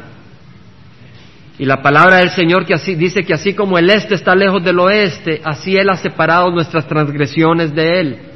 Y 1.59 1.65
la 1.65 1.81
palabra 1.81 2.19
del 2.19 2.29
Señor 2.29 2.65
que 2.65 2.73
así, 2.73 2.95
dice 2.95 3.23
que 3.23 3.33
así 3.33 3.53
como 3.53 3.77
el 3.77 3.89
este 3.89 4.15
está 4.15 4.33
lejos 4.33 4.63
del 4.63 4.79
oeste, 4.79 5.41
así 5.43 5.75
Él 5.75 5.89
ha 5.89 5.97
separado 5.97 6.49
nuestras 6.51 6.87
transgresiones 6.87 7.75
de 7.75 7.99
Él. 7.99 8.32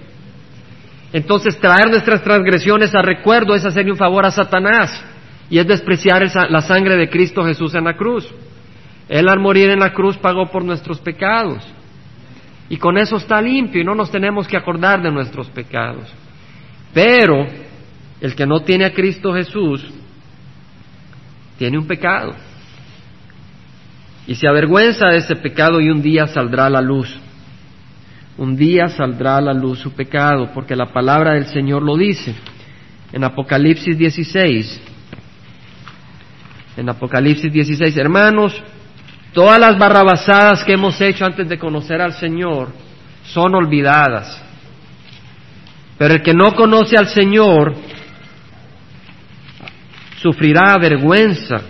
Entonces 1.18 1.60
traer 1.60 1.90
nuestras 1.90 2.24
transgresiones 2.24 2.94
a 2.94 3.02
recuerdo 3.02 3.56
es 3.56 3.66
hacerle 3.66 3.92
un 3.92 3.98
favor 3.98 4.24
a 4.24 4.30
Satanás 4.30 5.04
y 5.50 5.58
es 5.58 5.66
despreciar 5.66 6.22
la 6.52 6.62
sangre 6.62 6.96
de 6.96 7.10
Cristo 7.10 7.44
Jesús 7.44 7.74
en 7.74 7.86
la 7.86 7.98
cruz. 7.98 8.32
Él 9.10 9.28
al 9.28 9.40
morir 9.40 9.72
en 9.72 9.80
la 9.80 9.94
cruz 9.94 10.16
pagó 10.16 10.46
por 10.52 10.64
nuestros 10.64 11.00
pecados. 11.00 11.68
Y 12.70 12.78
con 12.78 13.00
eso 13.00 13.16
está 13.16 13.42
limpio 13.42 13.82
y 13.82 13.84
no 13.84 13.96
nos 13.96 14.12
tenemos 14.12 14.48
que 14.48 14.58
acordar 14.58 15.02
de 15.02 15.10
nuestros 15.10 15.50
pecados. 15.50 16.08
Pero 16.94 17.48
el 18.22 18.36
que 18.36 18.46
no 18.46 18.60
tiene 18.60 18.86
a 18.86 18.94
Cristo 18.94 19.34
Jesús 19.34 19.92
tiene 21.58 21.80
un 21.80 21.88
pecado. 21.88 22.36
Y 24.28 24.36
se 24.36 24.48
avergüenza 24.48 25.08
de 25.08 25.18
ese 25.18 25.36
pecado 25.36 25.82
y 25.82 25.90
un 25.90 26.00
día 26.00 26.28
saldrá 26.28 26.68
a 26.68 26.70
la 26.70 26.82
luz. 26.82 27.10
Un 28.38 28.56
día 28.56 28.88
saldrá 28.88 29.38
a 29.38 29.42
la 29.42 29.54
luz 29.54 29.80
su 29.80 29.94
pecado, 29.94 30.52
porque 30.54 30.76
la 30.76 30.94
palabra 30.94 31.34
del 31.34 31.48
Señor 31.48 31.82
lo 31.82 31.98
dice. 31.98 32.36
En 33.12 33.24
Apocalipsis 33.24 33.98
16, 33.98 34.82
en 36.78 36.90
Apocalipsis 36.90 37.52
16, 37.52 37.98
hermanos, 37.98 38.62
todas 39.34 39.60
las 39.60 39.78
barrabasadas 39.80 40.64
que 40.64 40.74
hemos 40.74 41.00
hecho 41.02 41.26
antes 41.26 41.50
de 41.50 41.58
conocer 41.58 42.02
al 42.02 42.14
Señor 42.14 42.70
son 43.24 43.56
olvidadas. 43.56 44.44
Pero 45.98 46.14
el 46.14 46.22
que 46.22 46.34
no 46.34 46.54
conoce 46.54 46.96
al 46.96 47.08
Señor 47.08 47.74
sufrirá 50.22 50.78
vergüenza. 50.78 51.62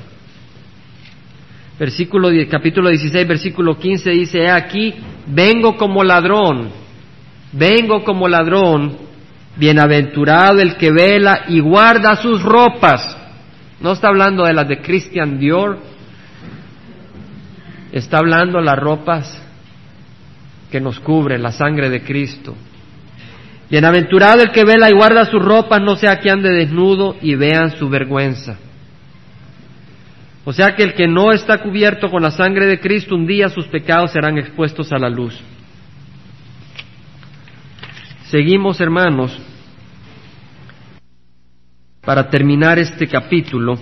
Versículo, 1.80 2.30
capítulo 2.50 2.90
16, 2.90 3.28
versículo 3.28 3.78
15 3.78 4.10
dice, 4.10 4.40
He 4.40 4.50
aquí, 4.50 4.96
vengo 5.28 5.78
como 5.78 6.04
ladrón, 6.04 6.72
vengo 7.52 8.04
como 8.04 8.28
ladrón, 8.28 8.98
bienaventurado 9.58 10.60
el 10.60 10.76
que 10.76 10.92
vela 10.92 11.46
y 11.48 11.60
guarda 11.60 12.16
sus 12.16 12.42
ropas. 12.42 13.16
No 13.80 13.92
está 13.92 14.08
hablando 14.08 14.44
de 14.44 14.54
las 14.54 14.68
de 14.68 14.82
Christian 14.82 15.38
Dior, 15.38 15.78
está 17.92 18.18
hablando 18.18 18.58
de 18.58 18.66
las 18.66 18.80
ropas 18.80 19.40
que 20.72 20.82
nos 20.82 21.00
cubren, 21.00 21.44
la 21.44 21.52
sangre 21.52 21.92
de 21.92 22.02
Cristo. 22.02 22.56
Bienaventurado 23.70 24.42
el 24.42 24.52
que 24.52 24.64
vela 24.64 24.90
y 24.90 24.96
guarda 24.96 25.26
sus 25.26 25.44
ropas, 25.44 25.80
no 25.82 25.96
sea 25.96 26.20
que 26.20 26.32
ande 26.32 26.50
desnudo 26.50 27.16
y 27.22 27.36
vean 27.36 27.78
su 27.78 27.88
vergüenza. 27.88 28.58
O 30.50 30.54
sea 30.54 30.78
que 30.78 30.84
el 30.84 30.94
que 30.94 31.10
no 31.10 31.34
está 31.34 31.58
cubierto 31.58 32.10
con 32.10 32.22
la 32.22 32.32
sangre 32.32 32.68
de 32.68 32.80
Cristo, 32.80 33.16
un 33.16 33.28
día 33.28 33.50
sus 33.50 33.68
pecados 33.68 34.14
serán 34.14 34.38
expuestos 34.38 34.94
a 34.94 34.98
la 34.98 35.10
luz. 35.10 35.38
Seguimos, 38.28 38.80
hermanos, 38.80 39.38
para 42.00 42.30
terminar 42.30 42.80
este 42.80 43.08
capítulo. 43.08 43.78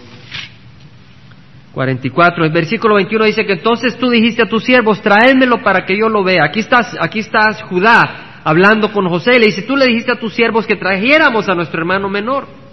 44. 1.72 2.46
El 2.46 2.52
versículo 2.52 2.96
21 2.96 3.26
dice 3.26 3.46
que 3.46 3.54
entonces 3.54 3.96
tú 4.00 4.10
dijiste 4.10 4.42
a 4.42 4.50
tus 4.50 4.64
siervos, 4.64 5.00
traédmelo 5.04 5.62
para 5.62 5.86
que 5.86 5.96
yo 5.96 6.10
lo 6.10 6.24
vea. 6.24 6.46
Aquí 6.46 6.62
estás, 6.62 6.98
aquí 7.00 7.20
estás 7.20 7.62
Judá, 7.62 8.42
hablando 8.44 8.92
con 8.92 9.08
José, 9.08 9.38
le 9.38 9.46
dice, 9.46 9.62
tú 9.62 9.78
le 9.78 9.86
dijiste 9.86 10.14
a 10.14 10.20
tus 10.20 10.34
siervos 10.34 10.66
que 10.66 10.78
trajéramos 10.78 11.48
a 11.48 11.54
nuestro 11.54 11.80
hermano 11.80 12.10
menor. 12.10 12.65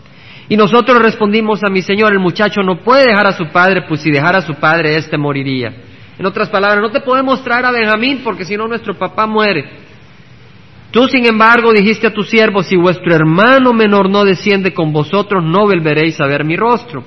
Y 0.49 0.57
nosotros 0.57 1.01
respondimos 1.01 1.63
a 1.65 1.71
mi 1.71 1.83
Señor, 1.83 2.13
el 2.13 2.19
muchacho 2.19 2.63
no 2.63 2.81
puede 2.81 3.09
dejar 3.09 3.27
a 3.27 3.33
su 3.33 3.47
padre, 3.47 3.83
pues 3.89 4.01
si 4.03 4.11
dejara 4.11 4.39
a 4.39 4.43
su 4.43 4.55
padre, 4.55 4.97
éste 4.97 5.17
moriría. 5.17 5.73
En 6.19 6.27
otras 6.27 6.49
palabras, 6.49 6.81
no 6.83 6.91
te 6.91 7.01
podemos 7.01 7.43
traer 7.43 7.65
a 7.65 7.71
Benjamín 7.71 8.21
porque 8.23 8.45
si 8.45 8.57
no 8.57 8.69
nuestro 8.69 8.95
papá 8.95 9.27
muere. 9.27 9.65
Tú, 10.91 11.09
sin 11.09 11.25
embargo, 11.25 11.73
dijiste 11.73 12.07
a 12.07 12.13
tus 12.13 12.29
siervos, 12.29 12.67
si 12.67 12.77
vuestro 12.77 13.15
hermano 13.15 13.73
menor 13.73 14.11
no 14.11 14.25
desciende 14.25 14.75
con 14.75 14.93
vosotros, 14.93 15.43
no 15.43 15.61
volveréis 15.67 16.21
a 16.21 16.27
ver 16.27 16.45
mi 16.45 16.55
rostro. 16.55 17.03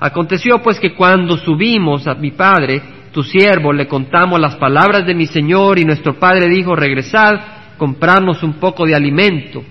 Aconteció 0.00 0.62
pues 0.62 0.80
que 0.80 0.94
cuando 0.94 1.36
subimos 1.36 2.06
a 2.06 2.14
mi 2.14 2.30
padre, 2.30 2.80
tu 3.12 3.22
siervo, 3.22 3.72
le 3.72 3.86
contamos 3.86 4.40
las 4.40 4.56
palabras 4.56 5.06
de 5.06 5.14
mi 5.14 5.26
Señor 5.26 5.78
y 5.78 5.84
nuestro 5.84 6.18
padre 6.18 6.48
dijo, 6.48 6.74
regresad 6.74 7.34
comprarnos 7.76 8.42
un 8.42 8.54
poco 8.54 8.86
de 8.86 8.94
alimento. 8.94 9.62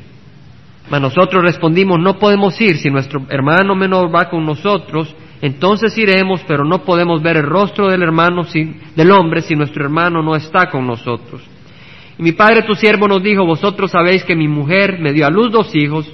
Mas 0.89 1.01
nosotros 1.01 1.43
respondimos, 1.43 1.99
no 1.99 2.19
podemos 2.19 2.59
ir, 2.61 2.77
si 2.77 2.89
nuestro 2.89 3.25
hermano 3.29 3.75
menor 3.75 4.13
va 4.13 4.29
con 4.29 4.45
nosotros, 4.45 5.15
entonces 5.41 5.97
iremos, 5.97 6.41
pero 6.47 6.63
no 6.63 6.83
podemos 6.83 7.21
ver 7.21 7.37
el 7.37 7.45
rostro 7.45 7.87
del 7.87 8.03
hermano 8.03 8.43
del 8.95 9.11
hombre 9.11 9.41
si 9.41 9.55
nuestro 9.55 9.83
hermano 9.83 10.21
no 10.21 10.35
está 10.35 10.69
con 10.69 10.85
nosotros. 10.85 11.41
Y 12.17 12.23
mi 12.23 12.31
padre 12.31 12.63
tu 12.63 12.75
siervo 12.75 13.07
nos 13.07 13.21
dijo, 13.21 13.45
vosotros 13.45 13.91
sabéis 13.91 14.23
que 14.23 14.35
mi 14.35 14.47
mujer 14.47 14.99
me 14.99 15.11
dio 15.11 15.25
a 15.25 15.29
luz 15.29 15.51
dos 15.51 15.75
hijos, 15.75 16.09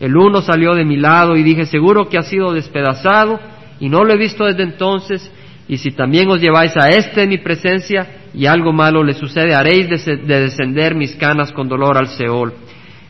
el 0.00 0.16
uno 0.16 0.42
salió 0.42 0.74
de 0.74 0.84
mi 0.84 0.96
lado 0.96 1.36
y 1.36 1.42
dije, 1.42 1.66
seguro 1.66 2.08
que 2.08 2.18
ha 2.18 2.22
sido 2.22 2.52
despedazado 2.52 3.38
y 3.80 3.88
no 3.88 4.04
lo 4.04 4.12
he 4.12 4.16
visto 4.16 4.44
desde 4.44 4.62
entonces, 4.62 5.30
y 5.68 5.78
si 5.78 5.90
también 5.90 6.28
os 6.30 6.40
lleváis 6.40 6.76
a 6.76 6.88
este 6.88 7.22
en 7.22 7.30
mi 7.30 7.38
presencia 7.38 8.24
y 8.34 8.46
algo 8.46 8.72
malo 8.72 9.02
le 9.02 9.14
sucede, 9.14 9.54
haréis 9.54 9.88
de, 9.88 10.16
descender 10.16 10.94
mis 10.94 11.14
canas 11.16 11.52
con 11.52 11.68
dolor 11.68 11.96
al 11.96 12.08
Seol. 12.08 12.52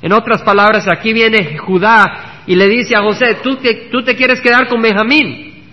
En 0.04 0.12
otras 0.12 0.42
palabras, 0.42 0.86
aquí 0.86 1.14
viene 1.14 1.56
Judá 1.56 2.42
y 2.46 2.54
le 2.56 2.68
dice 2.68 2.94
a 2.94 3.00
José, 3.00 3.38
tú 3.42 3.56
te, 3.56 4.14
quieres 4.14 4.38
quedar 4.42 4.68
con 4.68 4.82
Benjamín 4.82 5.64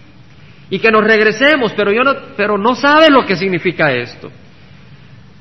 y 0.69 0.79
que 0.79 0.89
nos 0.89 1.03
regresemos, 1.03 1.73
pero 1.73 1.91
yo 1.91 2.01
no, 2.01 2.15
pero 2.37 2.57
no 2.57 2.73
sabe 2.73 3.09
lo 3.09 3.25
que 3.25 3.35
significa 3.35 3.91
esto. 3.91 4.31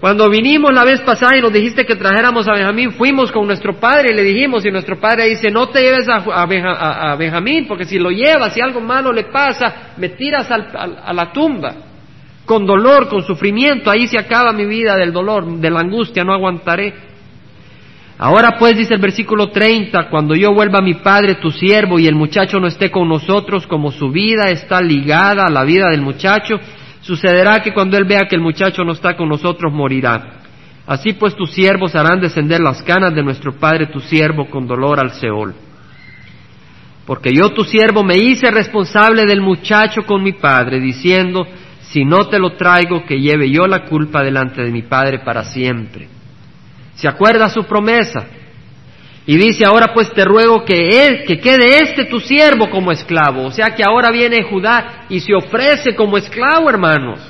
Cuando 0.00 0.28
vinimos 0.28 0.74
la 0.74 0.82
vez 0.82 1.02
pasada 1.02 1.36
y 1.36 1.40
nos 1.40 1.52
dijiste 1.52 1.86
que 1.86 1.94
trajéramos 1.94 2.48
a 2.48 2.52
Benjamín, 2.52 2.90
fuimos 2.90 3.30
con 3.30 3.46
nuestro 3.46 3.78
padre 3.78 4.08
y 4.10 4.16
le 4.16 4.24
dijimos, 4.24 4.66
y 4.66 4.72
nuestro 4.72 4.98
padre 4.98 5.26
dice, 5.26 5.52
no 5.52 5.68
te 5.68 5.82
lleves 5.82 6.08
a, 6.08 7.14
Benjamín, 7.14 7.68
porque 7.68 7.84
si 7.84 7.96
lo 7.96 8.10
llevas, 8.10 8.54
si 8.54 8.60
algo 8.60 8.80
malo 8.80 9.12
le 9.12 9.26
pasa, 9.26 9.92
me 9.98 10.08
tiras 10.08 10.50
a 10.50 11.12
la 11.12 11.30
tumba, 11.30 11.76
con 12.44 12.66
dolor, 12.66 13.08
con 13.08 13.22
sufrimiento, 13.22 13.88
ahí 13.88 14.08
se 14.08 14.18
acaba 14.18 14.52
mi 14.52 14.66
vida 14.66 14.96
del 14.96 15.12
dolor, 15.12 15.46
de 15.46 15.70
la 15.70 15.78
angustia, 15.78 16.24
no 16.24 16.34
aguantaré. 16.34 17.09
Ahora 18.22 18.56
pues 18.58 18.76
dice 18.76 18.94
el 18.94 19.00
versículo 19.00 19.48
30, 19.48 20.10
cuando 20.10 20.34
yo 20.34 20.52
vuelva 20.52 20.80
a 20.80 20.82
mi 20.82 20.94
padre, 20.94 21.36
tu 21.36 21.50
siervo, 21.50 21.98
y 21.98 22.06
el 22.06 22.14
muchacho 22.14 22.60
no 22.60 22.66
esté 22.66 22.90
con 22.90 23.08
nosotros, 23.08 23.66
como 23.66 23.90
su 23.90 24.10
vida 24.10 24.50
está 24.50 24.80
ligada 24.82 25.44
a 25.46 25.50
la 25.50 25.64
vida 25.64 25.88
del 25.88 26.02
muchacho, 26.02 26.56
Sucederá 27.00 27.62
que 27.62 27.72
cuando 27.72 27.96
él 27.96 28.04
vea 28.04 28.28
que 28.28 28.36
el 28.36 28.42
muchacho 28.42 28.84
no 28.84 28.92
está 28.92 29.16
con 29.16 29.28
nosotros, 29.28 29.72
morirá. 29.72 30.42
Así 30.86 31.12
pues 31.14 31.34
tus 31.34 31.52
siervos 31.52 31.94
harán 31.94 32.20
descender 32.20 32.60
las 32.60 32.82
canas 32.82 33.14
de 33.14 33.22
nuestro 33.22 33.58
padre 33.58 33.86
tu 33.86 34.00
siervo 34.00 34.50
con 34.50 34.66
dolor 34.66 35.00
al 35.00 35.12
Seol. 35.12 35.54
Porque 37.06 37.30
yo 37.32 37.50
tu 37.50 37.64
siervo 37.64 38.04
me 38.04 38.16
hice 38.16 38.50
responsable 38.50 39.24
del 39.24 39.40
muchacho 39.40 40.02
con 40.02 40.22
mi 40.22 40.32
padre, 40.34 40.78
diciendo, 40.78 41.46
si 41.80 42.04
no 42.04 42.28
te 42.28 42.38
lo 42.38 42.52
traigo, 42.52 43.04
que 43.04 43.20
lleve 43.20 43.50
yo 43.50 43.66
la 43.66 43.84
culpa 43.84 44.22
delante 44.22 44.62
de 44.62 44.70
mi 44.70 44.82
padre 44.82 45.20
para 45.20 45.44
siempre. 45.44 46.19
¿Se 47.00 47.08
acuerda 47.08 47.48
su 47.48 47.64
promesa? 47.64 48.26
Y 49.24 49.38
dice, 49.38 49.64
ahora 49.64 49.94
pues 49.94 50.12
te 50.12 50.22
ruego 50.22 50.66
que 50.66 51.06
él, 51.06 51.24
que 51.26 51.40
quede 51.40 51.78
este 51.78 52.04
tu 52.04 52.20
siervo 52.20 52.68
como 52.68 52.92
esclavo. 52.92 53.44
O 53.44 53.50
sea 53.50 53.70
que 53.74 53.82
ahora 53.82 54.10
viene 54.10 54.42
Judá 54.42 55.06
y 55.08 55.20
se 55.20 55.34
ofrece 55.34 55.94
como 55.94 56.18
esclavo, 56.18 56.68
hermanos. 56.68 57.20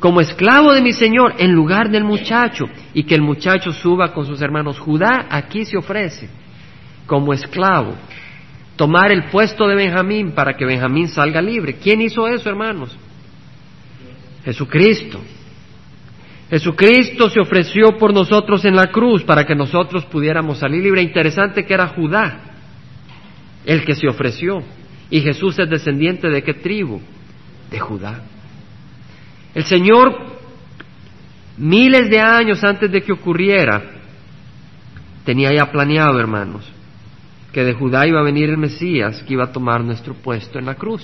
Como 0.00 0.22
esclavo 0.22 0.72
de 0.72 0.80
mi 0.80 0.92
Señor 0.92 1.34
en 1.36 1.52
lugar 1.52 1.90
del 1.90 2.04
muchacho. 2.04 2.64
Y 2.94 3.02
que 3.02 3.14
el 3.14 3.22
muchacho 3.22 3.70
suba 3.72 4.14
con 4.14 4.24
sus 4.24 4.40
hermanos. 4.40 4.78
Judá 4.78 5.26
aquí 5.28 5.66
se 5.66 5.76
ofrece 5.76 6.30
como 7.06 7.34
esclavo. 7.34 7.96
Tomar 8.76 9.12
el 9.12 9.24
puesto 9.24 9.68
de 9.68 9.74
Benjamín 9.74 10.32
para 10.32 10.54
que 10.56 10.64
Benjamín 10.64 11.08
salga 11.08 11.42
libre. 11.42 11.74
¿Quién 11.74 12.00
hizo 12.00 12.26
eso, 12.26 12.48
hermanos? 12.48 12.96
Jesucristo. 14.42 15.20
Jesucristo 16.54 17.28
se 17.28 17.40
ofreció 17.40 17.98
por 17.98 18.14
nosotros 18.14 18.64
en 18.64 18.76
la 18.76 18.86
cruz 18.86 19.24
para 19.24 19.44
que 19.44 19.56
nosotros 19.56 20.04
pudiéramos 20.04 20.58
salir 20.58 20.84
libre. 20.84 21.02
Interesante 21.02 21.66
que 21.66 21.74
era 21.74 21.88
Judá 21.88 22.42
el 23.64 23.84
que 23.84 23.96
se 23.96 24.06
ofreció. 24.06 24.62
Y 25.10 25.20
Jesús 25.20 25.58
es 25.58 25.68
descendiente 25.68 26.28
de 26.28 26.44
qué 26.44 26.54
tribu? 26.54 27.00
De 27.72 27.80
Judá. 27.80 28.22
El 29.52 29.64
Señor, 29.64 30.14
miles 31.58 32.08
de 32.08 32.20
años 32.20 32.62
antes 32.62 32.88
de 32.88 33.02
que 33.02 33.12
ocurriera, 33.12 33.82
tenía 35.24 35.52
ya 35.52 35.72
planeado, 35.72 36.20
hermanos, 36.20 36.70
que 37.52 37.64
de 37.64 37.74
Judá 37.74 38.06
iba 38.06 38.20
a 38.20 38.24
venir 38.24 38.48
el 38.48 38.58
Mesías 38.58 39.24
que 39.26 39.32
iba 39.32 39.42
a 39.42 39.52
tomar 39.52 39.82
nuestro 39.82 40.14
puesto 40.14 40.60
en 40.60 40.66
la 40.66 40.76
cruz. 40.76 41.02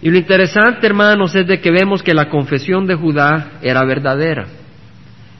Y 0.00 0.10
lo 0.10 0.18
interesante, 0.18 0.86
hermanos, 0.86 1.34
es 1.34 1.46
de 1.46 1.60
que 1.60 1.70
vemos 1.70 2.02
que 2.02 2.14
la 2.14 2.28
confesión 2.28 2.86
de 2.86 2.94
Judá 2.94 3.58
era 3.62 3.84
verdadera. 3.84 4.46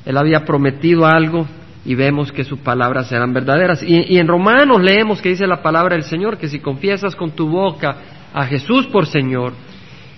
Él 0.05 0.17
había 0.17 0.45
prometido 0.45 1.07
algo 1.07 1.47
y 1.85 1.95
vemos 1.95 2.33
que 2.33 2.45
sus 2.45 2.59
palabras 2.59 3.13
eran 3.13 3.33
verdaderas. 3.33 3.83
Y, 3.83 4.19
en 4.19 4.27
Romanos 4.27 4.83
leemos 4.83 5.23
que 5.23 5.31
dice 5.31 5.47
la 5.47 5.63
palabra 5.63 5.95
del 5.95 6.05
Señor, 6.05 6.39
que 6.39 6.49
si 6.49 6.59
confiesas 6.59 7.15
con 7.15 7.31
tu 7.31 7.49
boca 7.49 7.97
a 8.33 8.47
Jesús 8.47 8.87
por 8.89 9.07
Señor 9.07 9.53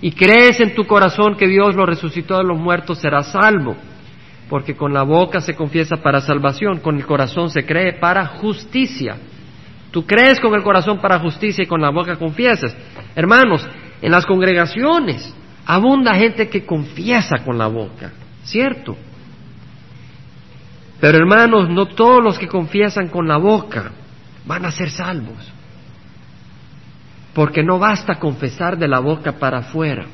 y 0.00 0.12
crees 0.12 0.58
en 0.60 0.74
tu 0.74 0.86
corazón 0.86 1.36
que 1.36 1.46
Dios 1.46 1.76
lo 1.76 1.84
resucitó 1.84 2.38
de 2.38 2.44
los 2.44 2.58
muertos, 2.58 2.98
serás 2.98 3.32
salvo. 3.32 3.76
Porque 4.48 4.74
con 4.74 4.92
la 4.92 5.02
boca 5.02 5.40
se 5.40 5.54
confiesa 5.54 5.98
para 5.98 6.20
salvación, 6.20 6.80
con 6.80 6.96
el 6.96 7.04
corazón 7.04 7.50
se 7.50 7.64
cree 7.64 7.92
para 8.00 8.26
justicia. 8.26 9.16
Tú 9.90 10.06
crees 10.06 10.40
con 10.40 10.54
el 10.54 10.62
corazón 10.62 10.98
para 10.98 11.18
justicia 11.18 11.62
y 11.62 11.68
con 11.68 11.80
la 11.80 11.90
boca 11.90 12.16
confiesas. 12.16 12.76
Hermanos, 13.14 13.68
en 14.02 14.10
las 14.10 14.26
congregaciones 14.26 15.34
abunda 15.66 16.14
gente 16.14 16.48
que 16.48 16.64
confiesa 16.64 17.38
con 17.44 17.58
la 17.58 17.66
boca, 17.66 18.12
¿cierto? 18.44 18.96
Pero 21.00 21.18
hermanos, 21.18 21.68
no 21.70 21.86
todos 21.86 22.22
los 22.22 22.38
que 22.38 22.48
confiesan 22.48 23.08
con 23.08 23.26
la 23.26 23.38
boca 23.38 23.92
van 24.44 24.64
a 24.64 24.70
ser 24.70 24.90
salvos. 24.90 25.50
Porque 27.32 27.62
no 27.62 27.78
basta 27.78 28.18
confesar 28.18 28.76
de 28.76 28.88
la 28.88 28.98
boca 28.98 29.32
para 29.32 29.58
afuera. 29.58 30.06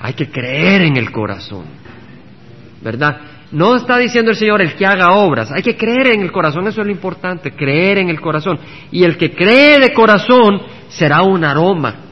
Hay 0.00 0.14
que 0.14 0.30
creer 0.30 0.82
en 0.82 0.96
el 0.96 1.12
corazón. 1.12 1.66
¿Verdad? 2.82 3.20
No 3.52 3.76
está 3.76 3.98
diciendo 3.98 4.32
el 4.32 4.36
Señor 4.36 4.60
el 4.60 4.74
que 4.74 4.86
haga 4.86 5.12
obras, 5.12 5.52
hay 5.52 5.62
que 5.62 5.76
creer 5.76 6.14
en 6.14 6.22
el 6.22 6.32
corazón, 6.32 6.66
eso 6.66 6.80
es 6.80 6.86
lo 6.86 6.92
importante, 6.92 7.52
creer 7.52 7.98
en 7.98 8.08
el 8.10 8.20
corazón. 8.20 8.58
Y 8.90 9.04
el 9.04 9.16
que 9.16 9.34
cree 9.34 9.78
de 9.78 9.92
corazón 9.92 10.62
será 10.88 11.22
un 11.22 11.44
aroma, 11.44 12.05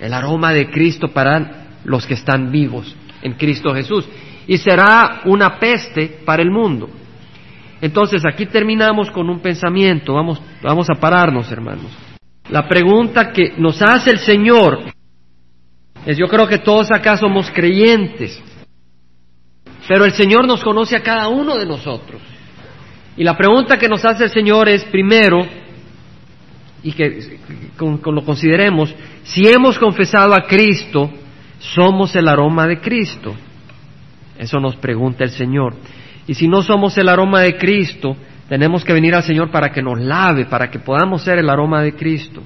el 0.00 0.12
aroma 0.12 0.52
de 0.52 0.70
Cristo 0.70 1.08
para 1.08 1.66
los 1.84 2.06
que 2.06 2.14
están 2.14 2.50
vivos 2.50 2.96
en 3.22 3.34
Cristo 3.34 3.74
Jesús. 3.74 4.08
Y 4.46 4.58
será 4.58 5.22
una 5.26 5.58
peste 5.58 6.20
para 6.24 6.42
el 6.42 6.50
mundo. 6.50 6.88
Entonces 7.80 8.22
aquí 8.26 8.46
terminamos 8.46 9.10
con 9.10 9.30
un 9.30 9.40
pensamiento, 9.40 10.14
vamos, 10.14 10.40
vamos 10.62 10.88
a 10.90 10.98
pararnos 10.98 11.50
hermanos. 11.50 11.90
La 12.50 12.68
pregunta 12.68 13.32
que 13.32 13.54
nos 13.56 13.80
hace 13.80 14.10
el 14.10 14.18
Señor 14.18 14.80
es, 16.04 16.16
yo 16.16 16.26
creo 16.26 16.46
que 16.46 16.58
todos 16.58 16.90
acá 16.90 17.16
somos 17.16 17.50
creyentes, 17.50 18.42
pero 19.86 20.04
el 20.04 20.12
Señor 20.12 20.46
nos 20.46 20.62
conoce 20.62 20.96
a 20.96 21.02
cada 21.02 21.28
uno 21.28 21.56
de 21.56 21.66
nosotros. 21.66 22.20
Y 23.16 23.24
la 23.24 23.36
pregunta 23.36 23.78
que 23.78 23.88
nos 23.88 24.04
hace 24.04 24.24
el 24.24 24.30
Señor 24.30 24.68
es, 24.68 24.84
primero, 24.84 25.46
y 26.82 26.92
que 26.92 27.38
con, 27.76 28.00
lo 28.14 28.24
consideremos, 28.24 28.94
si 29.22 29.46
hemos 29.46 29.78
confesado 29.78 30.34
a 30.34 30.46
Cristo, 30.46 31.10
somos 31.58 32.14
el 32.16 32.28
aroma 32.28 32.66
de 32.66 32.80
Cristo. 32.80 33.34
Eso 34.38 34.58
nos 34.58 34.76
pregunta 34.76 35.24
el 35.24 35.30
Señor. 35.30 35.74
Y 36.26 36.34
si 36.34 36.48
no 36.48 36.62
somos 36.62 36.96
el 36.96 37.08
aroma 37.08 37.40
de 37.40 37.56
Cristo, 37.56 38.16
tenemos 38.48 38.84
que 38.84 38.92
venir 38.92 39.14
al 39.14 39.22
Señor 39.22 39.50
para 39.50 39.70
que 39.70 39.82
nos 39.82 40.00
lave, 40.00 40.46
para 40.46 40.70
que 40.70 40.78
podamos 40.78 41.22
ser 41.22 41.38
el 41.38 41.50
aroma 41.50 41.82
de 41.82 41.94
Cristo. 41.94 42.42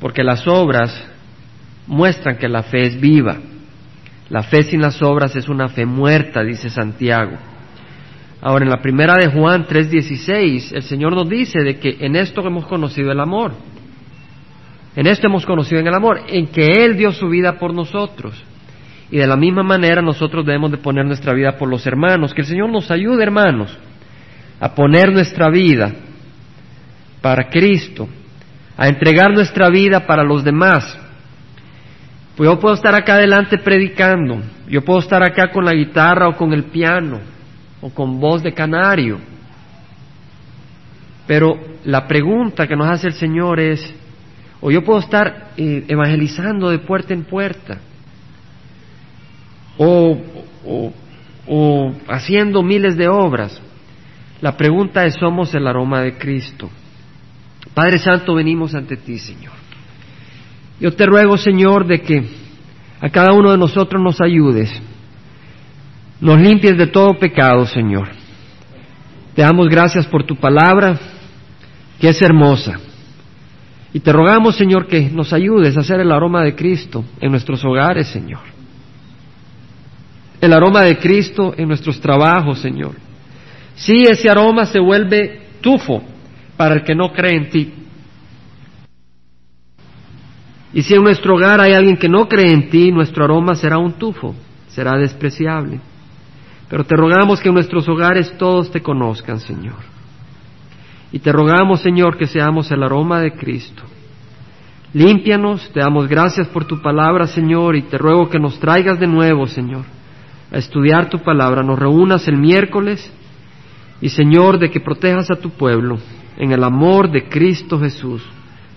Porque 0.00 0.22
las 0.22 0.46
obras 0.46 1.06
muestran 1.86 2.38
que 2.38 2.48
la 2.48 2.62
fe 2.62 2.86
es 2.86 3.00
viva. 3.00 3.36
La 4.30 4.42
fe 4.42 4.62
sin 4.62 4.80
las 4.80 5.02
obras 5.02 5.36
es 5.36 5.48
una 5.48 5.68
fe 5.68 5.86
muerta, 5.86 6.42
dice 6.42 6.70
Santiago. 6.70 7.36
Ahora, 8.46 8.64
en 8.64 8.70
la 8.70 8.80
primera 8.80 9.16
de 9.16 9.26
Juan 9.26 9.66
3:16, 9.66 10.70
el 10.72 10.82
Señor 10.82 11.16
nos 11.16 11.28
dice 11.28 11.58
de 11.64 11.80
que 11.80 11.96
en 11.98 12.14
esto 12.14 12.46
hemos 12.46 12.64
conocido 12.66 13.10
el 13.10 13.18
amor. 13.18 13.54
En 14.94 15.08
esto 15.08 15.26
hemos 15.26 15.44
conocido 15.44 15.80
en 15.80 15.88
el 15.88 15.94
amor, 15.94 16.20
en 16.28 16.46
que 16.46 16.84
Él 16.84 16.96
dio 16.96 17.10
su 17.10 17.28
vida 17.28 17.58
por 17.58 17.74
nosotros. 17.74 18.40
Y 19.10 19.16
de 19.16 19.26
la 19.26 19.34
misma 19.34 19.64
manera 19.64 20.00
nosotros 20.00 20.46
debemos 20.46 20.70
de 20.70 20.76
poner 20.76 21.04
nuestra 21.06 21.32
vida 21.34 21.58
por 21.58 21.68
los 21.68 21.84
hermanos. 21.88 22.32
Que 22.32 22.42
el 22.42 22.46
Señor 22.46 22.70
nos 22.70 22.88
ayude, 22.88 23.20
hermanos, 23.24 23.76
a 24.60 24.72
poner 24.76 25.12
nuestra 25.12 25.50
vida 25.50 25.92
para 27.20 27.48
Cristo, 27.48 28.08
a 28.76 28.86
entregar 28.86 29.32
nuestra 29.32 29.70
vida 29.70 30.06
para 30.06 30.22
los 30.22 30.44
demás. 30.44 30.96
Pues 32.36 32.48
yo 32.48 32.60
puedo 32.60 32.76
estar 32.76 32.94
acá 32.94 33.14
adelante 33.14 33.58
predicando, 33.58 34.40
yo 34.68 34.84
puedo 34.84 35.00
estar 35.00 35.24
acá 35.24 35.50
con 35.50 35.64
la 35.64 35.72
guitarra 35.72 36.28
o 36.28 36.36
con 36.36 36.52
el 36.52 36.62
piano 36.66 37.34
o 37.86 37.90
con 37.90 38.18
voz 38.18 38.42
de 38.42 38.52
canario. 38.52 39.20
Pero 41.26 41.56
la 41.84 42.06
pregunta 42.08 42.66
que 42.66 42.74
nos 42.74 42.88
hace 42.88 43.08
el 43.08 43.14
Señor 43.14 43.60
es, 43.60 43.94
o 44.60 44.72
yo 44.72 44.82
puedo 44.82 44.98
estar 44.98 45.52
eh, 45.56 45.84
evangelizando 45.86 46.70
de 46.70 46.80
puerta 46.80 47.14
en 47.14 47.24
puerta, 47.24 47.78
o, 49.78 50.18
o 51.46 51.92
haciendo 52.08 52.62
miles 52.62 52.96
de 52.96 53.08
obras. 53.08 53.60
La 54.40 54.56
pregunta 54.56 55.04
es, 55.04 55.14
¿somos 55.14 55.54
el 55.54 55.66
aroma 55.66 56.00
de 56.00 56.18
Cristo? 56.18 56.68
Padre 57.72 57.98
Santo, 57.98 58.34
venimos 58.34 58.74
ante 58.74 58.96
ti, 58.96 59.18
Señor. 59.18 59.52
Yo 60.80 60.92
te 60.94 61.06
ruego, 61.06 61.36
Señor, 61.36 61.86
de 61.86 62.00
que 62.00 62.24
a 63.00 63.10
cada 63.10 63.32
uno 63.32 63.52
de 63.52 63.58
nosotros 63.58 64.02
nos 64.02 64.20
ayudes, 64.20 64.70
nos 66.20 66.40
limpies 66.40 66.76
de 66.76 66.86
todo 66.86 67.18
pecado, 67.18 67.66
Señor. 67.66 68.08
Te 69.34 69.42
damos 69.42 69.68
gracias 69.68 70.06
por 70.06 70.24
tu 70.24 70.36
palabra, 70.36 70.98
que 72.00 72.08
es 72.08 72.22
hermosa. 72.22 72.80
Y 73.92 74.00
te 74.00 74.12
rogamos, 74.12 74.56
Señor, 74.56 74.86
que 74.86 75.10
nos 75.10 75.32
ayudes 75.32 75.76
a 75.76 75.80
hacer 75.80 76.00
el 76.00 76.12
aroma 76.12 76.42
de 76.42 76.54
Cristo 76.54 77.04
en 77.20 77.30
nuestros 77.30 77.64
hogares, 77.64 78.08
Señor. 78.08 78.40
El 80.40 80.52
aroma 80.52 80.82
de 80.82 80.98
Cristo 80.98 81.54
en 81.56 81.68
nuestros 81.68 82.00
trabajos, 82.00 82.58
Señor. 82.58 82.94
Si 83.74 84.04
ese 84.04 84.28
aroma 84.28 84.66
se 84.66 84.78
vuelve 84.78 85.40
tufo, 85.60 86.02
para 86.56 86.74
el 86.74 86.84
que 86.84 86.94
no 86.94 87.12
cree 87.12 87.36
en 87.36 87.50
ti. 87.50 87.74
Y 90.72 90.82
si 90.82 90.94
en 90.94 91.02
nuestro 91.02 91.34
hogar 91.34 91.60
hay 91.60 91.72
alguien 91.72 91.96
que 91.96 92.08
no 92.08 92.28
cree 92.28 92.52
en 92.52 92.68
ti, 92.70 92.90
nuestro 92.90 93.24
aroma 93.24 93.54
será 93.54 93.78
un 93.78 93.92
tufo, 93.94 94.34
será 94.68 94.96
despreciable. 94.98 95.80
Pero 96.68 96.84
te 96.84 96.96
rogamos 96.96 97.40
que 97.40 97.48
en 97.48 97.54
nuestros 97.54 97.88
hogares 97.88 98.36
todos 98.38 98.70
te 98.70 98.82
conozcan, 98.82 99.40
Señor. 99.40 99.76
Y 101.12 101.20
te 101.20 101.32
rogamos, 101.32 101.80
Señor, 101.80 102.16
que 102.16 102.26
seamos 102.26 102.70
el 102.70 102.82
aroma 102.82 103.20
de 103.20 103.32
Cristo. 103.32 103.82
Límpianos, 104.92 105.70
te 105.72 105.80
damos 105.80 106.08
gracias 106.08 106.48
por 106.48 106.64
tu 106.64 106.80
palabra, 106.80 107.26
Señor, 107.26 107.76
y 107.76 107.82
te 107.82 107.98
ruego 107.98 108.28
que 108.28 108.38
nos 108.38 108.58
traigas 108.58 108.98
de 108.98 109.06
nuevo, 109.06 109.46
Señor, 109.46 109.84
a 110.50 110.58
estudiar 110.58 111.08
tu 111.08 111.18
palabra. 111.18 111.62
Nos 111.62 111.78
reúnas 111.78 112.26
el 112.26 112.36
miércoles 112.36 113.12
y, 114.00 114.08
Señor, 114.08 114.58
de 114.58 114.70
que 114.70 114.80
protejas 114.80 115.30
a 115.30 115.36
tu 115.36 115.50
pueblo 115.50 115.98
en 116.36 116.52
el 116.52 116.64
amor 116.64 117.10
de 117.10 117.28
Cristo 117.28 117.78
Jesús. 117.78 118.22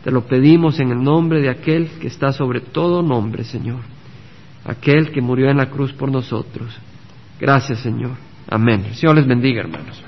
Te 0.03 0.11
lo 0.11 0.25
pedimos 0.25 0.79
en 0.79 0.91
el 0.91 1.03
nombre 1.03 1.41
de 1.41 1.49
aquel 1.49 1.89
que 1.99 2.07
está 2.07 2.31
sobre 2.31 2.61
todo 2.61 3.01
nombre, 3.01 3.43
Señor. 3.43 3.81
Aquel 4.65 5.11
que 5.11 5.21
murió 5.21 5.49
en 5.49 5.57
la 5.57 5.69
cruz 5.69 5.93
por 5.93 6.11
nosotros. 6.11 6.77
Gracias, 7.39 7.79
Señor. 7.79 8.11
Amén. 8.49 8.85
El 8.85 8.95
Señor 8.95 9.15
les 9.15 9.27
bendiga, 9.27 9.61
hermanos. 9.61 10.03